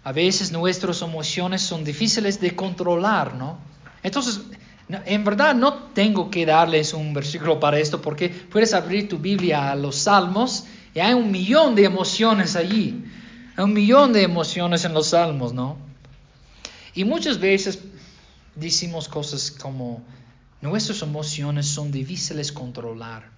a 0.06 0.12
veces 0.12 0.52
nuestras 0.52 1.02
emociones 1.02 1.62
son 1.62 1.82
difíciles 1.82 2.38
de 2.40 2.54
controlar, 2.54 3.34
¿no? 3.34 3.58
Entonces, 4.04 4.40
en 4.88 5.24
verdad 5.24 5.52
no 5.52 5.74
tengo 5.94 6.30
que 6.30 6.46
darles 6.46 6.94
un 6.94 7.12
versículo 7.12 7.58
para 7.58 7.80
esto 7.80 8.00
porque 8.00 8.28
puedes 8.28 8.72
abrir 8.72 9.08
tu 9.08 9.18
Biblia 9.18 9.72
a 9.72 9.74
los 9.74 9.96
salmos 9.96 10.66
y 10.94 11.00
hay 11.00 11.12
un 11.12 11.32
millón 11.32 11.74
de 11.74 11.86
emociones 11.86 12.54
allí. 12.54 13.04
Hay 13.56 13.64
un 13.64 13.72
millón 13.72 14.12
de 14.12 14.22
emociones 14.22 14.84
en 14.84 14.94
los 14.94 15.08
salmos, 15.08 15.52
¿no? 15.52 15.76
Y 16.94 17.02
muchas 17.02 17.40
veces 17.40 17.80
decimos 18.54 19.08
cosas 19.08 19.50
como, 19.50 20.04
nuestras 20.60 21.02
emociones 21.02 21.66
son 21.66 21.90
difíciles 21.90 22.46
de 22.46 22.54
controlar. 22.54 23.35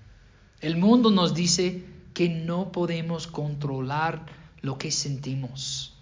El 0.61 0.77
mundo 0.77 1.11
nos 1.11 1.35
dice 1.35 1.85
que 2.15 2.29
no 2.29 2.73
podemos 2.73 3.27
controlar 3.27 4.27
lo 4.61 4.77
que 4.77 4.91
sentimos. 4.91 5.95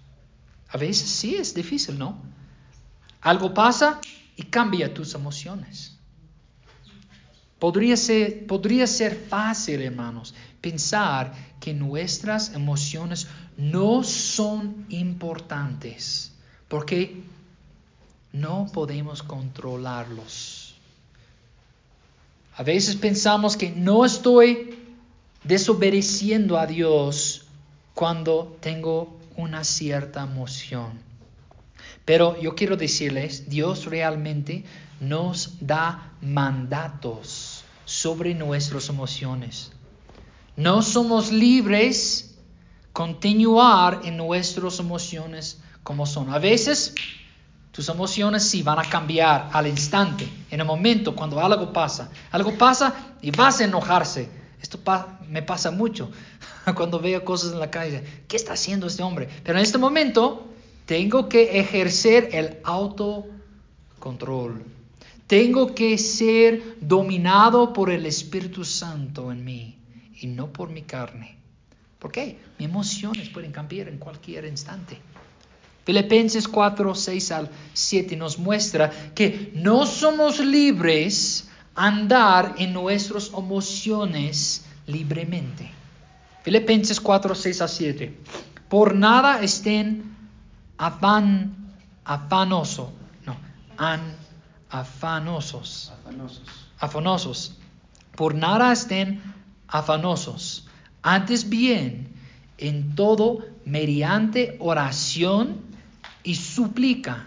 A 0.69 0.79
veces 0.79 1.09
sí 1.09 1.37
es 1.37 1.55
difícil, 1.55 1.99
¿no? 1.99 2.19
Algo 3.21 3.53
pasa 3.53 4.01
y 4.37 4.45
cambia 4.45 4.95
tus 4.95 5.15
emociones. 5.15 5.97
Podría 7.59 7.97
ser, 7.97 9.27
fácil, 9.29 9.81
hermanos, 9.83 10.35
pensar 10.61 11.33
que 11.59 11.73
nuestras 11.73 12.55
emociones 12.55 13.29
no 13.57 14.05
son 14.05 14.87
importantes 14.91 16.33
porque 16.69 17.23
no 18.33 18.67
podemos 18.73 19.23
controlarlos. 19.23 20.56
A 22.57 22.63
veces 22.63 22.97
pensamos 22.97 23.57
que 23.57 23.71
no 23.71 24.05
estoy 24.05 24.79
desobedeciendo 25.45 26.59
a 26.59 26.67
Dios 26.67 27.47
cuando 27.95 28.57
tengo 28.61 29.21
una 29.37 29.63
cierta 29.63 30.23
emoción. 30.23 30.99
Pero 32.07 32.41
yo 32.41 32.55
quiero 32.55 32.77
decirles, 32.77 33.51
Dios 33.51 33.85
realmente 33.85 34.65
nos 35.01 35.59
da 35.61 36.13
mandatos 36.23 37.65
sobre 37.85 38.35
nuestras 38.35 38.89
emociones. 38.89 39.73
No 40.57 40.81
somos 40.81 41.31
libres 41.31 42.39
continuar 42.95 44.01
en 44.05 44.17
nuestras 44.17 44.79
emociones 44.79 45.61
como 45.83 46.07
son. 46.07 46.31
A 46.31 46.39
veces 46.39 46.95
tus 47.77 47.89
emociones 47.91 48.43
sí 48.43 48.63
van 48.63 48.79
a 48.79 48.89
cambiar 48.89 49.51
al 49.53 49.67
instante, 49.67 50.27
en 50.51 50.61
el 50.61 50.67
momento 50.67 51.15
cuando 51.15 51.39
algo 51.39 51.75
pasa. 51.75 52.11
Algo 52.31 52.57
pasa 52.57 53.15
y 53.21 53.31
vas 53.31 53.61
a 53.61 53.65
enojarse. 53.65 54.31
Esto 54.63 54.81
me 55.29 55.43
pasa 55.43 55.71
mucho. 55.71 56.11
cuando 56.75 56.99
veo 56.99 57.23
cosas 57.23 57.53
en 57.53 57.61
la 57.61 57.71
calle, 57.71 58.03
¿qué 58.27 58.37
está 58.37 58.55
haciendo 58.55 58.87
este 58.87 59.03
hombre? 59.03 59.29
Pero 59.45 59.59
en 59.59 59.65
este 59.65 59.77
momento 59.77 60.47
tengo 60.87 61.29
que 61.29 61.61
ejercer 61.61 62.31
el 62.33 62.57
autocontrol. 62.65 64.65
Tengo 65.27 65.75
que 65.75 65.99
ser 65.99 66.79
dominado 66.81 67.75
por 67.75 67.91
el 67.91 68.07
Espíritu 68.07 68.65
Santo 68.65 69.31
en 69.31 69.45
mí 69.45 69.77
y 70.19 70.29
no 70.29 70.51
por 70.51 70.71
mi 70.71 70.81
carne. 70.81 71.37
¿Por 71.99 72.11
qué? 72.11 72.39
Mis 72.59 72.71
emociones 72.71 73.29
pueden 73.29 73.53
cambiar 73.53 73.89
en 73.89 73.99
cualquier 73.99 74.47
instante. 74.47 74.99
Filipenses 75.87 76.49
4, 76.49 76.95
6 76.97 77.31
al 77.31 77.49
7 77.73 78.17
nos 78.17 78.39
muestra 78.39 78.91
que 79.15 79.53
no 79.55 79.87
somos 79.87 80.41
libres 80.41 81.49
andar 81.77 82.57
en 82.59 82.73
nuestras 82.73 83.29
emociones 83.29 84.67
libremente. 84.89 85.71
Filipenses 86.43 87.01
4, 87.01 87.37
6 87.37 87.63
a 87.63 87.69
7. 87.69 88.19
Por 88.69 88.97
nada 88.97 89.41
estén 89.43 90.17
afan, 90.77 91.55
afanoso, 92.05 92.93
no, 93.25 93.37
an, 93.79 94.01
afanosos, 94.69 95.93
Afanosos. 96.03 96.43
afanosos. 96.81 97.57
Por 98.17 98.35
nada 98.35 98.73
estén 98.73 99.23
afanosos. 99.69 100.67
Antes 101.03 101.49
bien, 101.49 102.09
en 102.59 102.97
todo, 102.97 103.45
mediante 103.65 104.57
oración 104.59 105.66
y 106.27 106.35
súplica, 106.35 107.25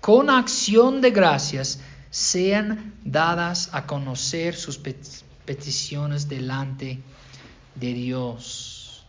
con 0.00 0.30
acción 0.30 1.00
de 1.00 1.12
gracias, 1.12 1.78
sean 2.10 2.92
dadas 3.04 3.70
a 3.72 3.86
conocer 3.86 4.56
sus 4.56 4.82
pet- 4.82 5.22
peticiones 5.44 6.28
delante 6.28 6.98
de 7.76 7.94
Dios. 7.94 9.04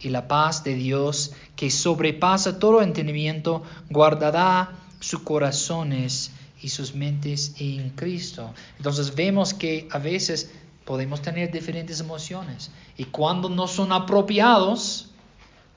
Y 0.00 0.10
la 0.10 0.28
paz 0.28 0.64
de 0.64 0.74
Dios, 0.74 1.32
que 1.56 1.70
sobrepasa 1.70 2.58
todo 2.58 2.82
entendimiento, 2.82 3.62
guardará 3.88 4.72
sus 5.00 5.20
corazones 5.20 6.30
y 6.60 6.68
sus 6.68 6.94
mentes 6.94 7.54
en 7.58 7.88
Cristo. 7.90 8.52
Entonces 8.76 9.14
vemos 9.14 9.54
que 9.54 9.88
a 9.90 9.98
veces 9.98 10.50
podemos 10.84 11.22
tener 11.22 11.50
diferentes 11.50 12.00
emociones 12.00 12.70
y 12.98 13.04
cuando 13.04 13.48
no 13.48 13.66
son 13.66 13.92
apropiados, 13.92 15.08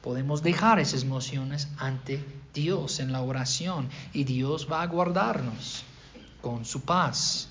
podemos 0.02 0.42
dejar 0.44 0.80
esas 0.80 1.04
emociones 1.04 1.68
ante 1.78 2.24
Dios 2.54 3.00
en 3.00 3.12
la 3.12 3.22
oración 3.22 3.90
y 4.14 4.24
Dios 4.24 4.68
va 4.72 4.82
a 4.82 4.88
guardarnos 4.88 5.84
con 6.42 6.66
su 6.66 6.82
paz. 6.82 7.50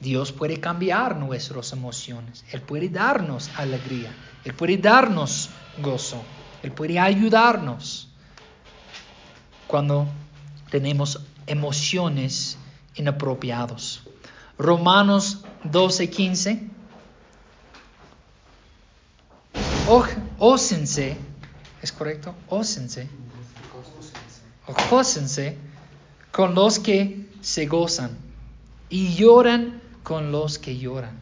Dios 0.00 0.30
puede 0.32 0.60
cambiar 0.60 1.16
nuestras 1.16 1.72
emociones, 1.72 2.44
Él 2.52 2.60
puede 2.60 2.88
darnos 2.90 3.50
alegría, 3.56 4.14
Él 4.44 4.52
puede 4.54 4.76
darnos 4.76 5.48
gozo, 5.82 6.22
Él 6.62 6.70
puede 6.72 6.98
ayudarnos 6.98 8.08
cuando 9.66 10.06
tenemos 10.70 11.20
emociones 11.46 12.58
inapropiadas. 12.94 14.00
Romanos 14.58 15.44
12:15. 15.64 16.68
Oj- 19.88 20.16
Ósense, 20.38 21.16
¿es 21.84 21.92
correcto? 21.92 22.34
Ósense. 22.48 23.06
Gócense 24.90 25.58
con 26.32 26.54
los 26.54 26.78
que 26.78 27.28
se 27.42 27.66
gozan 27.66 28.16
y 28.88 29.14
lloran 29.14 29.82
con 30.02 30.32
los 30.32 30.58
que 30.58 30.78
lloran. 30.78 31.20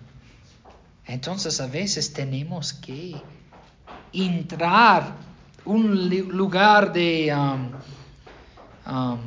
Entonces 1.04 1.60
a 1.60 1.66
veces 1.66 2.12
tenemos 2.12 2.72
que 2.72 3.20
entrar 4.12 5.16
un 5.64 6.08
lugar 6.28 6.92
de... 6.92 7.34
um, 7.34 7.72
um, 8.86 9.18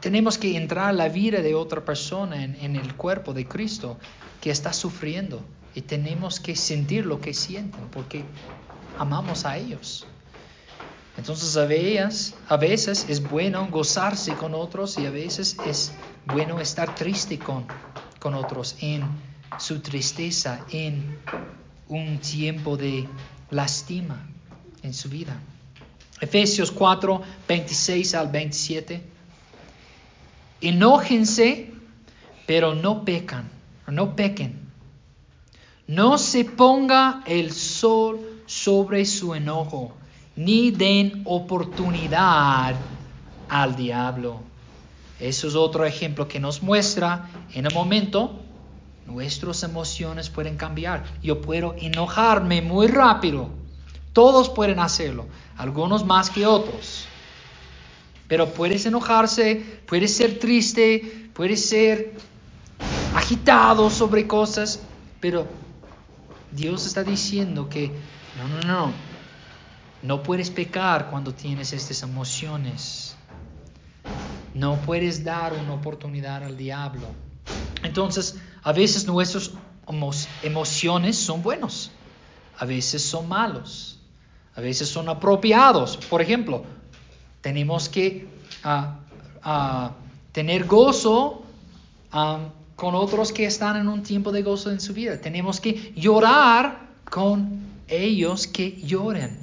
tenemos 0.00 0.38
que 0.38 0.56
entrar 0.56 0.88
a 0.88 0.92
la 0.92 1.08
vida 1.08 1.40
de 1.40 1.54
otra 1.54 1.84
persona 1.84 2.42
en, 2.42 2.56
en 2.56 2.74
el 2.74 2.96
cuerpo 2.96 3.32
de 3.32 3.46
Cristo 3.46 3.96
que 4.40 4.50
está 4.50 4.72
sufriendo 4.72 5.40
y 5.72 5.82
tenemos 5.82 6.40
que 6.40 6.56
sentir 6.56 7.06
lo 7.06 7.20
que 7.20 7.32
sienten 7.32 7.86
porque 7.92 8.24
amamos 9.00 9.46
a 9.46 9.56
ellos. 9.56 10.06
Entonces 11.16 11.56
a 11.56 11.64
veces, 11.64 12.34
a 12.48 12.58
veces 12.58 13.06
es 13.08 13.22
bueno 13.22 13.66
gozarse 13.70 14.34
con 14.34 14.54
otros 14.54 14.98
y 14.98 15.06
a 15.06 15.10
veces 15.10 15.56
es 15.66 15.92
bueno 16.26 16.60
estar 16.60 16.94
triste 16.94 17.38
con, 17.38 17.64
con 18.20 18.34
otros 18.34 18.76
en 18.80 19.02
su 19.58 19.80
tristeza, 19.80 20.66
en 20.70 21.18
un 21.88 22.18
tiempo 22.18 22.76
de 22.76 23.08
lastima 23.48 24.28
en 24.82 24.92
su 24.92 25.08
vida. 25.08 25.34
Efesios 26.20 26.70
4, 26.70 27.22
26 27.48 28.14
al 28.14 28.28
27. 28.28 29.02
Enójense, 30.60 31.72
pero 32.46 32.74
no 32.74 33.02
pecan, 33.06 33.48
no 33.86 34.14
pequen. 34.14 34.60
No 35.86 36.18
se 36.18 36.44
ponga 36.44 37.22
el 37.26 37.52
sol 37.52 38.29
sobre 38.50 39.06
su 39.06 39.32
enojo, 39.32 39.92
ni 40.34 40.72
den 40.72 41.22
oportunidad 41.24 42.74
al 43.48 43.76
diablo. 43.76 44.40
Eso 45.20 45.46
es 45.46 45.54
otro 45.54 45.84
ejemplo 45.84 46.26
que 46.26 46.40
nos 46.40 46.60
muestra 46.60 47.30
en 47.54 47.66
el 47.66 47.72
momento 47.72 48.40
nuestras 49.06 49.62
emociones 49.62 50.30
pueden 50.30 50.56
cambiar. 50.56 51.04
Yo 51.22 51.40
puedo 51.40 51.76
enojarme 51.78 52.60
muy 52.60 52.88
rápido. 52.88 53.50
Todos 54.12 54.48
pueden 54.48 54.80
hacerlo, 54.80 55.26
algunos 55.56 56.04
más 56.04 56.28
que 56.28 56.44
otros. 56.44 57.06
Pero 58.26 58.48
puedes 58.52 58.84
enojarse, 58.84 59.64
puedes 59.86 60.16
ser 60.16 60.40
triste, 60.40 61.28
puedes 61.34 61.68
ser 61.68 62.14
agitado 63.14 63.90
sobre 63.90 64.26
cosas, 64.26 64.80
pero 65.20 65.46
Dios 66.50 66.84
está 66.86 67.04
diciendo 67.04 67.68
que 67.68 67.92
no, 68.38 68.48
no, 68.48 68.60
no, 68.60 68.92
no 70.02 70.22
puedes 70.22 70.50
pecar 70.50 71.10
cuando 71.10 71.32
tienes 71.34 71.72
estas 71.72 72.02
emociones. 72.02 73.16
No 74.54 74.76
puedes 74.82 75.22
dar 75.22 75.52
una 75.52 75.74
oportunidad 75.74 76.42
al 76.42 76.56
diablo. 76.56 77.06
Entonces, 77.82 78.36
a 78.62 78.72
veces 78.72 79.06
nuestras 79.06 79.52
emo- 79.86 80.28
emociones 80.42 81.16
son 81.16 81.42
buenos, 81.42 81.92
a 82.58 82.64
veces 82.64 83.02
son 83.02 83.28
malos, 83.28 84.00
a 84.54 84.60
veces 84.60 84.88
son 84.88 85.08
apropiados. 85.08 85.96
Por 85.96 86.20
ejemplo, 86.20 86.64
tenemos 87.40 87.88
que 87.88 88.28
ah, 88.64 88.98
ah, 89.42 89.92
tener 90.32 90.66
gozo 90.66 91.42
ah, 92.10 92.40
con 92.74 92.94
otros 92.94 93.32
que 93.32 93.46
están 93.46 93.76
en 93.76 93.88
un 93.88 94.02
tiempo 94.02 94.32
de 94.32 94.42
gozo 94.42 94.70
en 94.72 94.80
su 94.80 94.92
vida. 94.94 95.20
Tenemos 95.20 95.60
que 95.60 95.92
llorar 95.96 96.88
con 97.08 97.69
ellos 97.90 98.46
que 98.46 98.80
lloren. 98.82 99.38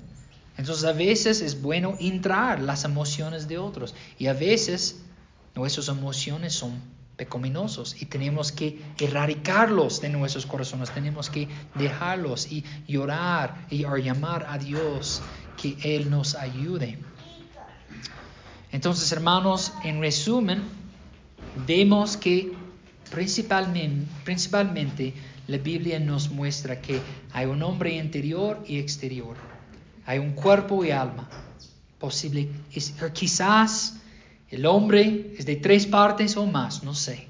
Entonces 0.58 0.86
a 0.86 0.94
veces 0.94 1.42
es 1.42 1.62
bueno 1.62 1.96
entrar 2.00 2.62
las 2.62 2.84
emociones 2.84 3.48
de 3.48 3.60
otros 3.60 3.94
y 4.18 4.28
a 4.28 4.34
veces 4.34 5.04
nuestras 5.56 5.88
emociones 5.90 6.54
son 6.54 6.82
pecaminosos 7.16 8.02
y 8.02 8.06
tenemos 8.06 8.52
que 8.52 8.80
erradicarlos 9.00 10.02
de 10.02 10.10
nuestros 10.10 10.46
corazones, 10.46 10.92
tenemos 10.92 11.30
que 11.30 11.48
dejarlos 11.76 12.52
y 12.52 12.64
llorar 12.88 13.66
y 13.70 13.86
llamar 14.04 14.48
a 14.50 14.58
Dios 14.58 15.22
que 15.62 15.78
Él 15.84 16.10
nos 16.10 16.36
ayude. 16.36 16.98
Entonces, 18.72 19.12
hermanos, 19.12 19.74
en 19.84 20.00
resumen, 20.00 20.64
vemos 21.66 22.18
que 22.18 22.54
principalmente 23.12 25.14
la 25.48 25.58
Biblia 25.58 26.00
nos 26.00 26.30
muestra 26.30 26.82
que 26.82 27.00
hay 27.32 27.46
un 27.46 27.64
hombre 27.64 27.96
interior 27.96 28.64
y 28.68 28.78
exterior, 28.78 29.38
hay 30.06 30.20
un 30.20 30.34
cuerpo 30.34 30.84
y 30.84 30.92
alma. 30.92 31.30
Posible, 32.00 32.50
quizás 33.14 33.98
el 34.50 34.66
hombre 34.66 35.34
es 35.38 35.46
de 35.46 35.56
tres 35.56 35.88
partes 35.88 36.38
o 36.38 36.46
más, 36.46 36.84
no 36.84 36.94
sé. 36.94 37.28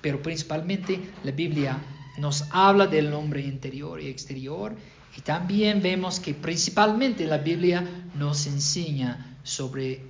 Pero 0.00 0.22
principalmente 0.22 1.00
la 1.22 1.32
Biblia 1.32 1.78
nos 2.18 2.44
habla 2.50 2.86
del 2.86 3.12
hombre 3.12 3.42
interior 3.42 4.00
y 4.00 4.08
exterior. 4.08 4.74
Y 5.16 5.20
también 5.20 5.82
vemos 5.82 6.18
que 6.18 6.34
principalmente 6.34 7.26
la 7.26 7.38
Biblia 7.38 7.84
nos 8.14 8.46
enseña 8.46 9.36
sobre 9.42 10.02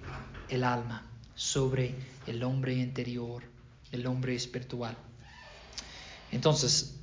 el 0.49 0.63
alma, 0.63 1.07
sobre 1.35 1.95
el 2.27 2.43
hombre 2.43 2.75
interior, 2.75 3.43
el 3.93 4.07
hombre 4.07 4.35
espiritual. 4.35 4.97
Entonces, 6.31 7.00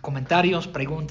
comentarios, 0.00 0.66
preguntas. 0.68 1.06